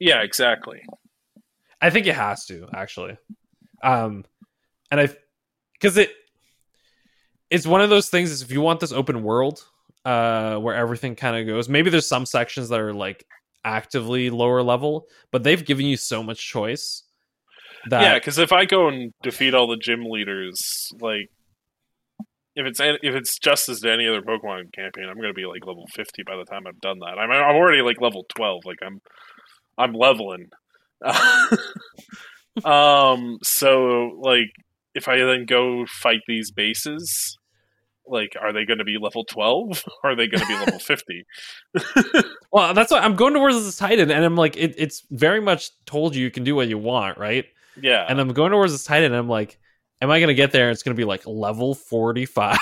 Yeah, 0.00 0.22
exactly. 0.22 0.80
I 1.82 1.90
think 1.90 2.06
it 2.06 2.14
has 2.14 2.46
to 2.46 2.66
actually, 2.74 3.16
um, 3.82 4.24
and 4.90 5.00
I 5.00 5.08
because 5.74 5.96
it 5.96 6.10
it's 7.50 7.66
one 7.66 7.80
of 7.80 7.90
those 7.90 8.08
things. 8.08 8.30
Is 8.30 8.42
if 8.42 8.50
you 8.50 8.60
want 8.60 8.80
this 8.80 8.92
open 8.92 9.22
world, 9.22 9.64
uh, 10.04 10.56
where 10.56 10.74
everything 10.74 11.14
kind 11.16 11.36
of 11.36 11.46
goes. 11.46 11.68
Maybe 11.68 11.90
there's 11.90 12.08
some 12.08 12.26
sections 12.26 12.68
that 12.70 12.80
are 12.80 12.92
like 12.92 13.26
actively 13.64 14.30
lower 14.30 14.62
level, 14.62 15.06
but 15.30 15.42
they've 15.42 15.64
given 15.64 15.86
you 15.86 15.96
so 15.96 16.22
much 16.22 16.46
choice. 16.46 17.04
That 17.88 18.02
yeah, 18.02 18.14
because 18.14 18.38
if 18.38 18.52
I 18.52 18.64
go 18.64 18.88
and 18.88 19.12
defeat 19.22 19.54
all 19.54 19.66
the 19.66 19.76
gym 19.76 20.04
leaders, 20.04 20.88
like 21.00 21.28
if 22.54 22.66
it's 22.66 22.80
if 22.80 23.14
it's 23.14 23.38
just 23.38 23.68
as 23.68 23.80
to 23.80 23.90
any 23.90 24.06
other 24.06 24.22
Pokemon 24.22 24.72
campaign, 24.72 25.08
I'm 25.08 25.16
gonna 25.16 25.32
be 25.32 25.46
like 25.46 25.66
level 25.66 25.86
fifty 25.92 26.22
by 26.22 26.36
the 26.36 26.44
time 26.44 26.66
I've 26.66 26.80
done 26.80 27.00
that. 27.00 27.18
I'm 27.18 27.30
I'm 27.30 27.56
already 27.56 27.82
like 27.82 28.00
level 28.00 28.24
twelve. 28.28 28.62
Like 28.64 28.78
I'm 28.84 29.00
I'm 29.78 29.94
leveling. 29.94 30.48
um. 32.64 33.38
So 33.42 34.18
like, 34.20 34.50
if 34.94 35.08
I 35.08 35.18
then 35.18 35.46
go 35.46 35.86
fight 35.86 36.20
these 36.26 36.50
bases. 36.50 37.38
Like, 38.04 38.34
are 38.38 38.52
they 38.52 38.64
going 38.64 38.78
to 38.78 38.84
be 38.84 38.98
level 38.98 39.24
twelve? 39.24 39.84
or 40.02 40.10
Are 40.10 40.16
they 40.16 40.26
going 40.28 40.40
to 40.40 40.46
be 40.48 40.54
level 40.54 40.80
fifty? 40.80 41.24
Well, 42.52 42.74
that's 42.74 42.90
what 42.90 43.02
I'm 43.02 43.14
going 43.14 43.32
towards 43.32 43.64
this 43.64 43.76
Titan, 43.76 44.10
and 44.10 44.24
I'm 44.24 44.34
like, 44.36 44.56
it, 44.56 44.74
it's 44.76 45.06
very 45.10 45.40
much 45.40 45.70
told 45.86 46.14
you 46.16 46.22
you 46.22 46.30
can 46.30 46.42
do 46.44 46.54
what 46.56 46.68
you 46.68 46.78
want, 46.78 47.16
right? 47.16 47.46
Yeah, 47.80 48.04
And 48.08 48.20
I'm 48.20 48.32
going 48.32 48.50
towards 48.50 48.72
this 48.72 48.84
Titan, 48.84 49.12
and 49.12 49.16
I'm 49.16 49.28
like, 49.28 49.58
am 50.02 50.10
I 50.10 50.20
gonna 50.20 50.34
get 50.34 50.50
there? 50.52 50.70
It's 50.70 50.82
gonna 50.82 50.96
be 50.96 51.04
like 51.04 51.26
level 51.26 51.74
45, 51.74 52.58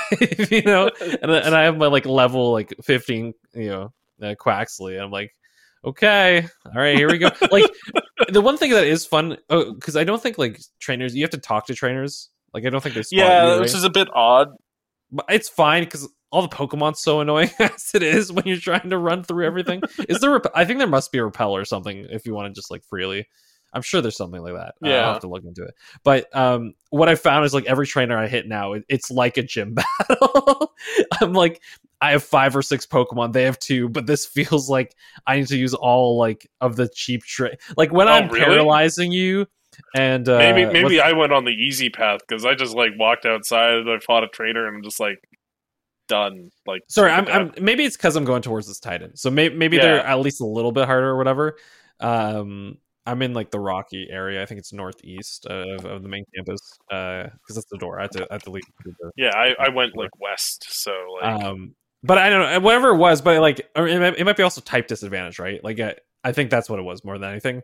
you 0.51 0.63
know? 0.63 0.91
And 1.01 1.31
and 1.31 1.55
I 1.55 1.63
have 1.63 1.77
my 1.79 1.87
like 1.87 2.05
level 2.07 2.53
like 2.53 2.73
15, 2.85 3.35
you 3.55 3.69
know, 3.71 3.93
uh, 4.23 4.35
Quaxly, 4.35 4.93
and 4.95 5.03
I'm 5.03 5.11
like, 5.11 5.35
okay, 5.85 6.47
all 6.67 6.73
right, 6.81 6.97
here 6.97 7.11
we 7.11 7.19
go. 7.19 7.31
like 7.51 7.65
the 8.29 8.41
one 8.41 8.57
thing 8.57 8.71
that 8.73 8.85
is 8.85 9.05
fun, 9.05 9.37
oh, 9.49 9.73
because 9.73 9.97
I 9.97 10.05
don't 10.05 10.23
think 10.23 10.39
like 10.39 10.61
trainers, 10.81 11.15
you 11.15 11.23
have 11.23 11.31
to 11.31 11.39
talk 11.39 11.67
to 11.67 11.75
trainers. 11.75 12.31
Like 12.53 12.67
I 12.67 12.71
don't 12.71 12.83
think 12.83 12.95
they 12.95 13.03
spot 13.03 13.19
yeah, 13.19 13.55
you, 13.55 13.61
which 13.61 13.69
right? 13.69 13.77
is 13.77 13.85
a 13.85 13.91
bit 13.91 14.09
odd. 14.13 14.49
but 15.11 15.27
it's 15.29 15.49
fine 15.49 15.85
because 15.85 16.09
all 16.33 16.43
the 16.43 16.49
Pokemon's 16.49 17.01
so 17.01 17.21
annoying 17.21 17.51
as 17.59 17.91
it 17.95 18.03
is 18.03 18.33
when 18.33 18.45
you're 18.47 18.57
trying 18.57 18.91
to 18.91 18.99
run 18.99 19.23
through 19.23 19.47
everything. 19.47 19.83
is 20.09 20.21
there? 20.21 20.31
Rep- 20.31 20.53
I 20.55 20.65
think 20.65 20.79
there 20.79 20.89
must 20.89 21.13
be 21.13 21.19
a 21.19 21.25
repel 21.25 21.55
or 21.55 21.65
something 21.65 22.07
if 22.11 22.27
you 22.27 22.35
want 22.35 22.53
to 22.53 22.59
just 22.59 22.71
like 22.71 22.85
freely. 22.85 23.27
I'm 23.73 23.83
sure 23.83 24.01
there's 24.01 24.17
something 24.17 24.41
like 24.43 24.55
that. 24.55 24.75
Uh, 24.85 24.89
Yeah. 24.89 24.97
I'll 25.07 25.13
have 25.13 25.23
to 25.23 25.29
look 25.29 25.45
into 25.45 25.63
it. 25.65 25.75
But 26.05 26.35
um, 26.37 26.75
what 26.91 27.09
I 27.09 27.15
found 27.15 27.45
is 27.45 27.55
like 27.55 27.67
every 27.67 27.87
trainer 27.87 28.19
I 28.19 28.27
hit 28.27 28.49
now, 28.49 28.73
it, 28.73 28.85
it's 28.89 29.11
like 29.11 29.37
a 29.37 29.43
gym 29.43 29.75
battle. 30.09 30.73
I'm 31.21 31.33
like, 31.33 31.61
I 32.01 32.13
have 32.13 32.23
five 32.25 32.57
or 32.57 32.63
six 32.63 32.87
Pokemon. 32.87 33.33
They 33.33 33.43
have 33.45 33.59
two, 33.59 33.89
but 33.89 34.07
this 34.07 34.25
feels 34.27 34.69
like 34.71 34.95
I 35.27 35.37
need 35.37 35.49
to 35.49 35.57
use 35.57 35.75
all 35.75 36.17
like 36.19 36.49
of 36.61 36.77
the 36.77 36.89
cheap 36.95 37.23
trick. 37.25 37.61
Like 37.77 37.93
when 37.93 38.09
Oh, 38.09 38.13
I'm 38.13 38.29
really? 38.29 38.45
paralyzing 38.45 39.13
you, 39.13 39.47
and 39.95 40.29
uh, 40.29 40.39
maybe 40.39 40.65
with- 40.65 40.73
maybe 40.73 41.01
I 41.01 41.13
went 41.13 41.33
on 41.33 41.45
the 41.45 41.53
easy 41.53 41.91
path 41.91 42.21
because 42.27 42.45
I 42.45 42.55
just 42.55 42.75
like 42.75 42.91
walked 42.99 43.27
outside 43.27 43.75
and 43.75 43.91
I 43.91 43.99
fought 43.99 44.25
a 44.25 44.29
trainer 44.29 44.67
and 44.67 44.77
I'm 44.79 44.83
just 44.83 44.99
like 44.99 45.23
done. 46.09 46.51
Like 46.67 46.83
Sorry, 46.89 47.11
I'm, 47.11 47.29
I'm 47.29 47.53
maybe 47.61 47.85
it's 47.85 47.97
because 47.97 48.17
I'm 48.17 48.25
going 48.25 48.43
towards 48.43 48.67
this 48.67 48.81
Titan. 48.81 49.17
So 49.17 49.31
maybe 49.31 49.55
maybe 49.55 49.79
they're 49.79 50.05
at 50.05 50.21
least 50.21 50.41
a 50.41 50.47
little 50.47 50.73
bit 50.73 50.87
harder 50.87 51.09
or 51.11 51.17
whatever. 51.19 51.57
Um, 52.01 52.79
I'm 53.07 53.23
in 53.23 53.33
like 53.33 53.51
the 53.51 53.61
Rocky 53.61 54.09
area. 54.11 54.43
I 54.43 54.47
think 54.47 54.59
it's 54.59 54.73
northeast 54.73 55.47
of, 55.47 55.85
of 55.85 56.03
the 56.03 56.09
main 56.09 56.25
campus. 56.37 56.61
Uh, 56.91 57.25
because 57.25 57.57
that's 57.57 57.71
the 57.71 57.79
door. 57.79 57.99
I 57.99 58.03
have 58.03 58.11
to 58.13 58.27
I 58.31 58.35
have 58.35 58.43
to 58.45 58.51
leave. 58.51 58.63
the- 58.85 59.11
yeah. 59.17 59.31
I, 59.35 59.55
I 59.59 59.69
went 59.71 59.97
like 59.97 60.11
west, 60.21 60.67
so 60.69 60.93
like 61.21 61.43
Um, 61.43 61.75
but 62.03 62.19
I 62.19 62.31
don't 62.31 62.41
know 62.41 62.61
whatever 62.61 62.91
it 62.91 62.97
was. 62.99 63.21
But 63.21 63.41
like, 63.41 63.59
it, 63.61 63.71
might, 63.77 64.19
it 64.19 64.25
might 64.25 64.37
be 64.37 64.43
also 64.43 64.61
type 64.61 64.87
disadvantage, 64.87 65.39
right? 65.39 65.63
Like, 65.65 65.81
I, 65.81 65.95
I 66.23 66.33
think 66.33 66.51
that's 66.51 66.69
what 66.69 66.79
it 66.79 66.83
was 66.83 67.05
more 67.05 67.19
than 67.19 67.31
anything. 67.31 67.63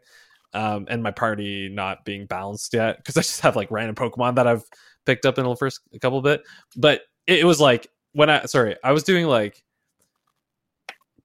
Um, 0.54 0.86
and 0.88 1.02
my 1.02 1.10
party 1.10 1.68
not 1.68 2.04
being 2.04 2.26
balanced 2.26 2.72
yet 2.72 2.96
because 2.96 3.16
I 3.16 3.20
just 3.20 3.40
have 3.42 3.56
like 3.56 3.70
random 3.70 3.94
Pokemon 3.94 4.36
that 4.36 4.46
I've 4.46 4.64
picked 5.04 5.26
up 5.26 5.38
in 5.38 5.44
the 5.44 5.56
first 5.56 5.80
couple 6.00 6.22
bit. 6.22 6.42
But 6.76 7.02
it, 7.26 7.40
it 7.40 7.44
was 7.44 7.60
like 7.60 7.88
when 8.12 8.30
I 8.30 8.46
sorry, 8.46 8.76
I 8.82 8.92
was 8.92 9.02
doing 9.02 9.26
like 9.26 9.62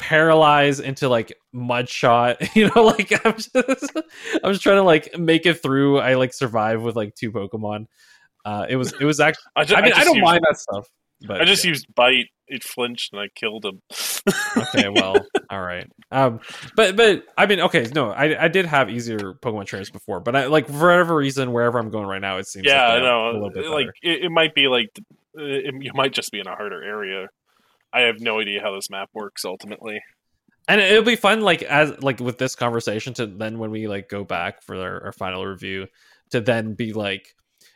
paralyze 0.02 0.80
into 0.80 1.08
like 1.08 1.32
mud 1.54 1.88
shot 1.88 2.38
you 2.56 2.70
know 2.76 2.84
like 2.84 3.12
i'm 3.24 3.36
just 3.36 3.56
i'm 3.56 4.52
just 4.52 4.64
trying 4.64 4.78
to 4.78 4.84
like 4.84 5.18
make 5.18 5.46
it 5.46 5.62
through 5.62 6.00
i 6.00 6.16
like 6.16 6.34
survive 6.34 6.82
with 6.82 6.96
like 6.96 7.14
two 7.14 7.32
pokemon 7.32 7.86
uh 8.46 8.66
it 8.68 8.76
was 8.76 8.94
it 9.00 9.06
was 9.06 9.20
actually 9.20 9.44
I, 9.56 9.64
ju- 9.64 9.76
i 9.76 9.82
mean 9.82 9.94
i, 9.94 9.98
just 9.98 10.08
don't 10.08 10.22
mind 10.22 10.44
that 10.50 10.60
stuff 10.60 10.90
but 11.28 11.40
I 11.40 11.46
just 11.46 11.64
yeah. 11.64 11.70
used 11.70 11.86
bite. 11.94 12.30
It 12.48 12.64
flinched 12.64 13.14
and 13.14 13.22
I 13.22 13.28
killed 13.36 13.64
him. 13.64 13.80
okay 14.58 14.90
well 14.90 15.16
all 15.52 15.62
right 15.62 15.88
um 16.12 16.40
but 16.76 16.96
but 16.96 17.26
i 17.38 17.46
mean 17.46 17.60
okay 17.60 17.88
no 17.94 18.10
i 18.12 18.46
i 18.46 18.48
did 18.48 18.66
have 18.66 18.90
easier 18.90 19.36
pokemon 19.36 19.66
trainers 19.66 19.90
before 19.90 20.20
but 20.20 20.36
i 20.36 20.48
like 20.48 20.68
for 20.68 20.88
whatever 20.88 21.16
reason 21.16 21.52
wherever 21.52 21.78
i'm 21.78 21.90
going 21.92 22.08
right 22.08 22.22
now 22.22 22.38
it 22.38 22.48
seems 22.48 22.66
yeah, 22.66 22.88
like 22.88 22.92
I 22.92 23.00
they 23.00 23.06
have 23.06 23.06
a 23.06 23.08
know. 23.08 23.32
little 23.34 23.50
bit 23.52 23.66
Like 23.68 23.88
it, 24.02 24.26
it 24.26 24.32
might 24.32 24.56
be 24.56 24.68
like 24.68 24.90
uh, 25.38 25.44
it, 25.44 25.76
you 25.80 25.92
might 25.94 26.14
just 26.14 26.32
be 26.32 26.40
in 26.40 26.48
a 26.48 26.56
harder 26.56 26.84
area. 26.84 27.28
I 27.94 28.02
have 28.02 28.20
no 28.22 28.40
idea 28.40 28.62
how 28.62 28.74
this 28.74 28.90
map 28.90 29.10
works 29.14 29.44
ultimately. 29.46 30.02
and 30.68 30.80
it'll 30.80 31.04
be 31.04 31.16
fun 31.16 31.42
like 31.42 31.64
as 31.64 32.02
like 32.04 32.20
with 32.20 32.38
this 32.38 32.56
conversation 32.56 33.14
to 33.16 33.26
then 33.28 33.58
when 33.60 33.72
we 33.72 33.88
like 33.88 34.08
go 34.10 34.24
back 34.24 34.62
for 34.64 34.76
our, 34.76 35.06
our 35.06 35.12
final 35.12 35.46
review 35.46 35.88
to 36.32 36.40
then 36.42 36.74
be 36.74 36.94
like 36.94 37.34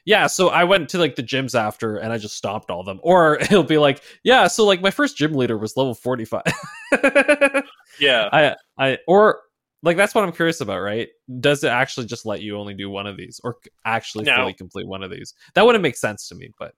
yeah, 0.07 0.27
so 0.27 0.49
I 0.49 0.63
went 0.65 0.89
to 0.89 0.99
like 0.99 1.15
the 1.15 1.23
gyms 1.23 1.59
after 1.59 1.97
and 1.97 2.13
I 2.13 2.17
just 2.19 2.35
stopped 2.35 2.69
all 2.69 2.79
of 2.79 2.85
them. 2.85 2.99
Or 3.03 3.37
it'll 3.41 3.63
be 3.63 3.77
like, 3.79 4.01
yeah, 4.23 4.45
so 4.47 4.63
like 4.65 4.81
my 4.81 4.91
first 4.91 5.17
gym 5.17 5.33
leader 5.33 5.57
was 5.57 5.75
level 5.77 5.95
45. 5.95 6.43
Yeah. 7.99 8.29
I 8.31 8.55
I 8.77 8.97
or 9.07 9.41
like 9.83 9.97
that's 9.97 10.13
what 10.15 10.23
I'm 10.23 10.31
curious 10.31 10.61
about, 10.61 10.79
right? 10.79 11.07
Does 11.39 11.63
it 11.63 11.69
actually 11.69 12.07
just 12.07 12.25
let 12.25 12.41
you 12.41 12.57
only 12.57 12.73
do 12.73 12.89
one 12.89 13.07
of 13.07 13.17
these 13.17 13.39
or 13.43 13.57
actually 13.85 14.25
No. 14.25 14.35
fully 14.35 14.53
complete 14.53 14.87
one 14.87 15.03
of 15.03 15.11
these? 15.11 15.33
That 15.53 15.65
wouldn't 15.65 15.83
make 15.83 15.97
sense 15.97 16.27
to 16.29 16.35
me, 16.35 16.49
but 16.59 16.73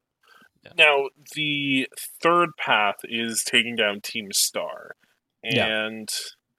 Now, 0.78 1.10
the 1.36 1.88
third 2.22 2.50
path 2.60 2.96
is 3.04 3.44
taking 3.46 3.76
down 3.76 4.02
Team 4.02 4.28
Star. 4.34 4.92
Yeah. 5.44 5.66
And 5.86 6.10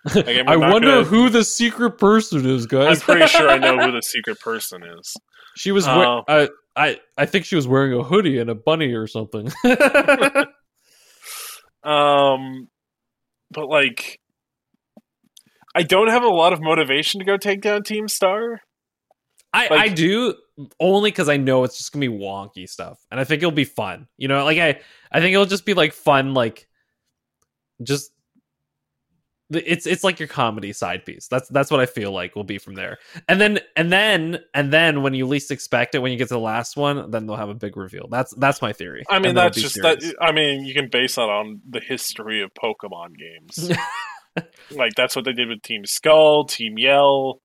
Again, 0.15 0.49
I 0.49 0.57
wonder 0.57 0.89
gonna- 0.89 1.05
who 1.05 1.29
the 1.29 1.45
secret 1.45 1.99
person 1.99 2.47
is, 2.47 2.67
guys. 2.67 2.99
I'm 2.99 3.01
pretty 3.01 3.27
sure 3.27 3.49
I 3.49 3.59
know 3.59 3.79
who 3.79 3.91
the 3.93 4.03
secret 4.03 4.41
person 4.41 4.83
is. 4.85 5.15
she 5.57 5.73
was. 5.73 5.87
We- 5.87 5.93
I 5.93 6.49
I 6.77 7.01
I 7.17 7.27
think 7.27 7.45
she 7.45 7.57
was 7.57 7.67
wearing 7.67 7.93
a 7.93 8.03
hoodie 8.05 8.39
and 8.39 8.49
a 8.49 8.55
bunny 8.55 8.93
or 8.95 9.07
something. 9.07 9.51
Um, 11.85 12.69
but 13.51 13.69
like, 13.69 14.19
I 15.75 15.83
don't 15.83 16.09
have 16.09 16.23
a 16.25 16.29
lot 16.29 16.53
of 16.53 16.61
motivation 16.61 17.21
to 17.21 17.25
go 17.25 17.37
take 17.37 17.61
down 17.63 17.83
Team 17.83 18.09
Star. 18.09 18.61
I, 19.53 19.69
Like- 19.69 19.81
I 19.81 19.89
do 19.89 20.35
only 20.81 21.11
because 21.11 21.29
I 21.29 21.37
know 21.37 21.65
it's 21.65 21.79
just 21.79 21.93
gonna 21.93 22.09
be 22.09 22.13
wonky 22.13 22.69
stuff, 22.69 22.99
and 23.11 23.19
I 23.19 23.25
think 23.25 23.43
it'll 23.43 23.51
be 23.53 23.65
fun. 23.65 24.09
You 24.17 24.29
know, 24.29 24.45
like 24.45 24.59
I 24.59 24.81
I 25.11 25.21
think 25.21 25.33
it'll 25.35 25.47
just 25.47 25.65
be 25.67 25.75
like 25.75 25.93
fun, 25.93 26.35
like 26.35 26.69
just 27.83 28.13
it's 29.51 29.87
it's 29.87 30.05
like 30.05 30.19
your 30.19 30.29
comedy 30.29 30.75
side 30.75 31.07
piece. 31.07 31.27
That's 31.29 31.49
that's 31.49 31.71
what 31.71 31.81
I 31.81 31.87
feel 31.87 32.13
like 32.13 32.37
will 32.37 32.45
be 32.45 32.59
from 32.59 32.75
there. 32.75 32.99
And 33.29 33.41
then 33.41 33.61
and 33.77 33.91
then 33.91 34.41
and 34.53 34.71
then 34.71 35.03
when 35.03 35.15
you 35.15 35.27
least 35.27 35.51
expect 35.51 35.95
it, 35.95 36.01
when 36.01 36.13
you 36.13 36.19
get 36.19 36.29
to 36.29 36.35
the 36.35 36.41
last 36.41 36.77
one, 36.77 37.11
then 37.11 37.27
they'll 37.27 37.37
have 37.37 37.49
a 37.49 37.55
big 37.55 37.77
reveal. 37.79 38.09
That's 38.11 38.35
that's 38.35 38.61
my 38.61 38.75
theory. 38.75 39.05
I 39.09 39.19
mean, 39.19 39.31
And 39.31 39.39
that's 39.39 39.59
just 39.59 39.77
serious. 39.77 40.05
that. 40.05 40.15
I 40.21 40.33
mean, 40.33 40.67
you 40.67 40.75
can 40.75 40.89
base 40.91 41.15
that 41.15 41.31
on 41.31 41.63
the 41.67 41.81
history 41.81 42.43
of 42.43 42.51
Pokemon 42.53 43.17
games. 43.17 43.71
like 44.71 44.93
that's 44.97 45.17
what 45.17 45.25
they 45.25 45.33
did 45.33 45.49
with 45.49 45.63
Team 45.63 45.87
Skull, 45.87 46.45
Team 46.45 46.77
Yell. 46.77 47.41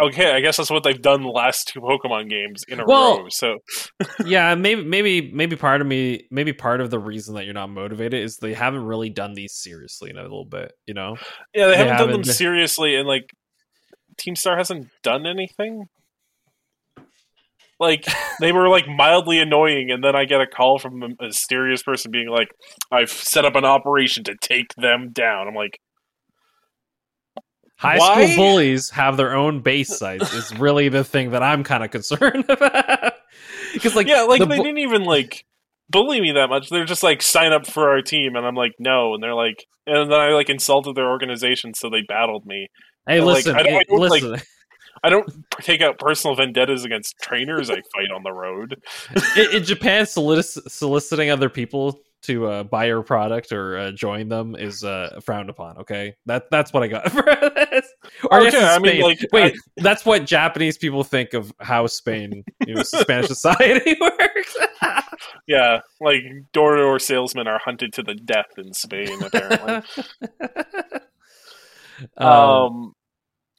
Okay, 0.00 0.32
I 0.32 0.40
guess 0.40 0.56
that's 0.56 0.70
what 0.70 0.82
they've 0.82 1.00
done 1.00 1.22
the 1.22 1.28
last 1.28 1.68
two 1.68 1.80
Pokemon 1.80 2.28
games 2.28 2.64
in 2.66 2.80
a 2.80 2.84
Well, 2.84 3.22
row. 3.22 3.26
So 3.30 3.58
yeah, 4.24 4.54
maybe 4.56 4.82
maybe 4.82 5.30
maybe 5.32 5.54
part 5.54 5.80
of 5.80 5.86
me 5.86 6.26
maybe 6.30 6.52
part 6.52 6.80
of 6.80 6.90
the 6.90 6.98
reason 6.98 7.34
that 7.36 7.44
you're 7.44 7.54
not 7.54 7.70
motivated 7.70 8.22
is 8.22 8.36
they 8.36 8.54
haven't 8.54 8.84
really 8.84 9.10
done 9.10 9.34
these 9.34 9.54
seriously 9.54 10.10
in 10.10 10.18
a 10.18 10.22
little 10.22 10.44
bit. 10.44 10.72
You 10.86 10.94
know. 10.94 11.16
yeah, 11.54 11.66
they, 11.66 11.72
They 11.72 11.76
haven't 11.76 11.98
done 11.98 12.10
them 12.10 12.20
haven't 12.20 12.34
seriously, 12.34 12.96
and 12.96 13.06
like 13.06 13.30
Team 14.18 14.34
Star 14.34 14.56
hasn't 14.56 14.88
done 15.02 15.26
anything. 15.26 15.84
Like 17.78 18.04
they 18.40 18.52
were 18.52 18.68
like 18.68 18.88
mildly 18.88 19.38
annoying, 19.38 19.90
and 19.90 20.02
then 20.04 20.14
I 20.14 20.26
get 20.26 20.40
a 20.40 20.46
call 20.46 20.78
from 20.78 21.02
a 21.02 21.08
mysterious 21.18 21.82
person 21.82 22.10
being 22.10 22.28
like, 22.28 22.48
"I've 22.90 23.10
set 23.10 23.44
up 23.44 23.56
an 23.56 23.64
operation 23.64 24.24
to 24.24 24.34
take 24.40 24.74
them 24.76 25.12
down." 25.12 25.48
I'm 25.48 25.54
like, 25.54 25.78
High 27.80 27.96
Why? 27.98 28.26
school 28.26 28.36
bullies 28.36 28.90
have 28.90 29.16
their 29.16 29.34
own 29.34 29.60
base 29.60 29.96
sites 29.96 30.34
is 30.34 30.54
really 30.58 30.90
the 30.90 31.02
thing 31.02 31.30
that 31.30 31.42
I'm 31.42 31.64
kind 31.64 31.82
of 31.82 31.90
concerned 31.90 32.44
about. 32.48 33.14
Because 33.72 33.96
like 33.96 34.06
yeah, 34.06 34.22
like 34.22 34.38
the 34.40 34.44
they 34.46 34.58
bu- 34.58 34.64
didn't 34.64 34.78
even 34.80 35.04
like 35.04 35.46
bully 35.88 36.20
me 36.20 36.32
that 36.32 36.48
much. 36.50 36.68
They're 36.68 36.84
just 36.84 37.02
like 37.02 37.22
sign 37.22 37.52
up 37.52 37.66
for 37.66 37.88
our 37.88 38.02
team, 38.02 38.36
and 38.36 38.44
I'm 38.46 38.54
like 38.54 38.72
no, 38.78 39.14
and 39.14 39.22
they're 39.22 39.34
like, 39.34 39.64
and 39.86 40.10
then 40.10 40.20
I 40.20 40.28
like 40.32 40.50
insulted 40.50 40.94
their 40.94 41.08
organization, 41.08 41.72
so 41.72 41.88
they 41.88 42.02
battled 42.06 42.44
me. 42.44 42.68
hey, 43.08 43.22
like, 43.22 43.36
listen, 43.46 43.56
I 43.56 43.62
don't- 43.62 43.66
I 43.66 43.70
hey, 43.70 43.76
like- 43.98 44.22
listen. 44.22 44.40
I 45.02 45.08
don't 45.08 45.32
take 45.62 45.80
out 45.80 45.98
personal 45.98 46.36
vendettas 46.36 46.84
against 46.84 47.14
trainers 47.22 47.70
I 47.70 47.76
fight 47.76 48.10
on 48.14 48.22
the 48.22 48.32
road. 48.32 48.82
in, 49.36 49.56
in 49.56 49.64
Japan, 49.64 50.04
solic- 50.04 50.70
soliciting 50.70 51.30
other 51.30 51.48
people 51.48 51.98
to 52.22 52.46
uh, 52.46 52.62
buy 52.64 52.86
your 52.86 53.02
product 53.02 53.52
or 53.52 53.78
uh, 53.78 53.90
join 53.92 54.28
them 54.28 54.54
is 54.54 54.84
uh, 54.84 55.18
frowned 55.22 55.50
upon. 55.50 55.78
Okay, 55.78 56.14
that 56.26 56.50
that's 56.50 56.72
what 56.72 56.82
I 56.82 56.88
got 56.88 57.10
for 57.12 57.22
this. 57.22 57.88
Or 58.30 58.40
I 58.40 58.48
Okay, 58.48 58.58
in 58.58 58.64
I 58.64 58.78
mean, 58.78 59.02
like, 59.02 59.20
wait, 59.32 59.54
that's 59.78 60.04
what 60.04 60.26
Japanese 60.26 60.78
people 60.78 61.04
think 61.04 61.34
of 61.34 61.52
how 61.60 61.86
Spain, 61.86 62.44
you 62.66 62.74
know, 62.74 62.82
Spanish 62.82 63.26
society 63.28 63.96
works. 64.00 64.56
Yeah, 65.46 65.80
like 66.00 66.22
door 66.52 66.76
to 66.76 66.82
door 66.82 66.98
salesmen 66.98 67.48
are 67.48 67.60
hunted 67.64 67.92
to 67.94 68.02
the 68.02 68.14
death 68.14 68.58
in 68.58 68.72
Spain, 68.74 69.22
apparently. 69.22 69.82
um, 72.16 72.28
um, 72.28 72.92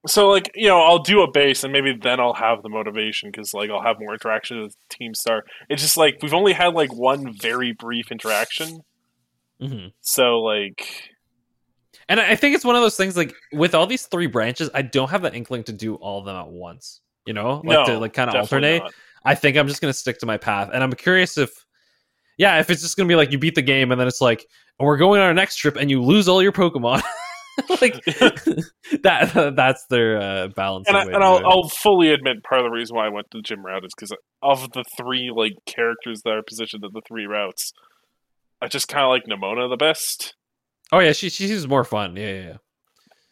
so 0.07 0.29
like 0.29 0.51
you 0.55 0.67
know, 0.67 0.81
I'll 0.81 0.99
do 0.99 1.21
a 1.21 1.31
base, 1.31 1.63
and 1.63 1.71
maybe 1.71 1.93
then 1.93 2.19
I'll 2.19 2.33
have 2.33 2.63
the 2.63 2.69
motivation 2.69 3.29
because 3.29 3.53
like 3.53 3.69
I'll 3.69 3.83
have 3.83 3.99
more 3.99 4.13
interaction 4.13 4.61
with 4.61 4.75
Team 4.89 5.13
Star. 5.13 5.43
It's 5.69 5.81
just 5.81 5.97
like 5.97 6.17
we've 6.21 6.33
only 6.33 6.53
had 6.53 6.73
like 6.73 6.93
one 6.93 7.33
very 7.39 7.71
brief 7.73 8.11
interaction, 8.11 8.81
mhm. 9.61 9.91
so 10.01 10.39
like 10.39 11.11
And 12.09 12.19
I 12.19 12.35
think 12.35 12.55
it's 12.55 12.65
one 12.65 12.75
of 12.75 12.81
those 12.81 12.97
things 12.97 13.15
like 13.15 13.33
with 13.53 13.75
all 13.75 13.85
these 13.85 14.07
three 14.07 14.27
branches, 14.27 14.69
I 14.73 14.81
don't 14.81 15.09
have 15.09 15.21
the 15.21 15.33
inkling 15.33 15.63
to 15.65 15.73
do 15.73 15.95
all 15.95 16.19
of 16.19 16.25
them 16.25 16.35
at 16.35 16.47
once. 16.47 17.01
You 17.25 17.33
know, 17.33 17.61
like 17.63 17.77
no, 17.77 17.85
to 17.85 17.99
like 17.99 18.13
kind 18.13 18.29
of 18.29 18.35
alternate. 18.35 18.83
not. 18.83 18.93
I 19.23 19.35
think 19.35 19.55
I'm 19.55 19.67
just 19.67 19.81
gonna 19.81 19.93
stick 19.93 20.17
to 20.19 20.25
my 20.25 20.37
path, 20.37 20.71
and 20.73 20.83
I'm 20.83 20.91
curious 20.93 21.37
if, 21.37 21.51
yeah, 22.37 22.59
if 22.59 22.71
it's 22.71 22.81
just 22.81 22.97
gonna 22.97 23.07
be 23.07 23.15
like 23.15 23.31
you 23.31 23.37
beat 23.37 23.53
the 23.53 23.61
game, 23.61 23.91
and 23.91 24.01
then 24.01 24.07
it's 24.07 24.21
like 24.21 24.47
we're 24.79 24.97
going 24.97 25.21
on 25.21 25.27
our 25.27 25.33
next 25.35 25.57
trip, 25.57 25.75
and 25.75 25.91
you 25.91 26.01
lose 26.01 26.27
all 26.27 26.41
your 26.41 26.51
Pokemon. 26.51 27.03
like 27.81 28.03
that. 29.03 29.53
That's 29.55 29.85
their 29.89 30.21
uh, 30.21 30.47
balance. 30.55 30.87
and, 30.87 30.97
I, 30.97 31.03
and 31.03 31.23
I'll, 31.23 31.45
I'll 31.45 31.69
fully 31.69 32.11
admit 32.11 32.43
part 32.43 32.61
of 32.61 32.65
the 32.65 32.71
reason 32.71 32.95
why 32.95 33.05
I 33.05 33.09
went 33.09 33.27
to 33.31 33.37
the 33.37 33.43
gym 33.43 33.65
route 33.65 33.85
is 33.85 33.91
because 33.95 34.15
of 34.41 34.71
the 34.71 34.83
three 34.97 35.31
like 35.35 35.53
characters 35.65 36.21
that 36.23 36.31
are 36.31 36.43
positioned 36.47 36.83
at 36.85 36.91
the 36.93 37.01
three 37.07 37.25
routes, 37.25 37.71
I 38.61 38.67
just 38.67 38.87
kind 38.87 39.03
of 39.03 39.09
like 39.09 39.23
Nemona 39.25 39.69
the 39.69 39.77
best. 39.77 40.35
oh 40.91 40.99
yeah, 40.99 41.11
she 41.11 41.29
she 41.29 41.47
seems 41.47 41.67
more 41.67 41.83
fun. 41.83 42.15
Yeah, 42.15 42.27
yeah. 42.27 42.41
yeah. 42.41 42.57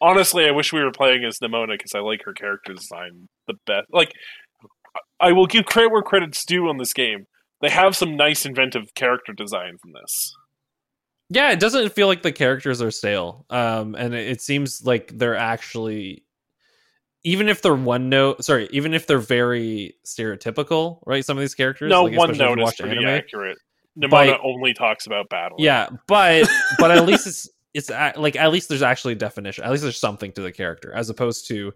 Honestly, 0.02 0.46
I 0.46 0.50
wish 0.50 0.72
we 0.72 0.82
were 0.82 0.92
playing 0.92 1.24
as 1.24 1.38
Nemona 1.42 1.74
because 1.74 1.92
I 1.94 2.00
like 2.00 2.22
her 2.24 2.32
character 2.32 2.72
design 2.72 3.28
the 3.46 3.54
best. 3.66 3.86
Like, 3.92 4.12
I 5.20 5.32
will 5.32 5.46
give 5.46 5.66
credit 5.66 5.92
where 5.92 6.02
credit's 6.02 6.44
due 6.46 6.68
on 6.68 6.78
this 6.78 6.94
game. 6.94 7.26
They 7.60 7.68
have 7.68 7.94
some 7.94 8.16
nice 8.16 8.46
inventive 8.46 8.94
character 8.94 9.34
design 9.34 9.76
from 9.82 9.92
this. 9.92 10.34
Yeah, 11.30 11.52
it 11.52 11.60
doesn't 11.60 11.92
feel 11.92 12.08
like 12.08 12.22
the 12.22 12.32
characters 12.32 12.82
are 12.82 12.90
stale. 12.90 13.46
Um, 13.50 13.94
and 13.94 14.14
it, 14.14 14.28
it 14.28 14.40
seems 14.42 14.84
like 14.84 15.16
they're 15.16 15.36
actually, 15.36 16.24
even 17.22 17.48
if 17.48 17.62
they're 17.62 17.74
one 17.74 18.08
note, 18.08 18.44
sorry, 18.44 18.68
even 18.72 18.94
if 18.94 19.06
they're 19.06 19.18
very 19.18 19.94
stereotypical, 20.04 20.98
right? 21.06 21.24
Some 21.24 21.36
of 21.36 21.40
these 21.40 21.54
characters, 21.54 21.88
No, 21.90 22.04
like, 22.04 22.16
one 22.16 22.30
especially 22.30 22.44
if 22.44 22.50
you 22.50 22.56
note 22.56 22.68
is 22.68 22.74
pretty 22.74 22.96
anime. 22.96 23.06
accurate. 23.06 23.58
Nemona 23.98 24.38
only 24.42 24.72
talks 24.74 25.06
about 25.06 25.28
battle. 25.28 25.56
Yeah, 25.60 25.88
but 26.06 26.48
but 26.78 26.90
at 26.90 27.04
least 27.06 27.26
it's 27.26 27.48
it's 27.74 27.90
like 27.90 28.34
at 28.36 28.50
least 28.50 28.68
there's 28.68 28.82
actually 28.82 29.12
a 29.12 29.16
definition. 29.16 29.62
At 29.64 29.70
least 29.70 29.82
there's 29.82 29.98
something 29.98 30.32
to 30.32 30.42
the 30.42 30.50
character, 30.52 30.92
as 30.92 31.10
opposed 31.10 31.46
to, 31.48 31.72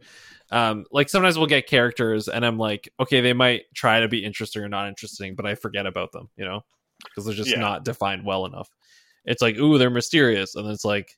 um, 0.50 0.84
like 0.90 1.08
sometimes 1.08 1.36
we'll 1.38 1.46
get 1.46 1.68
characters 1.68 2.26
and 2.28 2.44
I'm 2.44 2.58
like, 2.58 2.88
okay, 2.98 3.20
they 3.20 3.32
might 3.32 3.62
try 3.74 4.00
to 4.00 4.08
be 4.08 4.24
interesting 4.24 4.62
or 4.62 4.68
not 4.68 4.88
interesting, 4.88 5.34
but 5.36 5.46
I 5.46 5.54
forget 5.54 5.86
about 5.86 6.10
them, 6.12 6.28
you 6.36 6.44
know, 6.44 6.62
because 7.04 7.24
they're 7.26 7.34
just 7.34 7.50
Yeah. 7.50 7.60
not 7.60 7.84
defined 7.84 8.24
well 8.24 8.46
enough. 8.46 8.68
It's 9.24 9.42
like, 9.42 9.56
ooh, 9.56 9.78
they're 9.78 9.90
mysterious, 9.90 10.54
and 10.54 10.68
it's 10.68 10.84
like. 10.84 11.16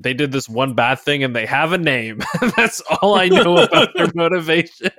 They 0.00 0.14
did 0.14 0.30
this 0.30 0.48
one 0.48 0.74
bad 0.74 1.00
thing 1.00 1.24
and 1.24 1.34
they 1.34 1.44
have 1.46 1.72
a 1.72 1.76
name. 1.78 2.20
That's 2.56 2.80
all 2.80 3.16
I 3.16 3.26
know 3.28 3.56
about 3.56 3.88
their 3.96 4.06
motivation. 4.14 4.92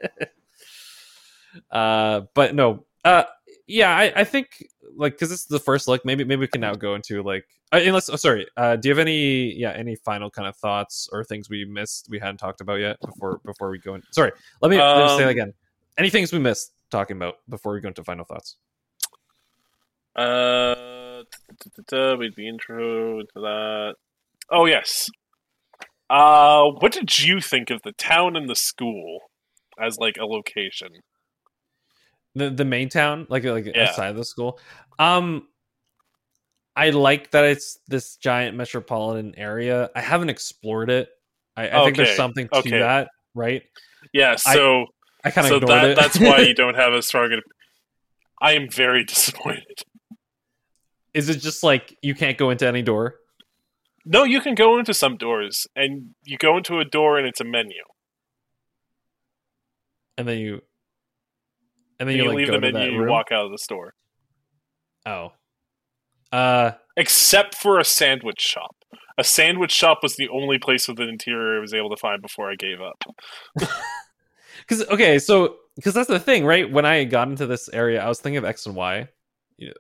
uh, 1.72 2.24
but 2.34 2.54
no, 2.54 2.84
uh, 3.06 3.24
yeah, 3.66 3.96
I, 3.96 4.12
I 4.14 4.24
think 4.26 4.62
like 4.98 5.14
because 5.14 5.30
this 5.30 5.40
is 5.40 5.46
the 5.46 5.58
first 5.58 5.88
look. 5.88 6.04
Maybe 6.04 6.26
maybe 6.26 6.42
we 6.42 6.48
can 6.48 6.60
now 6.60 6.74
go 6.74 6.96
into 6.96 7.24
like 7.24 7.46
uh, 7.72 7.80
unless. 7.82 8.10
Oh, 8.10 8.18
sorry. 8.18 8.46
Uh, 8.58 8.76
do 8.76 8.90
you 8.90 8.92
have 8.92 9.00
any 9.00 9.54
yeah 9.54 9.72
any 9.72 9.96
final 9.96 10.30
kind 10.30 10.50
of 10.50 10.58
thoughts 10.58 11.08
or 11.14 11.24
things 11.24 11.50
we 11.50 11.64
missed 11.64 12.08
we 12.10 12.20
hadn't 12.20 12.38
talked 12.38 12.60
about 12.60 12.82
yet 12.82 13.00
before 13.00 13.40
before 13.46 13.70
we 13.70 13.80
go 13.80 13.96
in? 13.96 14.04
Sorry, 14.12 14.34
let 14.62 14.70
me, 14.70 14.78
let 14.78 15.04
me 15.04 15.08
say 15.12 15.18
that 15.20 15.24
Um, 15.24 15.30
again. 15.30 15.54
Any 15.98 16.10
things 16.10 16.34
we 16.34 16.40
missed 16.40 16.74
talking 16.92 17.16
about 17.16 17.36
before 17.48 17.72
we 17.72 17.80
go 17.80 17.88
into 17.88 18.04
final 18.04 18.26
thoughts? 18.26 18.58
Uh, 20.14 20.76
with 22.18 22.36
the 22.36 22.48
intro 22.48 23.20
into 23.20 23.34
that. 23.36 23.96
Oh 24.52 24.66
yes. 24.66 25.10
Uh, 26.10 26.66
what 26.80 26.92
did 26.92 27.20
you 27.20 27.40
think 27.40 27.70
of 27.70 27.82
the 27.84 27.92
town 27.94 28.36
and 28.36 28.50
the 28.50 28.56
school 28.56 29.20
as 29.80 29.98
like 30.00 30.18
a 30.20 30.26
location? 30.26 30.90
The 32.36 32.50
the 32.50 32.66
main 32.66 32.90
town, 32.90 33.28
like 33.30 33.44
like 33.44 33.66
Yeah. 33.66 33.90
outside 33.90 34.10
of 34.10 34.18
the 34.18 34.26
school. 34.26 34.60
Um, 34.98 35.48
I 36.76 36.92
like 36.92 37.32
that 37.32 37.44
it's 37.46 37.78
this 37.88 38.16
giant 38.18 38.56
metropolitan 38.56 39.36
area. 39.38 39.90
I 39.96 40.02
haven't 40.02 40.30
explored 40.30 40.90
it. 40.90 41.10
I, 41.58 41.70
I 41.70 41.84
think 41.84 41.98
there's 41.98 42.16
something 42.16 42.48
to 42.50 42.60
okay. 42.60 42.80
that, 42.80 43.10
right? 43.36 43.64
Yeah, 44.14 44.36
so 44.38 44.86
I 45.24 45.32
kind 45.32 45.46
of 45.46 45.50
so 45.50 45.68
that 45.68 45.96
that's 45.98 46.20
why 46.20 46.40
you 46.40 46.54
don't 46.54 46.76
have 46.76 46.94
a 46.94 47.02
strong. 47.02 47.38
I 48.42 48.54
am 48.54 48.70
very 48.70 49.04
disappointed. 49.04 49.84
Is 51.14 51.30
it 51.30 51.40
just 51.40 51.64
like 51.64 51.98
you 52.02 52.16
can't 52.16 52.38
go 52.38 52.50
into 52.50 52.68
any 52.68 52.82
door? 52.82 53.16
No, 54.06 54.24
you 54.24 54.42
can 54.42 54.56
go 54.56 54.80
into 54.80 54.94
some 54.94 55.18
doors, 55.18 55.68
and 55.76 56.16
you 56.24 56.38
go 56.38 56.58
into 56.58 56.80
a 56.80 56.86
door, 56.86 57.18
and 57.18 57.28
it's 57.28 57.42
a 57.42 57.44
menu. 57.44 57.84
and 60.20 60.28
then 60.28 60.38
you 60.38 60.62
and 62.00 62.08
then 62.10 62.18
you, 62.18 62.24
you, 62.24 62.30
like 62.30 62.38
leave 62.38 62.48
go 62.48 62.54
the 62.54 62.60
menu, 62.60 62.92
you 62.92 63.00
room. 63.00 63.10
walk 63.10 63.32
out 63.32 63.46
of 63.46 63.52
the 63.52 63.58
store. 63.58 63.94
Oh, 65.06 65.32
uh, 66.32 66.72
Except 66.98 67.56
for 67.56 67.80
a 67.80 67.86
sandwich 67.86 68.42
shop. 68.42 68.76
A 69.18 69.24
sandwich 69.24 69.72
shop 69.72 70.00
was 70.04 70.18
the 70.18 70.28
only 70.30 70.58
place 70.60 70.88
with 70.88 71.00
an 71.00 71.08
interior 71.10 71.58
I 71.58 71.62
was 71.62 71.74
able 71.74 71.90
to 71.90 71.98
find 71.98 72.22
before 72.22 72.52
I 72.52 72.56
gave 72.56 72.82
up. 72.82 73.04
because 74.60 74.86
okay, 74.90 75.20
so 75.20 75.56
because 75.78 75.94
that's 75.94 76.10
the 76.10 76.20
thing, 76.20 76.46
right? 76.46 76.70
When 76.70 76.86
I 76.86 77.06
got 77.06 77.30
into 77.30 77.46
this 77.48 77.70
area, 77.70 78.04
I 78.04 78.10
was 78.10 78.20
thinking 78.20 78.38
of 78.38 78.46
X 78.46 78.66
and 78.66 78.76
Y. 78.76 79.08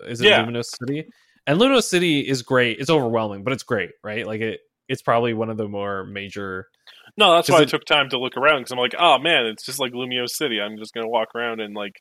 Is 0.08 0.22
it 0.22 0.28
Yeah. 0.28 0.46
Lumiose 0.46 0.66
City? 0.80 1.06
And 1.48 1.60
Lumiose 1.60 1.84
City 1.84 2.20
is 2.28 2.42
great. 2.42 2.80
It's 2.80 2.90
overwhelming, 2.90 3.44
but 3.44 3.54
it's 3.54 3.64
great, 3.64 3.92
right? 4.04 4.26
Like 4.28 4.42
it, 4.42 4.60
it's 4.88 5.02
probably 5.02 5.34
one 5.34 5.50
of 5.50 5.58
the 5.58 5.68
more 5.68 6.06
major. 6.06 6.68
No, 7.18 7.34
that's 7.36 7.50
why 7.50 7.60
I 7.60 7.66
took 7.66 7.86
time 7.86 8.10
to 8.10 8.20
look 8.20 8.38
around 8.38 8.60
because 8.62 8.72
I'm 8.72 8.78
like, 8.80 8.96
oh 9.00 9.18
man, 9.20 9.46
it's 9.46 9.66
just 9.66 9.80
like 9.80 9.94
Lumiose 9.94 10.30
City. 10.32 10.60
I'm 10.62 10.78
just 10.78 10.94
gonna 10.94 11.08
walk 11.10 11.30
around 11.36 11.60
and 11.62 11.74
like, 11.76 11.94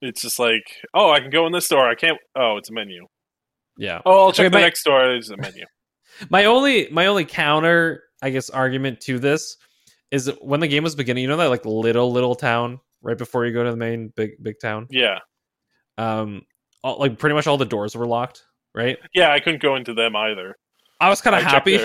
it's 0.00 0.20
just 0.22 0.38
like, 0.38 0.62
oh, 0.94 1.10
I 1.10 1.20
can 1.20 1.30
go 1.30 1.46
in 1.46 1.52
this 1.52 1.68
door. 1.68 1.88
I 1.88 1.94
can't. 1.94 2.18
Oh, 2.36 2.56
it's 2.58 2.70
a 2.70 2.72
menu. 2.72 3.06
Yeah. 3.78 4.00
Oh, 4.04 4.26
I'll 4.26 4.32
check 4.32 4.46
Okay, 4.46 4.50
the 4.50 4.58
my- 4.58 4.62
next 4.62 4.84
door. 4.84 5.00
There's 5.06 5.30
a 5.30 5.36
menu. 5.36 5.64
My 6.30 6.44
only 6.44 6.86
my 6.92 7.06
only 7.06 7.24
counter, 7.24 8.04
I 8.22 8.30
guess, 8.30 8.48
argument 8.48 9.00
to 9.00 9.18
this 9.18 9.56
is 10.12 10.30
when 10.40 10.60
the 10.60 10.68
game 10.68 10.84
was 10.84 10.94
beginning, 10.94 11.22
you 11.22 11.28
know 11.28 11.36
that 11.38 11.46
like 11.48 11.64
little 11.64 12.12
little 12.12 12.36
town 12.36 12.78
right 13.02 13.18
before 13.18 13.44
you 13.46 13.52
go 13.52 13.64
to 13.64 13.72
the 13.72 13.76
main 13.76 14.12
big 14.14 14.30
big 14.40 14.54
town. 14.62 14.86
Yeah, 14.90 15.18
Um, 15.98 16.42
all, 16.82 16.98
like 16.98 17.18
pretty 17.18 17.34
much 17.34 17.46
all 17.46 17.56
the 17.56 17.64
doors 17.64 17.96
were 17.96 18.06
locked, 18.06 18.42
right? 18.74 18.98
yeah. 19.14 19.32
I 19.32 19.40
couldn't 19.40 19.62
go 19.62 19.76
into 19.76 19.94
them 19.94 20.16
either. 20.16 20.56
I 21.00 21.08
was 21.08 21.20
kind 21.20 21.36
of 21.36 21.42
happy 21.42 21.80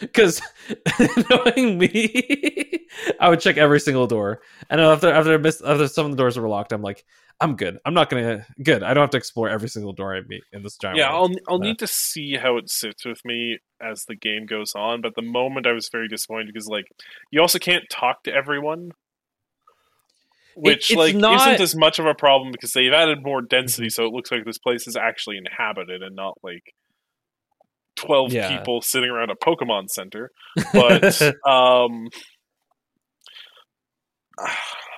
because 0.00 0.40
knowing 1.30 1.78
me, 1.78 2.86
I 3.20 3.28
would 3.28 3.40
check 3.40 3.56
every 3.56 3.80
single 3.80 4.06
door, 4.06 4.40
and 4.70 4.80
after 4.80 5.12
after 5.12 5.34
I 5.34 5.36
missed, 5.38 5.62
after 5.64 5.88
some 5.88 6.06
of 6.06 6.12
the 6.12 6.16
doors 6.16 6.38
were 6.38 6.48
locked, 6.48 6.72
I'm 6.72 6.82
like, 6.82 7.04
I'm 7.40 7.56
good. 7.56 7.78
I'm 7.84 7.94
not 7.94 8.10
gonna 8.10 8.46
good. 8.62 8.82
I 8.82 8.94
don't 8.94 9.02
have 9.02 9.10
to 9.10 9.16
explore 9.16 9.48
every 9.48 9.68
single 9.68 9.92
door 9.92 10.14
I 10.16 10.20
meet 10.26 10.42
in 10.52 10.62
this 10.62 10.76
giant. 10.76 10.98
Yeah, 10.98 11.12
world. 11.12 11.36
I'll 11.48 11.54
I'll 11.54 11.60
Yeah. 11.60 11.70
need 11.70 11.78
to 11.80 11.86
see 11.86 12.36
how 12.36 12.56
it 12.56 12.70
sits 12.70 13.04
with 13.04 13.20
me 13.24 13.58
as 13.82 14.04
the 14.06 14.16
game 14.16 14.46
goes 14.46 14.72
on. 14.76 15.00
But 15.00 15.14
the 15.16 15.22
moment, 15.22 15.66
I 15.66 15.72
was 15.72 15.88
very 15.90 16.08
disappointed 16.08 16.46
because 16.52 16.68
like 16.68 16.86
you 17.30 17.40
also 17.40 17.58
can't 17.58 17.84
talk 17.90 18.22
to 18.24 18.32
everyone, 18.32 18.92
which 20.56 20.90
it's 20.90 20.98
like 20.98 21.14
not- 21.14 21.36
isn't 21.48 21.60
as 21.62 21.74
much 21.76 21.98
of 21.98 22.06
a 22.06 22.14
problem 22.14 22.52
because 22.52 22.72
they've 22.72 22.92
added 22.92 23.22
more 23.22 23.42
density, 23.42 23.88
so 23.90 24.04
it 24.04 24.12
looks 24.12 24.30
like 24.30 24.44
this 24.44 24.58
place 24.58 24.86
is 24.86 24.96
actually 24.96 25.36
inhabited 25.38 26.02
and 26.02 26.14
not 26.16 26.34
like 26.42 26.62
twelve 27.96 28.32
Yeah. 28.32 28.56
people 28.56 28.80
sitting 28.82 29.10
around 29.10 29.30
a 29.30 29.36
Pokemon 29.36 29.88
Center. 29.88 30.30
But 30.72 31.20
um, 31.48 32.08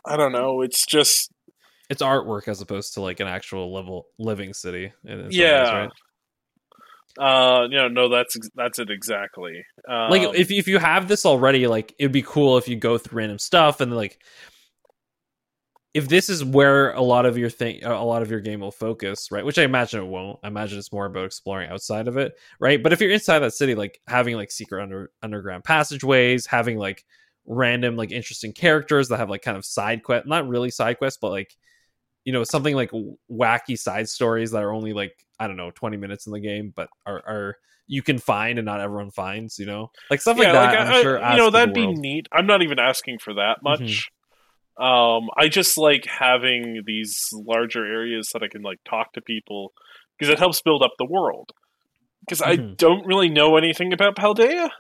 I 0.07 0.17
don't 0.17 0.33
know. 0.33 0.63
It's 0.63 0.85
just 0.87 1.31
it's 1.91 2.03
artwork 2.03 2.49
as 2.49 2.61
opposed 2.61 2.95
to 2.95 3.01
like 3.01 3.21
an 3.21 3.29
actual 3.29 3.73
level 3.73 4.07
living 4.19 4.53
city. 4.55 4.93
in 5.05 5.25
ways, 5.25 5.37
yeah. 5.37 5.71
right? 5.79 5.91
Uh, 7.19 7.67
you 7.71 7.77
know, 7.77 7.89
no, 7.89 8.09
that's 8.09 8.37
that's 8.55 8.79
it 8.79 8.91
exactly. 8.91 9.63
Um, 9.89 10.11
like 10.11 10.23
if 10.35 10.51
if 10.51 10.69
you 10.69 10.79
have 10.79 11.09
this 11.09 11.25
already, 11.25 11.67
like 11.67 11.95
it'd 11.99 12.13
be 12.13 12.23
cool 12.23 12.59
if 12.59 12.69
you 12.69 12.77
go 12.77 12.99
through 12.99 13.19
random 13.19 13.39
stuff 13.39 13.81
and 13.81 13.95
like 13.95 14.19
if 15.97 16.09
this 16.09 16.29
is 16.29 16.45
where 16.45 16.93
a 16.93 17.01
lot 17.01 17.25
of 17.25 17.39
your 17.39 17.49
thing 17.49 17.83
a 17.83 18.05
lot 18.05 18.21
of 18.21 18.31
your 18.31 18.41
game 18.41 18.61
will 18.61 18.71
focus, 18.71 19.31
right? 19.33 19.45
Which 19.45 19.59
I 19.59 19.63
imagine 19.63 20.01
it 20.03 20.07
won't. 20.07 20.39
I 20.45 20.49
imagine 20.49 20.79
it's 20.79 20.93
more 20.93 21.07
about 21.07 21.25
exploring 21.25 21.71
outside 21.71 22.07
of 22.07 22.19
it, 22.19 22.35
right? 22.61 22.83
But 22.83 22.93
if 22.93 23.01
you're 23.01 23.11
inside 23.11 23.39
that 23.39 23.55
city, 23.55 23.75
like 23.75 23.99
having 24.07 24.37
like 24.37 24.51
secret 24.51 24.83
under 24.83 25.11
underground 25.23 25.65
passageways, 25.65 26.45
having 26.47 26.77
like 26.79 27.05
random 27.47 27.97
like 27.97 28.11
interesting 28.13 28.53
characters 28.53 29.09
that 29.09 29.17
have 29.19 29.31
like 29.31 29.41
kind 29.43 29.57
of 29.57 29.65
side 29.65 30.03
quest, 30.03 30.27
not 30.27 30.47
really 30.47 30.71
side 30.71 30.99
quests, 30.99 31.19
but 31.21 31.31
like 31.31 31.57
you 32.25 32.33
know 32.33 32.45
something 32.45 32.75
like 32.77 32.91
wacky 33.31 33.79
side 33.79 34.09
stories 34.09 34.51
that 34.51 34.63
are 34.63 34.73
only 34.75 34.93
like 34.93 35.15
I 35.39 35.47
don't 35.47 35.57
know 35.57 35.71
20 35.71 35.97
minutes 35.97 36.27
in 36.27 36.33
the 36.33 36.41
game, 36.41 36.73
but 36.77 36.89
are 37.07 37.23
are 37.27 37.57
you 37.87 38.03
can 38.03 38.19
find 38.19 38.59
and 38.59 38.67
not 38.67 38.81
everyone 38.81 39.13
finds, 39.13 39.59
you 39.61 39.65
know, 39.65 39.91
like 40.11 40.21
stuff 40.21 40.37
like 40.37 40.53
that. 40.53 40.77
I'm 40.77 40.93
I- 40.93 41.03
sure 41.03 41.19
you 41.31 41.37
know 41.37 41.51
that'd 41.51 41.73
be 41.75 41.87
world. 41.87 41.99
neat. 41.99 42.27
I'm 42.33 42.47
not 42.47 42.63
even 42.63 42.79
asking 42.79 43.21
for 43.21 43.33
that 43.35 43.59
Mhm. 43.61 43.63
much. 43.63 44.11
Um, 44.79 45.29
I 45.37 45.49
just 45.49 45.79
like 45.79 46.05
having 46.07 46.83
these 46.87 47.19
larger 47.33 47.85
areas 47.87 48.31
that 48.33 48.43
I 48.43 48.49
can 48.49 48.63
like 48.63 48.79
talk 48.89 49.13
to 49.15 49.21
people 49.23 49.73
because 50.19 50.31
it 50.33 50.39
helps 50.39 50.61
build 50.63 50.83
up 50.83 50.93
the 50.99 51.07
world. 51.07 51.51
Because 52.21 52.43
I 52.43 52.57
Mhm. 52.57 52.77
don't 52.77 53.07
really 53.07 53.29
know 53.29 53.57
anything 53.57 53.93
about 53.93 54.17
Paldea. 54.17 54.71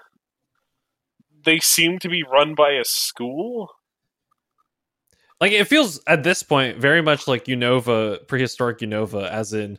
They 1.44 1.58
seem 1.60 1.98
to 2.00 2.08
be 2.08 2.22
run 2.22 2.54
by 2.54 2.72
a 2.72 2.84
school. 2.84 3.70
like 5.38 5.52
it 5.52 5.66
feels 5.68 6.00
at 6.06 6.22
this 6.22 6.42
point 6.42 6.78
very 6.78 7.02
much 7.02 7.28
like 7.28 7.44
Unova, 7.44 8.26
prehistoric 8.26 8.78
Unova, 8.78 9.28
as 9.28 9.52
in 9.52 9.78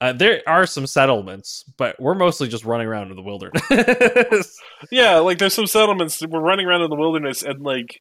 uh, 0.00 0.12
there 0.14 0.42
are 0.46 0.66
some 0.66 0.86
settlements, 0.86 1.62
but 1.76 1.94
we're 2.00 2.14
mostly 2.14 2.48
just 2.48 2.64
running 2.64 2.86
around 2.86 3.10
in 3.10 3.16
the 3.16 3.22
wilderness. 3.22 4.58
Yeah, 4.90 5.16
like 5.18 5.36
there's 5.38 5.52
some 5.54 5.66
settlements 5.66 6.20
we're 6.26 6.40
running 6.40 6.66
around 6.66 6.82
in 6.82 6.90
the 6.90 6.96
wilderness, 6.96 7.42
and 7.42 7.62
like 7.62 8.00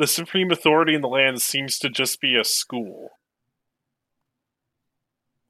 the 0.00 0.06
supreme 0.08 0.50
authority 0.50 0.94
in 0.94 1.00
the 1.02 1.08
land 1.08 1.40
seems 1.40 1.78
to 1.78 1.88
just 1.88 2.20
be 2.20 2.34
a 2.36 2.42
school. 2.42 3.10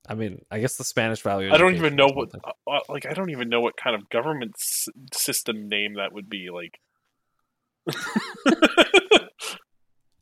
I 0.08 0.14
mean, 0.14 0.44
I 0.50 0.58
guess 0.58 0.76
the 0.76 0.84
Spanish 0.84 1.22
value. 1.22 1.52
I 1.52 1.56
don't 1.56 1.76
even 1.76 1.94
know 1.94 2.08
what, 2.08 2.30
uh, 2.34 2.50
uh, 2.70 2.80
like, 2.88 3.06
I 3.06 3.12
don't 3.14 3.30
even 3.30 3.48
know 3.48 3.60
what 3.60 3.76
kind 3.76 3.94
of 3.94 4.08
government 4.10 4.52
s- 4.58 4.88
system 5.12 5.68
name 5.68 5.94
that 5.94 6.12
would 6.12 6.28
be. 6.28 6.48
Like, 6.52 6.80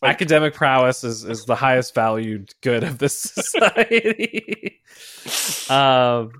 like- 0.02 0.10
academic 0.14 0.54
prowess 0.54 1.04
is 1.04 1.24
is 1.24 1.44
the 1.44 1.54
highest 1.54 1.94
valued 1.94 2.50
good 2.62 2.84
of 2.84 2.98
this 2.98 3.18
society. 3.20 4.80
um, 5.70 6.30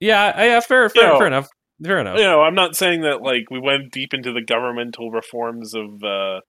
yeah, 0.00 0.32
I- 0.34 0.46
yeah, 0.46 0.60
fair, 0.60 0.88
fair, 0.88 1.02
You 1.04 1.08
know, 1.10 1.18
fair 1.18 1.26
enough, 1.28 1.48
fair 1.84 1.98
enough. 2.00 2.18
you 2.18 2.24
know, 2.24 2.42
I'm 2.42 2.54
not 2.54 2.74
saying 2.76 3.02
that 3.02 3.22
like 3.22 3.50
we 3.50 3.60
went 3.60 3.92
deep 3.92 4.14
into 4.14 4.32
the 4.32 4.42
governmental 4.42 5.10
reforms 5.10 5.74
of, 5.74 6.02
uh, 6.02 6.40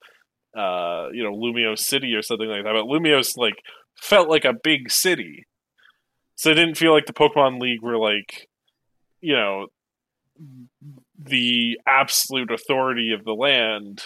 uh, 0.56 1.08
you 1.14 1.24
know, 1.24 1.32
Lumiose 1.32 1.80
City 1.80 2.14
or 2.14 2.22
something 2.22 2.47
like 2.47 2.64
that, 2.64 2.74
but 2.74 2.86
Lumiose 2.86 3.38
like 3.38 3.56
felt 4.02 4.30
like 4.30 4.45
a 4.45 4.54
big 4.64 4.91
city, 4.91 5.45
so 6.36 6.49
it 6.52 6.56
didn't 6.56 6.76
feel 6.76 6.93
like 6.93 7.06
the 7.06 7.14
Pokemon 7.14 7.60
League 7.60 7.82
were 7.82 7.97
like, 7.97 8.47
you 9.22 9.36
know, 9.36 9.68
the 11.18 11.80
absolute 11.88 12.52
authority 12.52 13.14
of 13.14 13.24
the 13.24 13.34
land. 13.34 14.02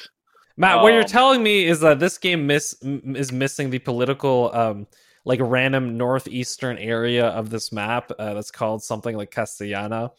Matt, 0.58 0.82
what 0.82 0.94
you're 0.94 1.02
Um, 1.02 1.08
telling 1.08 1.44
me 1.44 1.66
is 1.66 1.80
that 1.82 2.00
this 2.00 2.18
game 2.18 2.48
miss 2.48 2.76
m- 2.84 3.16
is 3.16 3.32
missing 3.32 3.70
the 3.70 3.80
political, 3.80 4.52
um, 4.54 4.88
like 5.26 5.40
random 5.42 5.98
northeastern 5.98 6.78
area 6.78 7.26
of 7.28 7.50
this 7.50 7.72
map 7.72 8.12
uh, 8.20 8.34
that's 8.34 8.52
called 8.52 8.84
something 8.84 9.18
like 9.18 9.32
Castellana, 9.32 10.12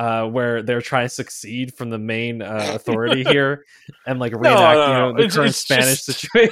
uh, 0.00 0.24
where 0.26 0.62
they're 0.62 0.80
trying 0.80 1.04
to 1.06 1.14
succeed 1.14 1.74
from 1.76 1.90
the 1.90 1.98
main 1.98 2.40
uh, 2.40 2.72
authority 2.74 3.22
here 3.34 3.64
and 4.06 4.18
like 4.18 4.32
reenact, 4.34 4.76
no, 4.78 4.86
you 4.86 4.92
know, 4.94 5.12
the 5.12 5.18
It's- 5.24 5.34
current 5.36 5.48
it's 5.50 5.58
Spanish 5.58 6.04
just- 6.06 6.20
situation. 6.20 6.50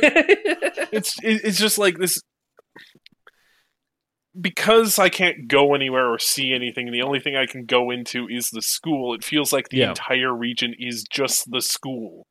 it's 0.93 1.15
it's 1.23 1.59
just 1.59 1.79
like 1.79 1.97
this 1.99 2.21
because 4.39 4.99
I 4.99 5.09
can't 5.09 5.49
go 5.49 5.75
anywhere 5.75 6.07
or 6.13 6.19
see 6.19 6.53
anything. 6.53 6.93
The 6.93 7.03
only 7.03 7.21
thing 7.21 7.37
I 7.37 7.47
can 7.47 7.65
go 7.65 7.91
into 7.91 8.29
is 8.29 8.51
the 8.51 8.63
school. 8.63 9.15
It 9.15 9.25
feels 9.25 9.53
like 9.53 9.69
the 9.71 9.79
Yeah. 9.79 9.89
entire 9.91 10.33
region 10.35 10.75
is 10.79 11.05
just 11.11 11.51
the 11.51 11.61
school. 11.61 12.27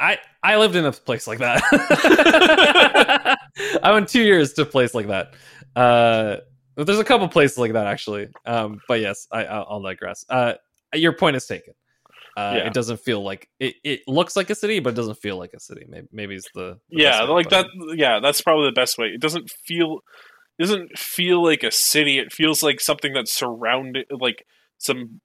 I 0.00 0.18
I 0.42 0.56
lived 0.56 0.76
in 0.76 0.84
a 0.84 0.92
place 0.92 1.26
like 1.26 1.38
that. 1.40 1.62
I 3.82 3.92
went 3.92 4.08
two 4.08 4.22
years 4.22 4.52
to 4.54 4.62
a 4.62 4.66
place 4.66 4.94
like 4.94 5.08
that. 5.08 5.34
Uh, 5.74 6.36
there's 6.76 6.98
a 6.98 7.04
couple 7.04 7.28
places 7.28 7.58
like 7.58 7.72
that 7.74 7.86
actually. 7.86 8.28
Um, 8.46 8.80
but 8.88 9.00
yes, 9.00 9.26
I 9.30 9.44
I'll, 9.44 9.82
digress. 9.82 10.24
Uh, 10.28 10.54
your 10.94 11.12
point 11.12 11.36
is 11.36 11.46
taken. 11.46 11.74
Uh, 12.36 12.54
Yeah. 12.56 12.66
It 12.66 12.72
doesn't 12.74 12.98
feel 13.00 13.22
like 13.22 13.48
it. 13.60 13.76
It 13.84 14.00
looks 14.08 14.34
like 14.36 14.50
a 14.50 14.54
city, 14.54 14.80
but 14.80 14.90
it 14.90 14.96
doesn't 14.96 15.18
feel 15.18 15.36
like 15.38 15.52
a 15.54 15.60
city. 15.60 15.84
Maybe 15.88 16.08
maybe 16.12 16.34
it's 16.34 16.48
the, 16.54 16.78
the 16.90 17.02
yeah, 17.02 17.10
best 17.10 17.20
way 17.22 17.26
to 17.26 17.32
like 17.32 17.50
that. 17.50 17.66
it. 17.66 17.98
Yeah, 17.98 18.18
that's 18.20 18.40
probably 18.40 18.68
the 18.68 18.72
best 18.80 18.98
way. 18.98 19.06
It 19.08 19.20
doesn't 19.20 19.50
feel 19.66 20.00
it 20.58 20.62
doesn't 20.62 20.98
feel 20.98 21.42
like 21.44 21.62
a 21.62 21.70
city. 21.70 22.18
It 22.18 22.32
feels 22.32 22.62
like 22.62 22.80
something 22.80 23.12
that's 23.12 23.32
surrounded, 23.34 24.06
like 24.10 24.44
some 24.78 25.20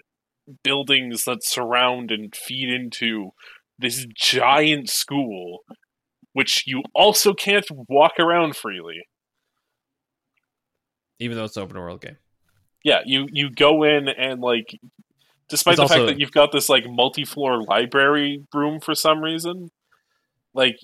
buildings 0.63 1.23
that 1.25 1.43
surround 1.43 2.11
and 2.11 2.35
feed 2.35 2.69
into 2.69 3.31
this 3.77 4.05
giant 4.15 4.89
school, 4.89 5.59
which 6.33 6.63
you 6.65 6.81
also 6.93 7.33
can't 7.33 7.65
walk 7.87 8.13
around 8.19 8.55
freely. 8.55 9.01
Even 11.19 11.37
though 11.37 11.43
it's 11.45 11.57
an 11.57 11.63
open 11.63 11.77
world 11.77 12.01
game. 12.01 12.17
yeah 12.83 13.01
you 13.05 13.27
you 13.31 13.49
go 13.49 13.83
in 13.83 14.07
and 14.07 14.41
like 14.41 14.67
despite 15.49 15.73
It's 15.73 15.81
the 15.81 15.87
fact 15.87 15.99
also- 16.01 16.05
that 16.07 16.19
you've 16.19 16.31
got 16.31 16.51
this 16.51 16.69
like 16.69 16.85
multi-floor 16.87 17.63
library 17.63 18.45
room 18.53 18.79
for 18.79 18.95
some 18.95 19.19
reason 19.21 19.69
like 20.53 20.77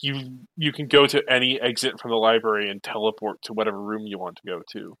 you 0.00 0.40
you 0.56 0.72
can 0.72 0.86
go 0.88 1.06
to 1.06 1.22
any 1.28 1.58
exit 1.60 1.98
from 2.00 2.10
the 2.10 2.16
library 2.18 2.68
and 2.70 2.82
teleport 2.82 3.40
to 3.42 3.52
whatever 3.54 3.80
room 3.80 4.02
you 4.06 4.18
want 4.18 4.36
to 4.36 4.42
go 4.46 4.60
to 4.72 4.96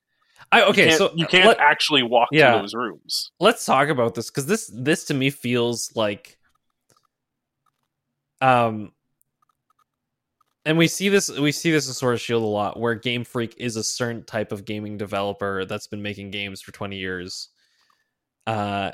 I, 0.52 0.62
okay, 0.64 0.86
can't- 0.88 0.98
so 0.98 1.12
you 1.14 1.26
can't 1.26 1.46
let- 1.48 1.58
actually 1.60 2.02
walk 2.02 2.28
Yeah. 2.32 2.52
to 2.54 2.58
those 2.60 2.74
rooms 2.74 3.30
let's 3.40 3.64
talk 3.64 3.88
about 3.88 4.14
this 4.14 4.30
because 4.30 4.46
this 4.46 4.70
this 4.74 5.04
to 5.06 5.14
me 5.14 5.28
feels 5.30 5.92
like 5.94 6.38
um 8.40 8.92
and 10.66 10.76
we 10.76 10.88
see 10.88 11.08
this 11.08 11.30
we 11.30 11.52
see 11.52 11.70
this 11.70 11.86
in 11.86 11.94
Sword 11.94 12.14
of 12.14 12.20
Shield 12.20 12.42
a 12.42 12.46
lot, 12.46 12.78
where 12.78 12.96
Game 12.96 13.22
Freak 13.22 13.54
is 13.56 13.76
a 13.76 13.84
certain 13.84 14.24
type 14.24 14.50
of 14.50 14.64
gaming 14.64 14.98
developer 14.98 15.64
that's 15.64 15.86
been 15.86 16.02
making 16.02 16.32
games 16.32 16.60
for 16.60 16.72
twenty 16.72 16.96
years. 16.96 17.50
Uh, 18.48 18.90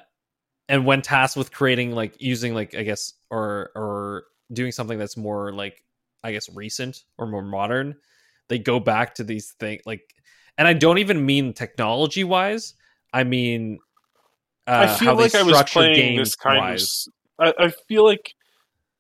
and 0.69 0.85
when 0.85 1.01
tasked 1.01 1.37
with 1.37 1.51
creating 1.51 1.93
like 1.93 2.21
using 2.21 2.55
like 2.55 2.75
I 2.75 2.83
guess 2.83 3.15
or 3.31 3.71
or 3.75 4.25
doing 4.53 4.71
something 4.71 4.99
that's 4.99 5.17
more 5.17 5.51
like 5.55 5.83
I 6.23 6.33
guess 6.33 6.55
recent 6.55 7.05
or 7.17 7.27
more 7.27 7.43
modern, 7.43 7.97
they 8.49 8.59
go 8.59 8.79
back 8.79 9.15
to 9.15 9.25
these 9.25 9.53
things 9.59 9.81
like, 9.87 10.03
and 10.59 10.69
I 10.69 10.75
don't 10.75 10.99
even 10.99 11.25
mean 11.25 11.55
technology 11.55 12.23
wise. 12.23 12.75
I 13.15 13.25
mean, 13.25 13.79
uh, 14.67 14.89
I 14.91 14.95
feel 14.99 15.17
like 15.17 15.35
I 15.35 15.43
was 15.43 15.63
playing 15.71 16.19
this 16.19 16.37
kind 16.37 16.59
wise. 16.59 17.09
of. 17.39 17.55
I, 17.59 17.65
I 17.65 17.73
feel 17.89 18.05
like 18.05 18.35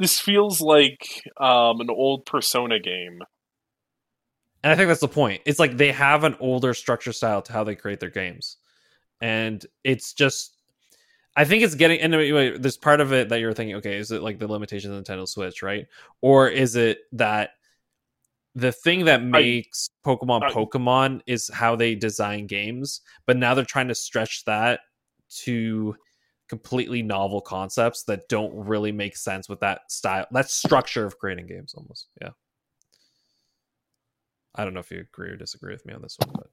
this 0.03 0.19
feels 0.19 0.61
like 0.61 1.23
um, 1.39 1.81
an 1.81 1.89
old 1.89 2.27
Persona 2.27 2.81
game. 2.81 3.21
And 4.65 4.73
I 4.73 4.77
think 4.77 4.89
that's 4.89 5.01
the 5.01 5.09
point. 5.09 5.43
It's 5.47 5.59
like 5.59 5.77
they 5.77 5.93
have 5.93 6.25
an 6.25 6.37
older 6.41 6.75
structure 6.75 7.13
style 7.13 7.43
to 7.43 7.53
how 7.53 7.65
they 7.65 7.75
create 7.75 8.01
their 8.01 8.11
games. 8.11 8.57
And 9.21 9.65
it's 9.85 10.13
just 10.13 10.57
I 11.35 11.45
think 11.45 11.63
it's 11.63 11.75
getting 11.75 12.01
and 12.01 12.15
anyway, 12.15 12.59
there's 12.59 12.77
part 12.77 13.01
of 13.01 13.13
it 13.13 13.29
that 13.31 13.41
you're 13.41 13.55
thinking, 13.55 13.77
okay, 13.77 13.97
is 13.97 14.11
it 14.11 14.23
like 14.23 14.39
the 14.39 14.49
limitations 14.49 14.95
of 14.95 15.03
Nintendo 15.03 15.27
Switch, 15.27 15.63
right? 15.63 15.87
Or 16.21 16.49
is 16.49 16.77
it 16.77 16.99
that 17.13 17.51
the 18.55 18.73
thing 18.73 19.07
that 19.07 19.23
makes 19.23 19.89
Pokemon 20.05 20.43
I- 20.43 20.53
Pokemon 20.53 21.21
is 21.27 21.49
how 21.49 21.77
they 21.77 21.95
design 21.95 22.47
games, 22.47 23.01
but 23.25 23.37
now 23.37 23.55
they're 23.55 23.65
trying 23.65 23.89
to 23.89 23.95
stretch 23.95 24.45
that 24.45 24.81
to 25.45 25.97
completely 26.53 27.03
novel 27.03 27.41
concepts 27.41 28.03
that 28.03 28.29
don't 28.29 28.53
really 28.55 28.93
make 28.93 29.17
sense 29.17 29.49
with 29.49 29.59
that 29.61 29.91
style, 29.91 30.27
that 30.33 30.51
structure 30.51 31.07
of 31.07 31.19
creating 31.19 31.47
games 31.47 31.73
almost. 31.73 32.09
Yeah. 32.21 32.29
I 34.55 34.63
don't 34.63 34.75
know 34.75 34.81
if 34.81 34.91
you 34.91 35.01
agree 35.01 35.31
or 35.31 35.37
disagree 35.37 35.73
with 35.73 35.87
me 35.87 35.95
on 35.95 36.03
this 36.03 36.19
one, 36.19 36.31
but 36.35 36.51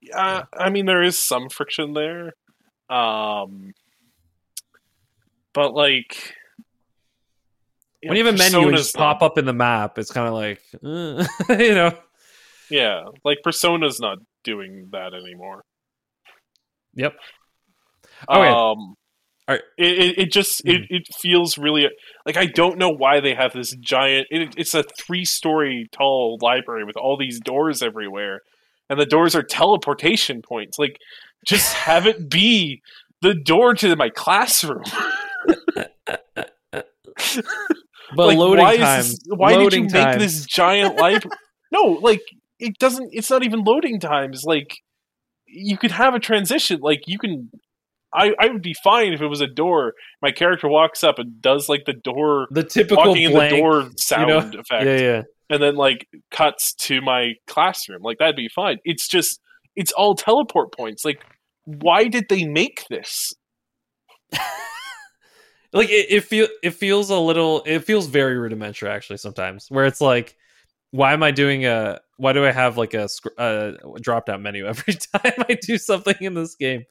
Yeah, 0.00 0.44
I 0.58 0.70
mean 0.70 0.86
there 0.86 1.02
is 1.02 1.18
some 1.18 1.50
friction 1.50 1.92
there, 1.92 2.32
um, 2.88 3.74
but 5.52 5.74
like 5.74 6.32
when 8.02 8.16
you 8.16 8.24
have 8.24 8.34
a 8.34 8.38
menu 8.38 8.72
just 8.72 8.94
pop 8.94 9.20
up 9.20 9.36
in 9.36 9.44
the 9.44 9.52
map, 9.52 9.98
it's 9.98 10.10
kind 10.10 10.26
of 10.26 10.32
like, 10.32 10.62
uh, 10.82 11.26
you 11.62 11.74
know, 11.74 11.92
Yeah, 12.70 13.04
like 13.26 13.40
Persona's 13.44 14.00
not 14.00 14.16
doing 14.42 14.88
that 14.92 15.12
anymore. 15.12 15.66
yep. 16.94 17.14
Okay. 18.28 18.48
Um, 18.48 18.96
Alright. 19.48 19.62
it, 19.78 19.98
it 19.98 20.18
it 20.18 20.32
just 20.32 20.60
it, 20.66 20.80
hmm. 20.88 20.94
it 20.94 21.08
feels 21.14 21.56
really 21.56 21.88
like 22.26 22.36
I 22.36 22.46
don't 22.46 22.78
know 22.78 22.90
why 22.90 23.20
they 23.20 23.34
have 23.34 23.52
this 23.52 23.74
giant. 23.76 24.26
It, 24.30 24.54
it's 24.56 24.74
a 24.74 24.84
three 24.98 25.24
story 25.24 25.88
tall 25.92 26.38
library 26.42 26.84
with 26.84 26.96
all 26.96 27.16
these 27.16 27.40
doors 27.40 27.82
everywhere, 27.82 28.42
and 28.90 29.00
the 29.00 29.06
doors 29.06 29.34
are 29.34 29.42
teleportation 29.42 30.42
points. 30.42 30.78
Like, 30.78 30.98
just 31.46 31.72
have 31.72 32.06
it 32.06 32.28
be 32.28 32.82
the 33.22 33.34
door 33.34 33.74
to 33.74 33.96
my 33.96 34.10
classroom. 34.10 34.84
But 38.14 38.28
like, 38.28 38.38
loading 38.38 38.64
why 38.64 38.76
times. 38.76 39.06
Is 39.06 39.18
this, 39.18 39.26
why 39.28 39.50
did 39.50 39.58
you 39.58 39.64
loading 39.64 39.90
make 39.92 40.18
this 40.18 40.46
giant 40.46 40.96
library? 40.96 41.36
no, 41.72 41.98
like 42.00 42.22
it 42.58 42.78
doesn't. 42.78 43.10
It's 43.12 43.30
not 43.30 43.44
even 43.44 43.64
loading 43.64 44.00
times. 44.00 44.44
Like 44.44 44.78
you 45.46 45.76
could 45.76 45.90
have 45.90 46.14
a 46.14 46.18
transition. 46.18 46.80
Like 46.80 47.02
you 47.06 47.18
can. 47.18 47.50
I 48.14 48.32
I 48.40 48.48
would 48.48 48.62
be 48.62 48.74
fine 48.82 49.12
if 49.12 49.20
it 49.20 49.26
was 49.26 49.40
a 49.40 49.46
door. 49.46 49.94
My 50.22 50.30
character 50.32 50.68
walks 50.68 51.04
up 51.04 51.18
and 51.18 51.40
does 51.40 51.68
like 51.68 51.84
the 51.86 51.92
door 51.92 52.48
the 52.50 52.64
typical 52.64 53.08
walking 53.08 53.30
blank? 53.30 53.52
in 53.52 53.56
the 53.58 53.62
door 53.62 53.90
sound 53.96 54.28
know? 54.28 54.60
effect, 54.60 54.84
Yeah, 54.86 55.00
yeah. 55.00 55.22
and 55.50 55.62
then 55.62 55.76
like 55.76 56.06
cuts 56.30 56.74
to 56.74 57.00
my 57.00 57.34
classroom. 57.46 58.02
Like 58.02 58.18
that'd 58.18 58.36
be 58.36 58.48
fine. 58.48 58.78
It's 58.84 59.06
just 59.08 59.40
it's 59.76 59.92
all 59.92 60.14
teleport 60.14 60.72
points. 60.74 61.04
Like 61.04 61.22
why 61.64 62.08
did 62.08 62.24
they 62.30 62.44
make 62.46 62.84
this? 62.88 63.32
like 65.72 65.90
it, 65.90 66.06
it 66.10 66.24
feel 66.24 66.48
it 66.62 66.70
feels 66.70 67.10
a 67.10 67.18
little 67.18 67.62
it 67.66 67.80
feels 67.80 68.06
very 68.06 68.38
rudimentary 68.38 68.88
actually 68.90 69.16
sometimes 69.18 69.66
where 69.68 69.84
it's 69.86 70.00
like 70.00 70.36
why 70.90 71.12
am 71.12 71.22
i 71.22 71.30
doing 71.30 71.66
a 71.66 71.98
why 72.16 72.32
do 72.32 72.44
i 72.44 72.50
have 72.50 72.76
like 72.78 72.94
a, 72.94 73.08
a 73.38 73.74
drop 74.00 74.26
down 74.26 74.42
menu 74.42 74.66
every 74.68 74.94
time 74.94 75.32
i 75.48 75.58
do 75.62 75.78
something 75.78 76.16
in 76.20 76.34
this 76.34 76.54
game 76.56 76.84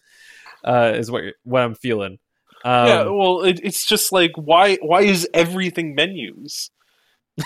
uh 0.64 0.94
is 0.96 1.10
what 1.12 1.24
what 1.44 1.64
i'm 1.64 1.76
feeling 1.76 2.18
um, 2.66 2.88
yeah, 2.88 3.04
well, 3.04 3.44
it, 3.44 3.62
it's 3.64 3.86
just 3.86 4.12
like 4.12 4.32
why 4.36 4.78
why 4.82 5.02
is 5.02 5.28
everything 5.34 5.96
menus? 5.96 6.70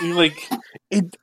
Like 0.01 0.37
it. 0.89 1.15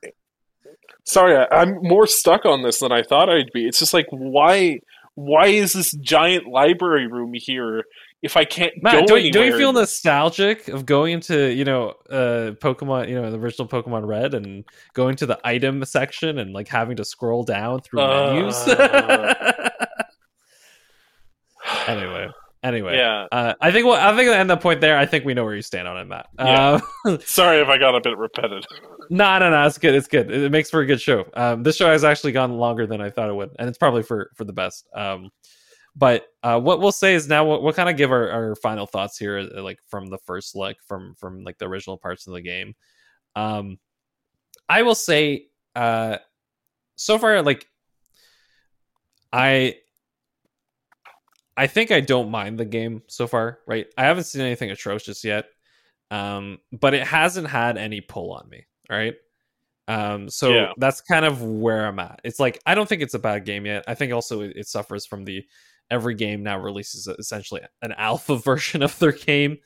Sorry, 1.05 1.35
I, 1.35 1.47
I'm 1.51 1.79
more 1.81 2.05
stuck 2.05 2.45
on 2.45 2.61
this 2.61 2.79
than 2.79 2.91
I 2.91 3.01
thought 3.01 3.29
I'd 3.29 3.51
be. 3.53 3.67
It's 3.67 3.79
just 3.79 3.93
like 3.93 4.05
why 4.11 4.79
why 5.15 5.47
is 5.47 5.73
this 5.73 5.91
giant 5.91 6.47
library 6.47 7.07
room 7.07 7.31
here 7.33 7.83
if 8.21 8.37
I 8.37 8.45
can't 8.45 8.73
Matt, 8.81 8.93
go 8.93 9.05
don't, 9.05 9.23
you- 9.23 9.31
don't 9.31 9.47
you 9.47 9.57
feel 9.57 9.73
nostalgic 9.73 10.67
of 10.67 10.85
going 10.85 11.13
into 11.13 11.51
you 11.51 11.65
know 11.65 11.95
uh 12.09 12.51
pokemon 12.61 13.09
you 13.09 13.15
know 13.15 13.31
the 13.31 13.39
original 13.39 13.67
pokemon 13.67 14.07
red 14.07 14.33
and 14.33 14.63
going 14.93 15.15
to 15.17 15.25
the 15.25 15.39
item 15.43 15.83
section 15.83 16.37
and 16.37 16.53
like 16.53 16.67
having 16.67 16.97
to 16.97 17.05
scroll 17.05 17.43
down 17.43 17.81
through 17.81 17.99
menus 17.99 18.55
Uh. 18.67 19.69
anyway 21.97 22.29
anyway 22.63 22.97
Yeah, 22.97 23.27
Uh, 23.31 23.53
I 23.61 23.71
think. 23.71 23.85
Well, 23.85 23.95
I 23.95 24.15
think 24.15 24.29
at 24.29 24.47
the 24.47 24.57
point 24.57 24.81
there, 24.81 24.97
I 24.97 25.05
think 25.05 25.25
we 25.25 25.33
know 25.33 25.43
where 25.43 25.55
you 25.55 25.61
stand 25.61 25.87
on 25.87 25.97
it, 25.97 26.05
Matt. 26.05 26.27
Yeah. 26.37 26.79
Uh, 27.05 27.17
sorry 27.25 27.61
if 27.61 27.67
I 27.67 27.77
got 27.77 27.95
a 27.95 28.01
bit 28.01 28.17
repetitive. 28.17 28.65
no, 29.09 29.39
no, 29.39 29.49
no. 29.49 29.65
It's 29.65 29.77
good. 29.77 29.95
It's 29.95 30.07
good. 30.07 30.31
It 30.31 30.51
makes 30.51 30.69
for 30.69 30.81
a 30.81 30.85
good 30.85 31.01
show. 31.01 31.25
Um, 31.33 31.63
this 31.63 31.77
show 31.77 31.89
has 31.89 32.03
actually 32.03 32.33
gone 32.33 32.57
longer 32.57 32.85
than 32.85 33.01
I 33.01 33.09
thought 33.09 33.29
it 33.29 33.35
would, 33.35 33.51
and 33.59 33.67
it's 33.69 33.77
probably 33.77 34.03
for 34.03 34.31
for 34.35 34.43
the 34.43 34.53
best. 34.53 34.87
Um, 34.93 35.29
but 35.95 36.27
uh, 36.43 36.59
what 36.59 36.79
we'll 36.79 36.91
say 36.91 37.13
is 37.15 37.27
now 37.27 37.45
we'll, 37.45 37.61
we'll 37.61 37.73
kind 37.73 37.89
of 37.89 37.97
give 37.97 38.11
our, 38.11 38.29
our 38.29 38.55
final 38.55 38.85
thoughts 38.85 39.17
here, 39.17 39.37
uh, 39.39 39.61
like 39.63 39.79
from 39.89 40.07
the 40.07 40.19
first 40.19 40.55
look, 40.55 40.77
from 40.85 41.15
from 41.15 41.43
like 41.43 41.57
the 41.57 41.67
original 41.67 41.97
parts 41.97 42.27
of 42.27 42.33
the 42.33 42.41
game. 42.41 42.73
Um, 43.35 43.79
I 44.67 44.83
will 44.83 44.95
say, 44.95 45.47
uh, 45.75 46.17
so 46.95 47.17
far, 47.17 47.41
like 47.41 47.65
I 49.31 49.75
I 51.59 51.67
think 51.67 51.91
I 51.91 51.99
don't 52.01 52.31
mind 52.31 52.57
the 52.59 52.65
game 52.65 53.03
so 53.07 53.27
far, 53.27 53.59
right? 53.67 53.85
I 53.97 54.05
haven't 54.05 54.23
seen 54.25 54.41
anything 54.41 54.71
atrocious 54.71 55.23
yet. 55.23 55.45
Um, 56.11 56.59
but 56.71 56.93
it 56.95 57.05
hasn't 57.05 57.47
had 57.47 57.77
any 57.77 58.01
pull 58.01 58.31
on 58.33 58.49
me, 58.49 58.65
right? 58.89 59.15
Um, 59.87 60.29
so 60.29 60.53
Yeah. 60.53 60.73
that's 60.77 61.01
kind 61.01 61.25
of 61.25 61.41
where 61.43 61.85
I'm 61.85 61.99
at. 61.99 62.21
It's 62.23 62.39
like 62.39 62.59
I 62.65 62.75
don't 62.75 62.87
think 62.89 63.01
it's 63.01 63.13
a 63.15 63.19
bad 63.19 63.45
game 63.45 63.65
yet. 63.65 63.83
I 63.87 63.95
think 63.95 64.13
also 64.13 64.41
it, 64.41 64.53
it 64.55 64.67
suffers 64.67 65.05
from 65.05 65.25
the 65.25 65.45
every 65.91 66.15
game 66.15 66.43
now 66.43 66.59
releases 66.59 67.07
essentially 67.07 67.61
an 67.81 67.91
alpha 67.97 68.37
version 68.37 68.83
of 68.83 68.97
their 68.99 69.11
game. 69.11 69.57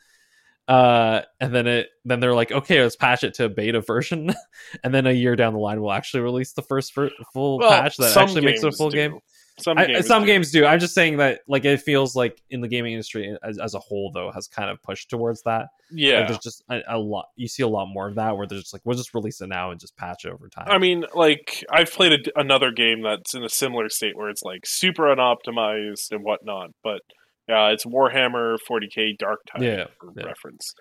Uh, 0.68 1.22
and 1.42 1.54
then 1.54 1.68
it 1.68 1.90
then 2.06 2.22
they're 2.22 2.34
like, 2.34 2.52
okay, 2.54 2.82
let's 2.82 2.96
patch 2.96 3.26
it 3.26 3.34
to 3.36 3.46
a 3.46 3.50
beta 3.50 3.82
version, 3.82 4.34
and 4.84 4.94
then 4.94 5.06
a 5.06 5.12
year 5.12 5.36
down 5.36 5.52
the 5.54 5.60
line, 5.60 5.82
we'll 5.82 5.92
actually 5.92 6.22
release 6.24 6.54
the 6.54 6.62
first 6.62 6.94
full 6.94 7.60
Well, 7.60 7.70
patch 7.70 7.98
that 7.98 8.16
actually 8.18 8.46
makes 8.46 8.64
it 8.64 8.68
a 8.68 8.72
full 8.72 8.90
do. 8.90 8.98
game. 8.98 9.20
Some 9.60 9.78
I, 9.78 9.86
games, 9.86 10.08
some 10.08 10.24
do. 10.24 10.28
games 10.28 10.52
do. 10.52 10.66
I'm 10.66 10.80
just 10.80 10.96
saying 10.96 11.18
that 11.18 11.42
like 11.48 11.64
it 11.64 11.80
feels 11.82 12.16
like 12.16 12.42
in 12.50 12.62
the 12.62 12.68
gaming 12.68 12.94
industry 12.94 13.38
as, 13.44 13.60
as 13.60 13.76
a 13.76 13.80
whole 13.80 14.12
though 14.12 14.32
has 14.32 14.48
kind 14.48 14.70
of 14.70 14.82
pushed 14.82 15.10
towards 15.10 15.44
that. 15.44 15.62
Like, 15.62 15.70
yeah. 15.92 16.26
there's 16.26 16.40
just 16.40 16.64
a, 16.72 16.82
a 16.88 16.98
lot. 16.98 17.28
You 17.36 17.48
see 17.48 17.62
a 17.62 17.68
lot 17.68 17.86
more 17.86 18.08
of 18.08 18.16
that 18.16 18.36
where 18.36 18.48
there's 18.48 18.62
just 18.64 18.74
like 18.74 18.82
we'll 18.84 18.98
just 18.98 19.14
release 19.14 19.42
it 19.42 19.48
now 19.48 19.70
and 19.70 19.80
just 19.80 19.96
patch 19.96 20.26
it 20.26 20.32
over 20.34 20.50
time. 20.50 20.66
I 20.68 20.80
mean, 20.80 21.06
like 21.14 21.64
I've 21.72 21.92
played 21.92 22.14
a, 22.14 22.40
another 22.40 22.72
game 22.72 23.04
that's 23.04 23.36
in 23.36 23.44
a 23.44 23.50
similar 23.50 23.90
state 23.90 24.18
where 24.18 24.30
it's 24.30 24.42
like 24.42 24.62
super 24.66 25.04
unoptimized 25.04 26.12
and 26.12 26.24
whatnot, 26.24 26.72
but 26.84 27.02
uh, 27.48 27.70
it's 27.74 27.86
Warhammer 27.86 28.58
40k 28.68 29.18
Dark 29.20 29.42
Tide 29.52 29.62
Yeah, 29.64 29.86
for 30.00 30.14
yeah. 30.18 30.26
reference, 30.26 30.74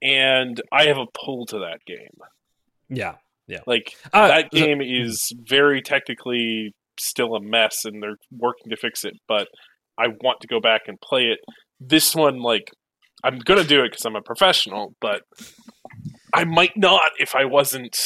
and 0.00 0.62
I 0.72 0.84
have 0.86 0.96
a 0.98 1.06
pull 1.12 1.44
to 1.46 1.58
that 1.58 1.80
game. 1.86 2.16
yeah, 2.88 3.16
yeah. 3.46 3.60
Like 3.66 3.94
uh, 4.14 4.28
that 4.28 4.50
game 4.50 4.80
is 4.80 5.20
very 5.46 5.82
technically 5.82 6.72
still 6.98 7.34
a 7.34 7.40
mess, 7.40 7.84
and 7.84 8.02
they're 8.02 8.16
working 8.30 8.70
to 8.70 8.76
fix 8.76 9.04
it. 9.04 9.14
But 9.28 9.48
I 9.98 10.08
want 10.08 10.40
to 10.40 10.48
go 10.48 10.60
back 10.60 10.82
and 10.86 11.00
play 11.00 11.24
it. 11.24 11.38
This 11.80 12.14
one, 12.14 12.40
like, 12.40 12.70
I'm 13.22 13.38
gonna 13.38 13.64
do 13.64 13.80
it 13.80 13.90
because 13.90 14.04
I'm 14.04 14.16
a 14.16 14.22
professional, 14.22 14.94
but 15.00 15.22
I 16.34 16.44
might 16.44 16.76
not 16.76 17.02
if 17.18 17.34
I 17.34 17.44
wasn't. 17.44 17.96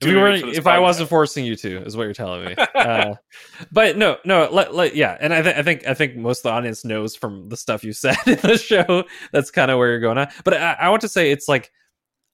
if 0.00 0.08
it 0.08 0.14
were 0.14 0.28
if 0.28 0.66
I 0.66 0.78
wasn't 0.78 1.08
forcing 1.08 1.44
you 1.44 1.56
to 1.56 1.82
is 1.84 1.96
what 1.96 2.04
you're 2.04 2.12
telling 2.12 2.44
me. 2.44 2.54
uh, 2.74 3.14
but 3.72 3.96
no, 3.96 4.18
no, 4.24 4.48
let, 4.52 4.74
let, 4.74 4.94
yeah, 4.94 5.16
and 5.20 5.32
I, 5.32 5.42
th- 5.42 5.56
I 5.56 5.62
think 5.62 5.86
I 5.86 5.94
think 5.94 6.16
most 6.16 6.40
of 6.40 6.42
the 6.44 6.50
audience 6.50 6.84
knows 6.84 7.16
from 7.16 7.48
the 7.48 7.56
stuff 7.56 7.82
you 7.82 7.92
said 7.94 8.16
in 8.26 8.38
the 8.42 8.58
show 8.58 9.04
that's 9.32 9.50
kind 9.50 9.70
of 9.70 9.78
where 9.78 9.88
you're 9.88 10.00
going 10.00 10.18
at. 10.18 10.34
But 10.44 10.54
I, 10.54 10.72
I 10.80 10.88
want 10.90 11.00
to 11.02 11.08
say 11.08 11.30
it's 11.30 11.48
like 11.48 11.70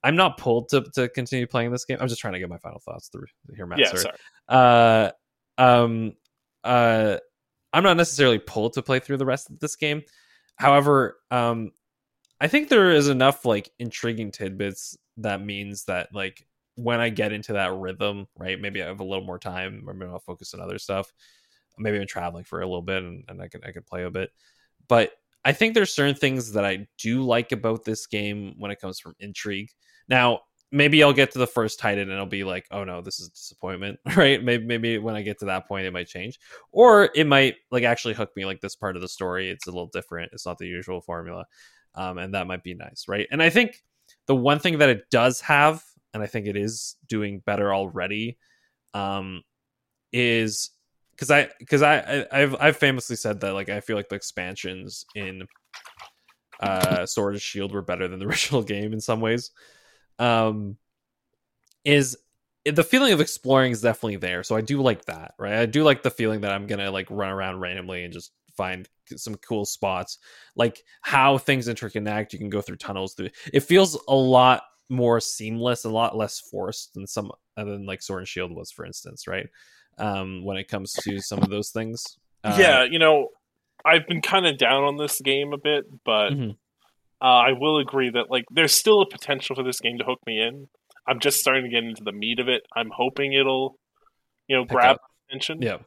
I'm 0.03 0.15
not 0.15 0.37
pulled 0.37 0.69
to 0.69 0.81
to 0.95 1.07
continue 1.09 1.47
playing 1.47 1.71
this 1.71 1.85
game. 1.85 1.97
I'm 2.01 2.07
just 2.07 2.19
trying 2.19 2.33
to 2.33 2.39
get 2.39 2.49
my 2.49 2.57
final 2.57 2.79
thoughts 2.79 3.07
through 3.07 3.25
here, 3.55 3.65
Matt. 3.65 3.79
yeah, 3.79 3.87
sorry. 3.87 4.01
sorry. 4.01 4.17
uh 4.49 5.11
um 5.57 6.13
uh 6.63 7.17
i'm 7.73 7.83
not 7.83 7.97
necessarily 7.97 8.39
pulled 8.39 8.73
to 8.73 8.81
play 8.81 8.99
through 8.99 9.17
the 9.17 9.25
rest 9.25 9.49
of 9.49 9.59
this 9.59 9.75
game 9.75 10.01
however 10.55 11.17
um 11.31 11.71
i 12.39 12.47
think 12.47 12.69
there 12.69 12.91
is 12.91 13.07
enough 13.07 13.45
like 13.45 13.71
intriguing 13.79 14.31
tidbits 14.31 14.97
that 15.17 15.41
means 15.41 15.85
that 15.85 16.09
like 16.13 16.45
when 16.75 16.99
I 16.99 17.09
get 17.09 17.31
into 17.31 17.53
that 17.53 17.73
rhythm, 17.73 18.27
right? 18.37 18.59
Maybe 18.59 18.81
I 18.81 18.87
have 18.87 18.99
a 18.99 19.05
little 19.05 19.25
more 19.25 19.39
time, 19.39 19.83
or 19.87 19.93
maybe 19.93 20.11
I'll 20.11 20.19
focus 20.19 20.53
on 20.53 20.61
other 20.61 20.79
stuff. 20.79 21.11
Maybe 21.77 21.99
I'm 21.99 22.07
traveling 22.07 22.43
for 22.43 22.61
a 22.61 22.65
little 22.65 22.81
bit, 22.81 23.03
and, 23.03 23.23
and 23.27 23.41
I 23.41 23.47
can 23.47 23.61
I 23.63 23.71
can 23.71 23.83
play 23.83 24.03
a 24.03 24.11
bit. 24.11 24.31
But 24.87 25.11
I 25.45 25.53
think 25.53 25.73
there's 25.73 25.93
certain 25.93 26.15
things 26.15 26.53
that 26.53 26.65
I 26.65 26.87
do 26.97 27.23
like 27.23 27.51
about 27.51 27.83
this 27.83 28.07
game 28.07 28.55
when 28.57 28.71
it 28.71 28.79
comes 28.79 28.99
from 28.99 29.15
intrigue. 29.19 29.69
Now, 30.07 30.41
maybe 30.73 31.03
I'll 31.03 31.13
get 31.13 31.31
to 31.31 31.39
the 31.39 31.45
first 31.45 31.77
Titan 31.77 32.09
and 32.09 32.19
I'll 32.19 32.25
be 32.25 32.43
like, 32.43 32.65
oh 32.71 32.83
no, 32.83 32.99
this 32.99 33.19
is 33.19 33.29
disappointment, 33.29 33.99
right? 34.17 34.43
Maybe 34.43 34.65
maybe 34.65 34.97
when 34.97 35.15
I 35.15 35.21
get 35.21 35.39
to 35.39 35.45
that 35.45 35.67
point, 35.67 35.85
it 35.85 35.93
might 35.93 36.07
change, 36.07 36.39
or 36.71 37.09
it 37.15 37.27
might 37.27 37.55
like 37.71 37.83
actually 37.83 38.15
hook 38.15 38.31
me. 38.35 38.45
Like 38.45 38.59
this 38.59 38.75
part 38.75 38.95
of 38.95 39.01
the 39.01 39.07
story, 39.07 39.49
it's 39.49 39.67
a 39.67 39.71
little 39.71 39.89
different. 39.93 40.31
It's 40.33 40.45
not 40.45 40.57
the 40.57 40.67
usual 40.67 40.99
formula, 40.99 41.45
um, 41.95 42.17
and 42.17 42.33
that 42.33 42.47
might 42.47 42.63
be 42.63 42.73
nice, 42.73 43.05
right? 43.07 43.27
And 43.31 43.41
I 43.41 43.51
think 43.51 43.83
the 44.25 44.35
one 44.35 44.59
thing 44.59 44.79
that 44.79 44.89
it 44.89 45.09
does 45.11 45.39
have, 45.41 45.83
and 46.13 46.23
I 46.23 46.25
think 46.25 46.47
it 46.47 46.57
is 46.57 46.95
doing 47.07 47.43
better 47.45 47.71
already, 47.71 48.39
um, 48.95 49.43
is 50.11 50.71
because 51.11 51.29
I 51.29 51.49
because 51.59 51.83
I, 51.83 52.25
I 52.31 52.39
have 52.39 52.55
I've 52.59 52.77
famously 52.77 53.15
said 53.15 53.39
that 53.41 53.53
like 53.53 53.69
I 53.69 53.79
feel 53.79 53.95
like 53.95 54.09
the 54.09 54.15
expansions 54.15 55.05
in 55.13 55.43
uh 56.59 57.05
Sword 57.05 57.33
and 57.33 57.41
Shield 57.41 57.73
were 57.73 57.83
better 57.83 58.07
than 58.07 58.17
the 58.17 58.25
original 58.27 58.63
game 58.63 58.91
in 58.91 58.99
some 58.99 59.21
ways 59.21 59.51
um, 60.19 60.77
is 61.83 62.17
the 62.65 62.83
feeling 62.83 63.13
of 63.13 63.19
exploring 63.19 63.71
is 63.71 63.81
definitely 63.81 64.15
there. 64.17 64.43
So 64.43 64.55
I 64.55 64.61
do 64.61 64.81
like 64.81 65.05
that, 65.05 65.33
right? 65.37 65.55
I 65.55 65.65
do 65.65 65.83
like 65.83 66.03
the 66.03 66.11
feeling 66.11 66.41
that 66.41 66.51
I'm 66.51 66.67
gonna 66.67 66.91
like 66.91 67.07
run 67.09 67.29
around 67.29 67.59
randomly 67.59 68.03
and 68.03 68.13
just 68.13 68.31
find 68.55 68.87
some 69.15 69.35
cool 69.35 69.65
spots, 69.65 70.17
like 70.55 70.83
how 71.01 71.37
things 71.37 71.67
interconnect. 71.67 72.33
You 72.33 72.39
can 72.39 72.49
go 72.49 72.61
through 72.61 72.77
tunnels. 72.77 73.13
Through 73.13 73.29
it 73.51 73.61
feels 73.61 74.01
a 74.07 74.15
lot 74.15 74.63
more 74.89 75.19
seamless, 75.19 75.85
a 75.85 75.89
lot 75.89 76.15
less 76.15 76.39
forced 76.39 76.93
than 76.93 77.07
some 77.07 77.31
than 77.55 77.85
like 77.85 78.01
Sword 78.01 78.21
and 78.21 78.27
Shield 78.27 78.55
was, 78.55 78.71
for 78.71 78.85
instance, 78.85 79.27
right? 79.27 79.47
Um, 79.97 80.43
when 80.43 80.57
it 80.57 80.67
comes 80.67 80.93
to 81.03 81.19
some 81.19 81.39
of 81.39 81.49
those 81.49 81.69
things. 81.69 82.17
Uh, 82.43 82.55
yeah, 82.59 82.83
you 82.83 82.99
know, 82.99 83.29
I've 83.85 84.07
been 84.07 84.21
kind 84.21 84.45
of 84.45 84.57
down 84.57 84.83
on 84.83 84.97
this 84.97 85.21
game 85.21 85.53
a 85.53 85.57
bit, 85.57 85.85
but 86.03 86.31
mm-hmm. 86.31 86.51
Uh, 87.23 87.27
I 87.27 87.51
will 87.53 87.77
agree 87.77 88.09
that 88.09 88.29
like 88.29 88.43
there's 88.51 88.73
still 88.73 89.01
a 89.01 89.09
potential 89.09 89.55
for 89.55 89.63
this 89.63 89.79
game 89.79 89.97
to 89.99 90.03
hook 90.03 90.19
me 90.27 90.41
in. 90.41 90.67
I'm 91.07 91.19
just 91.19 91.39
starting 91.39 91.63
to 91.63 91.69
get 91.69 91.85
into 91.85 92.03
the 92.03 92.11
meat 92.11 92.39
of 92.39 92.49
it. 92.49 92.63
I'm 92.75 92.89
hoping 92.93 93.31
it'll, 93.31 93.77
you 94.47 94.57
know, 94.57 94.63
Pick 94.63 94.71
grab 94.71 94.95
up. 94.95 95.01
attention. 95.29 95.61
Yeah, 95.61 95.77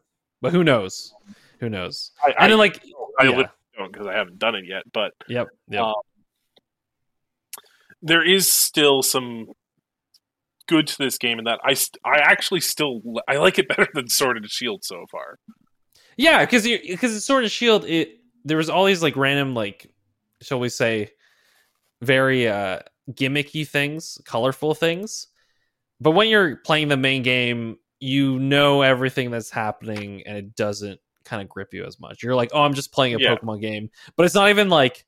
but 0.40 0.52
who 0.52 0.64
knows? 0.64 1.12
Who 1.60 1.68
knows? 1.68 2.12
I, 2.24 2.28
and 2.28 2.36
I, 2.38 2.48
then 2.48 2.58
like 2.58 2.82
I 3.20 3.24
yeah. 3.24 3.48
don't 3.76 3.92
because 3.92 4.06
I 4.06 4.14
haven't 4.14 4.38
done 4.38 4.54
it 4.54 4.64
yet. 4.66 4.84
But 4.90 5.12
yep, 5.28 5.48
yep. 5.68 5.82
Um, 5.82 5.94
there 8.00 8.24
is 8.24 8.50
still 8.50 9.02
some 9.02 9.48
good 10.68 10.86
to 10.86 10.98
this 10.98 11.18
game 11.18 11.38
in 11.38 11.44
that 11.44 11.60
I 11.62 11.76
I 12.08 12.18
actually 12.18 12.60
still 12.60 13.02
I 13.28 13.36
like 13.36 13.58
it 13.58 13.68
better 13.76 13.88
than 13.92 14.08
Sword 14.08 14.38
and 14.38 14.48
Shield 14.48 14.84
so 14.84 15.04
far. 15.10 15.38
Yeah, 16.16 16.46
because 16.46 16.62
because 16.62 17.24
Sword 17.26 17.44
and 17.44 17.52
Shield, 17.52 17.84
it 17.84 18.20
there 18.46 18.56
was 18.56 18.70
all 18.70 18.86
these 18.86 19.02
like 19.02 19.16
random 19.16 19.54
like 19.54 19.90
shall 20.40 20.60
we 20.60 20.70
say 20.70 21.10
very 22.02 22.48
uh 22.48 22.80
gimmicky 23.10 23.66
things, 23.66 24.18
colorful 24.24 24.74
things. 24.74 25.28
But 26.00 26.12
when 26.12 26.28
you're 26.28 26.56
playing 26.56 26.88
the 26.88 26.96
main 26.96 27.22
game, 27.22 27.78
you 28.00 28.38
know 28.38 28.82
everything 28.82 29.30
that's 29.30 29.50
happening 29.50 30.22
and 30.26 30.36
it 30.36 30.54
doesn't 30.54 31.00
kind 31.24 31.42
of 31.42 31.48
grip 31.48 31.72
you 31.72 31.84
as 31.84 31.98
much. 31.98 32.22
You're 32.22 32.34
like, 32.34 32.50
"Oh, 32.52 32.62
I'm 32.62 32.74
just 32.74 32.92
playing 32.92 33.14
a 33.14 33.18
yeah. 33.18 33.34
Pokemon 33.34 33.60
game." 33.60 33.90
But 34.16 34.26
it's 34.26 34.34
not 34.34 34.50
even 34.50 34.68
like 34.68 35.06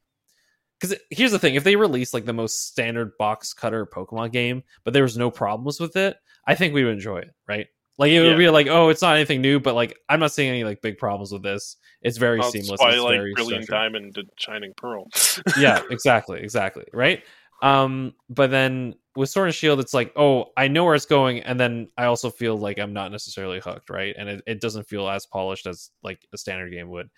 cuz 0.80 0.94
here's 1.10 1.32
the 1.32 1.38
thing, 1.38 1.54
if 1.56 1.64
they 1.64 1.76
release 1.76 2.14
like 2.14 2.24
the 2.24 2.32
most 2.32 2.66
standard 2.68 3.16
box 3.18 3.52
cutter 3.52 3.86
Pokemon 3.86 4.32
game, 4.32 4.62
but 4.84 4.94
there 4.94 5.02
was 5.02 5.18
no 5.18 5.30
problems 5.30 5.80
with 5.80 5.96
it, 5.96 6.16
I 6.46 6.54
think 6.54 6.72
we 6.72 6.84
would 6.84 6.94
enjoy 6.94 7.18
it, 7.18 7.34
right? 7.46 7.66
Like 7.98 8.12
it 8.12 8.20
would 8.20 8.30
yeah. 8.30 8.36
be 8.36 8.48
like, 8.48 8.68
"Oh, 8.68 8.90
it's 8.90 9.02
not 9.02 9.16
anything 9.16 9.40
new," 9.40 9.58
but 9.58 9.74
like 9.74 9.98
I'm 10.08 10.20
not 10.20 10.32
seeing 10.32 10.48
any 10.48 10.62
like 10.62 10.80
big 10.80 10.98
problems 10.98 11.32
with 11.32 11.42
this. 11.42 11.76
It's 12.00 12.16
very 12.16 12.38
oh, 12.40 12.48
seamless. 12.48 12.80
It's 12.80 13.02
like 13.02 13.20
Brilliant 13.34 13.66
Diamond 13.66 14.16
and 14.16 14.30
Shining 14.36 14.72
Pearl. 14.76 15.08
yeah, 15.58 15.82
exactly, 15.90 16.40
exactly, 16.40 16.84
right. 16.92 17.24
Um, 17.60 18.14
but 18.30 18.52
then 18.52 18.94
with 19.16 19.30
Sword 19.30 19.48
and 19.48 19.54
Shield, 19.54 19.80
it's 19.80 19.94
like, 19.94 20.12
oh, 20.14 20.52
I 20.56 20.68
know 20.68 20.84
where 20.84 20.94
it's 20.94 21.06
going, 21.06 21.40
and 21.40 21.58
then 21.58 21.88
I 21.98 22.04
also 22.04 22.30
feel 22.30 22.56
like 22.56 22.78
I'm 22.78 22.92
not 22.92 23.10
necessarily 23.10 23.58
hooked, 23.58 23.90
right? 23.90 24.14
And 24.16 24.28
it, 24.28 24.42
it 24.46 24.60
doesn't 24.60 24.86
feel 24.86 25.08
as 25.08 25.26
polished 25.26 25.66
as 25.66 25.90
like 26.04 26.24
a 26.32 26.38
standard 26.38 26.70
game 26.70 26.88
would. 26.90 27.10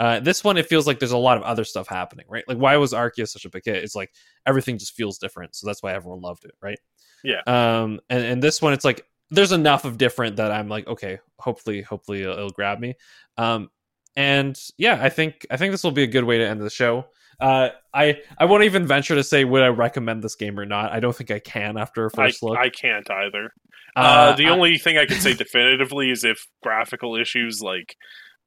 Uh, 0.00 0.18
this 0.18 0.42
one, 0.42 0.56
it 0.56 0.66
feels 0.66 0.86
like 0.86 0.98
there's 0.98 1.12
a 1.12 1.18
lot 1.18 1.36
of 1.36 1.42
other 1.42 1.64
stuff 1.64 1.86
happening, 1.86 2.24
right? 2.30 2.44
Like, 2.48 2.56
why 2.56 2.78
was 2.78 2.94
Arceus 2.94 3.28
such 3.28 3.44
a 3.44 3.50
big 3.50 3.66
hit? 3.66 3.84
It's 3.84 3.94
like 3.94 4.10
everything 4.46 4.78
just 4.78 4.94
feels 4.94 5.18
different, 5.18 5.54
so 5.54 5.66
that's 5.66 5.82
why 5.82 5.92
everyone 5.92 6.22
loved 6.22 6.46
it, 6.46 6.54
right? 6.62 6.78
Yeah. 7.22 7.42
Um, 7.46 8.00
and, 8.08 8.24
and 8.24 8.42
this 8.42 8.62
one, 8.62 8.72
it's 8.72 8.84
like 8.84 9.06
there's 9.32 9.52
enough 9.52 9.84
of 9.84 9.98
different 9.98 10.36
that 10.36 10.52
I'm 10.52 10.68
like, 10.68 10.86
okay, 10.86 11.18
hopefully, 11.38 11.82
hopefully 11.82 12.22
it'll, 12.22 12.34
it'll 12.34 12.50
grab 12.50 12.78
me. 12.78 12.94
Um, 13.36 13.70
and 14.14 14.58
yeah, 14.76 14.98
I 15.00 15.08
think 15.08 15.46
I 15.50 15.56
think 15.56 15.72
this 15.72 15.82
will 15.82 15.90
be 15.90 16.02
a 16.02 16.06
good 16.06 16.24
way 16.24 16.38
to 16.38 16.46
end 16.46 16.60
the 16.60 16.70
show. 16.70 17.06
Uh, 17.40 17.70
I 17.94 18.20
I 18.36 18.44
won't 18.44 18.64
even 18.64 18.86
venture 18.86 19.14
to 19.14 19.24
say 19.24 19.44
would 19.44 19.62
I 19.62 19.68
recommend 19.68 20.22
this 20.22 20.34
game 20.34 20.60
or 20.60 20.66
not. 20.66 20.92
I 20.92 21.00
don't 21.00 21.16
think 21.16 21.30
I 21.30 21.38
can 21.38 21.78
after 21.78 22.04
a 22.04 22.10
first 22.10 22.42
I, 22.42 22.46
look. 22.46 22.58
I 22.58 22.68
can't 22.68 23.10
either. 23.10 23.52
Uh, 23.96 24.00
uh, 24.00 24.36
the 24.36 24.46
I, 24.46 24.50
only 24.50 24.78
thing 24.78 24.98
I 24.98 25.06
can 25.06 25.18
say 25.18 25.34
definitively 25.34 26.10
is 26.10 26.24
if 26.24 26.46
graphical 26.62 27.16
issues 27.16 27.60
like 27.62 27.96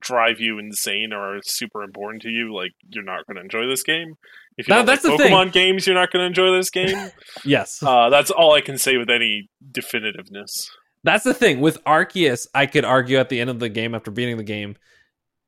drive 0.01 0.39
you 0.39 0.59
insane 0.59 1.13
or 1.13 1.37
are 1.37 1.41
super 1.43 1.81
important 1.81 2.21
to 2.23 2.29
you, 2.29 2.53
like 2.53 2.73
you're 2.89 3.03
not 3.03 3.25
going 3.25 3.35
to 3.35 3.41
enjoy 3.41 3.67
this 3.67 3.83
game. 3.83 4.15
If 4.57 4.67
you 4.67 4.73
that's 4.73 5.03
like 5.03 5.17
the 5.17 5.23
Pokemon 5.23 5.43
thing. 5.45 5.51
games, 5.51 5.85
you're 5.85 5.95
not 5.95 6.11
going 6.11 6.21
to 6.23 6.27
enjoy 6.27 6.55
this 6.55 6.69
game. 6.69 7.11
yes, 7.45 7.83
uh, 7.83 8.09
that's 8.09 8.31
all 8.31 8.53
I 8.53 8.61
can 8.61 8.77
say 8.77 8.97
with 8.97 9.09
any 9.09 9.49
definitiveness. 9.71 10.69
That's 11.03 11.23
the 11.23 11.33
thing 11.33 11.59
with 11.59 11.83
Arceus. 11.83 12.47
I 12.55 12.65
could 12.65 12.85
argue 12.85 13.17
at 13.17 13.29
the 13.29 13.39
end 13.39 13.49
of 13.49 13.59
the 13.59 13.69
game 13.69 13.93
after 13.93 14.11
beating 14.11 14.37
the 14.37 14.43
game, 14.43 14.75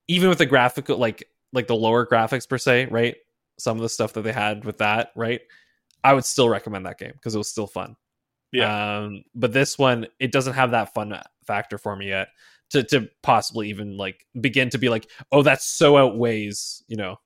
even 0.07 0.29
with 0.29 0.37
the 0.37 0.45
graphical, 0.45 0.97
like 0.97 1.29
like 1.53 1.67
the 1.67 1.75
lower 1.75 2.05
graphics 2.05 2.47
per 2.47 2.57
se, 2.57 2.87
right? 2.91 3.15
Some 3.57 3.77
of 3.77 3.81
the 3.81 3.89
stuff 3.89 4.13
that 4.13 4.21
they 4.21 4.33
had 4.33 4.65
with 4.65 4.79
that, 4.79 5.11
right? 5.15 5.41
I 6.03 6.13
would 6.13 6.25
still 6.25 6.49
recommend 6.49 6.85
that 6.85 6.99
game 6.99 7.13
because 7.13 7.33
it 7.33 7.39
was 7.39 7.49
still 7.49 7.67
fun. 7.67 7.95
Yeah. 8.51 8.99
Um, 8.99 9.23
but 9.35 9.53
this 9.53 9.77
one, 9.77 10.07
it 10.19 10.31
doesn't 10.31 10.53
have 10.53 10.71
that 10.71 10.93
fun 10.93 11.19
factor 11.45 11.77
for 11.77 11.95
me 11.95 12.09
yet 12.09 12.29
to 12.69 12.83
to 12.83 13.09
possibly 13.23 13.69
even 13.69 13.97
like 13.97 14.25
begin 14.39 14.69
to 14.71 14.77
be 14.77 14.89
like, 14.89 15.09
oh, 15.31 15.41
that 15.43 15.61
so 15.61 15.97
outweighs, 15.97 16.83
you 16.87 16.97
know, 16.97 17.17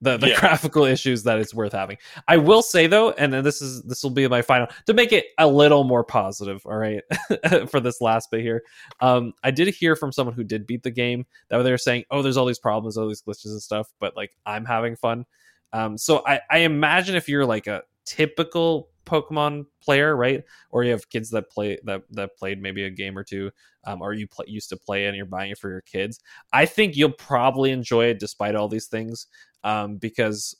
the 0.00 0.16
the 0.16 0.30
yeah. 0.30 0.40
graphical 0.40 0.84
issues 0.84 1.22
that 1.22 1.38
it's 1.38 1.54
worth 1.54 1.72
having. 1.72 1.96
I 2.28 2.36
will 2.36 2.62
say 2.62 2.86
though, 2.86 3.10
and 3.12 3.32
this 3.32 3.62
is 3.62 3.82
this 3.82 4.02
will 4.02 4.10
be 4.10 4.26
my 4.28 4.42
final 4.42 4.68
to 4.86 4.94
make 4.94 5.12
it 5.12 5.26
a 5.38 5.46
little 5.46 5.84
more 5.84 6.04
positive. 6.04 6.64
All 6.66 6.76
right, 6.76 7.02
for 7.68 7.80
this 7.80 8.00
last 8.00 8.30
bit 8.30 8.42
here, 8.42 8.62
um, 9.00 9.32
I 9.42 9.50
did 9.50 9.68
hear 9.68 9.96
from 9.96 10.12
someone 10.12 10.34
who 10.34 10.44
did 10.44 10.66
beat 10.66 10.82
the 10.82 10.90
game 10.90 11.26
that 11.48 11.62
they 11.62 11.70
were 11.70 11.78
saying, 11.78 12.04
"Oh, 12.10 12.22
there's 12.22 12.36
all 12.36 12.46
these 12.46 12.58
problems, 12.58 12.96
all 12.96 13.08
these 13.08 13.22
glitches 13.22 13.46
and 13.46 13.62
stuff," 13.62 13.92
but 13.98 14.16
like 14.16 14.32
I'm 14.44 14.64
having 14.64 14.96
fun. 14.96 15.24
Um, 15.72 15.98
so 15.98 16.22
I, 16.26 16.40
I 16.50 16.58
imagine 16.58 17.16
if 17.16 17.28
you're 17.28 17.46
like 17.46 17.66
a 17.66 17.82
typical 18.04 18.90
Pokemon 19.06 19.66
player, 19.82 20.16
right? 20.16 20.44
Or 20.70 20.84
you 20.84 20.90
have 20.90 21.08
kids 21.08 21.30
that 21.30 21.50
play 21.50 21.78
that 21.84 22.02
that 22.10 22.36
played 22.36 22.60
maybe 22.60 22.84
a 22.84 22.90
game 22.90 23.16
or 23.16 23.24
two, 23.24 23.50
um, 23.84 24.02
or 24.02 24.12
you 24.12 24.26
play, 24.26 24.46
used 24.48 24.68
to 24.70 24.76
play 24.76 25.06
and 25.06 25.16
you're 25.16 25.26
buying 25.26 25.52
it 25.52 25.58
for 25.58 25.70
your 25.70 25.82
kids. 25.82 26.20
I 26.52 26.66
think 26.66 26.96
you'll 26.96 27.12
probably 27.12 27.70
enjoy 27.70 28.06
it 28.06 28.20
despite 28.20 28.54
all 28.54 28.68
these 28.68 28.86
things, 28.86 29.26
um, 29.64 29.96
because 29.96 30.56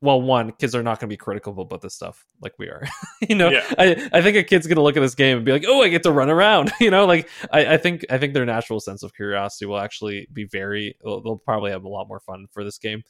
well, 0.00 0.22
one, 0.22 0.52
kids 0.52 0.76
are 0.76 0.82
not 0.82 1.00
going 1.00 1.08
to 1.08 1.12
be 1.12 1.16
critical 1.16 1.60
about 1.60 1.80
this 1.80 1.94
stuff 1.94 2.24
like 2.40 2.54
we 2.56 2.68
are. 2.68 2.84
you 3.28 3.34
know, 3.34 3.50
yeah. 3.50 3.64
I, 3.76 4.08
I 4.12 4.22
think 4.22 4.36
a 4.36 4.44
kid's 4.44 4.68
going 4.68 4.76
to 4.76 4.82
look 4.82 4.96
at 4.96 5.00
this 5.00 5.16
game 5.16 5.38
and 5.38 5.46
be 5.46 5.50
like, 5.50 5.64
"Oh, 5.66 5.82
I 5.82 5.88
get 5.88 6.04
to 6.04 6.12
run 6.12 6.30
around." 6.30 6.70
you 6.80 6.90
know, 6.90 7.04
like 7.04 7.28
I, 7.52 7.74
I 7.74 7.76
think 7.78 8.06
I 8.08 8.18
think 8.18 8.32
their 8.32 8.46
natural 8.46 8.78
sense 8.78 9.02
of 9.02 9.14
curiosity 9.14 9.66
will 9.66 9.78
actually 9.78 10.28
be 10.32 10.44
very. 10.44 10.96
They'll, 11.02 11.20
they'll 11.20 11.38
probably 11.38 11.72
have 11.72 11.84
a 11.84 11.88
lot 11.88 12.08
more 12.08 12.20
fun 12.20 12.46
for 12.52 12.62
this 12.62 12.78
game. 12.78 13.02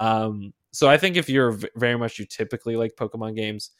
Um, 0.00 0.52
so 0.72 0.88
I 0.88 0.98
think 0.98 1.16
if 1.16 1.28
you're 1.28 1.58
very 1.76 1.96
much 1.96 2.18
you 2.18 2.26
typically 2.26 2.76
like 2.76 2.96
Pokemon 2.96 3.36
games, 3.36 3.70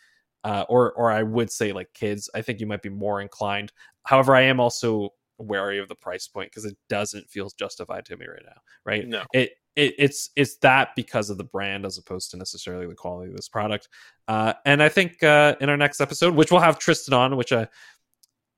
uh, 0.45 0.65
or 0.69 0.93
or 0.93 1.11
I 1.11 1.23
would 1.23 1.51
say 1.51 1.73
like 1.73 1.93
kids, 1.95 2.31
I 2.35 2.43
think 2.43 2.61
you 2.61 2.67
might 2.67 2.83
be 2.83 2.91
more 2.91 3.21
inclined. 3.21 3.73
However, 4.05 4.37
I 4.37 4.43
am 4.43 4.61
also 4.61 5.11
wary 5.39 5.79
of 5.79 5.89
the 5.89 5.95
price 5.95 6.29
point 6.29 6.51
because 6.51 6.65
it 6.65 6.77
doesn't 6.89 7.29
feel 7.29 7.51
justified 7.59 8.05
to 8.07 8.17
me 8.17 8.27
right 8.27 8.45
now. 8.45 8.61
Right? 8.85 9.09
No. 9.09 9.25
It, 9.33 9.53
it 9.75 9.95
it's 9.99 10.31
it's 10.37 10.57
that 10.59 10.91
because 10.95 11.31
of 11.31 11.39
the 11.39 11.45
brand 11.45 11.85
as 11.85 11.99
opposed 11.99 12.31
to 12.31 12.37
necessarily 12.37 12.87
the 12.87 12.95
quality 12.95 13.31
of 13.31 13.37
this 13.37 13.49
product. 13.49 13.89
Uh, 14.29 14.53
and 14.65 14.83
I 14.83 14.89
think 14.89 15.23
uh, 15.23 15.57
in 15.61 15.69
our 15.69 15.77
next 15.77 16.01
episode, 16.01 16.35
which 16.35 16.51
we'll 16.51 16.61
have 16.61 16.79
Tristan 16.79 17.15
on, 17.15 17.37
which 17.37 17.53
I 17.53 17.67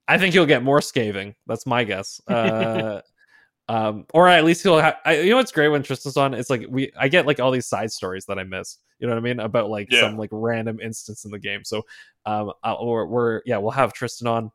I 0.09 0.18
think 0.18 0.34
he'll 0.34 0.47
get 0.47 0.62
more 0.62 0.80
scathing. 0.80 1.34
That's 1.47 1.66
my 1.66 1.84
guess. 1.84 2.20
Uh, 2.28 3.01
um, 3.68 4.07
or 4.12 4.28
at 4.28 4.45
least 4.45 4.62
he'll 4.62 4.78
have. 4.78 4.97
I, 5.05 5.20
you 5.20 5.30
know 5.30 5.37
what's 5.37 5.53
great 5.53 5.68
when 5.68 5.82
Tristan's 5.82 6.16
on? 6.16 6.34
It's 6.34 6.51
like 6.51 6.66
we 6.68 6.93
I 6.99 7.09
get 7.09 7.26
like 7.26 7.41
all 7.41 7.51
these 7.51 7.66
side 7.66 7.91
stories 7.91 8.26
that 8.26 8.39
I 8.39 8.45
miss. 8.45 8.78
You 8.99 9.07
know 9.07 9.14
what 9.14 9.18
I 9.18 9.22
mean 9.22 9.40
about 9.40 9.70
like 9.70 9.90
yeah. 9.90 10.01
some 10.01 10.16
like 10.16 10.30
random 10.32 10.80
instance 10.80 11.24
in 11.24 11.30
the 11.30 11.38
game. 11.38 11.64
So 11.64 11.84
um, 12.24 12.53
I'll, 12.62 12.86
we're, 12.86 13.07
we're 13.07 13.42
yeah 13.44 13.59
we'll 13.59 13.70
have 13.72 13.92
Tristan 13.92 14.26
on. 14.26 14.51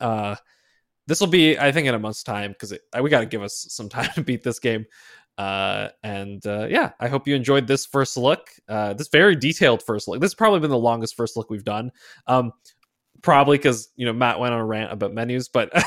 Uh, 0.00 0.36
this 1.06 1.20
will 1.20 1.28
be 1.28 1.58
I 1.58 1.72
think 1.72 1.88
in 1.88 1.94
a 1.94 1.98
month's 1.98 2.22
time 2.22 2.52
because 2.52 2.72
we 3.00 3.10
got 3.10 3.20
to 3.20 3.26
give 3.26 3.42
us 3.42 3.66
some 3.70 3.88
time 3.90 4.10
to 4.14 4.22
beat 4.22 4.42
this 4.42 4.58
game. 4.58 4.86
Uh, 5.38 5.88
and 6.02 6.44
uh, 6.46 6.66
yeah, 6.68 6.90
I 7.00 7.08
hope 7.08 7.26
you 7.26 7.34
enjoyed 7.34 7.66
this 7.66 7.86
first 7.86 8.16
look. 8.16 8.50
Uh, 8.68 8.92
this 8.92 9.08
very 9.08 9.34
detailed 9.36 9.82
first 9.82 10.06
look. 10.06 10.20
This 10.20 10.32
has 10.32 10.34
probably 10.34 10.60
been 10.60 10.70
the 10.70 10.78
longest 10.78 11.16
first 11.16 11.36
look 11.36 11.48
we've 11.48 11.64
done. 11.64 11.92
Um, 12.26 12.52
probably 13.22 13.58
because 13.58 13.88
you 13.96 14.06
know 14.06 14.12
Matt 14.12 14.38
went 14.40 14.54
on 14.54 14.60
a 14.60 14.64
rant 14.64 14.92
about 14.92 15.12
menus, 15.12 15.48
but 15.48 15.70
uh, 15.74 15.80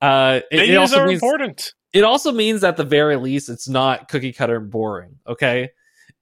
it, 0.00 0.44
it 0.50 0.56
Menus 0.56 0.78
also 0.78 1.00
are 1.00 1.06
means 1.06 1.22
important. 1.22 1.72
it 1.92 2.04
also 2.04 2.32
means 2.32 2.64
at 2.64 2.76
the 2.76 2.84
very 2.84 3.16
least 3.16 3.48
it's 3.48 3.68
not 3.68 4.08
cookie 4.08 4.32
cutter 4.32 4.56
and 4.56 4.70
boring. 4.70 5.18
Okay, 5.26 5.70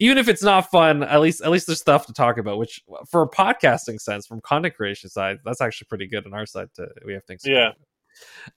even 0.01 0.19
if 0.19 0.29
it's 0.29 0.43
not 0.43 0.71
fun, 0.71 1.03
at 1.03 1.21
least 1.21 1.43
at 1.43 1.51
least 1.51 1.67
there's 1.67 1.79
stuff 1.79 2.07
to 2.07 2.13
talk 2.13 2.39
about. 2.39 2.59
Which 2.59 2.83
for 3.09 3.23
a 3.23 3.29
podcasting 3.29 4.01
sense, 4.01 4.27
from 4.27 4.41
content 4.41 4.75
creation 4.75 5.11
side, 5.11 5.39
that's 5.45 5.61
actually 5.61 5.87
pretty 5.89 6.09
good 6.09 6.27
on 6.27 6.35
our 6.35 6.47
side. 6.47 6.69
To 6.77 6.89
we 7.07 7.13
have 7.13 7.25
things. 7.25 7.43
Yeah. 7.45 7.73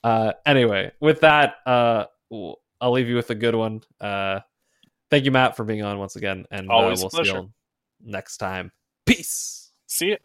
Uh, 0.04 0.32
anyway, 0.46 0.92
with 1.00 1.20
that, 1.20 1.56
uh, 1.66 2.06
I'll 2.82 2.92
leave 2.92 3.08
you 3.08 3.16
with 3.16 3.30
a 3.30 3.36
good 3.36 3.56
one. 3.56 3.82
Uh, 4.02 4.40
thank 5.12 5.26
you, 5.26 5.32
Matt, 5.32 5.56
for 5.56 5.64
being 5.64 5.84
on 5.84 6.00
once 6.00 6.16
again, 6.16 6.46
and 6.50 6.72
uh, 6.72 6.76
we'll 6.78 6.96
see 6.96 7.10
pleasure. 7.10 7.38
you 7.38 7.52
next 8.02 8.38
time. 8.38 8.72
Peace. 9.06 9.72
See 9.86 10.12
it. 10.12 10.22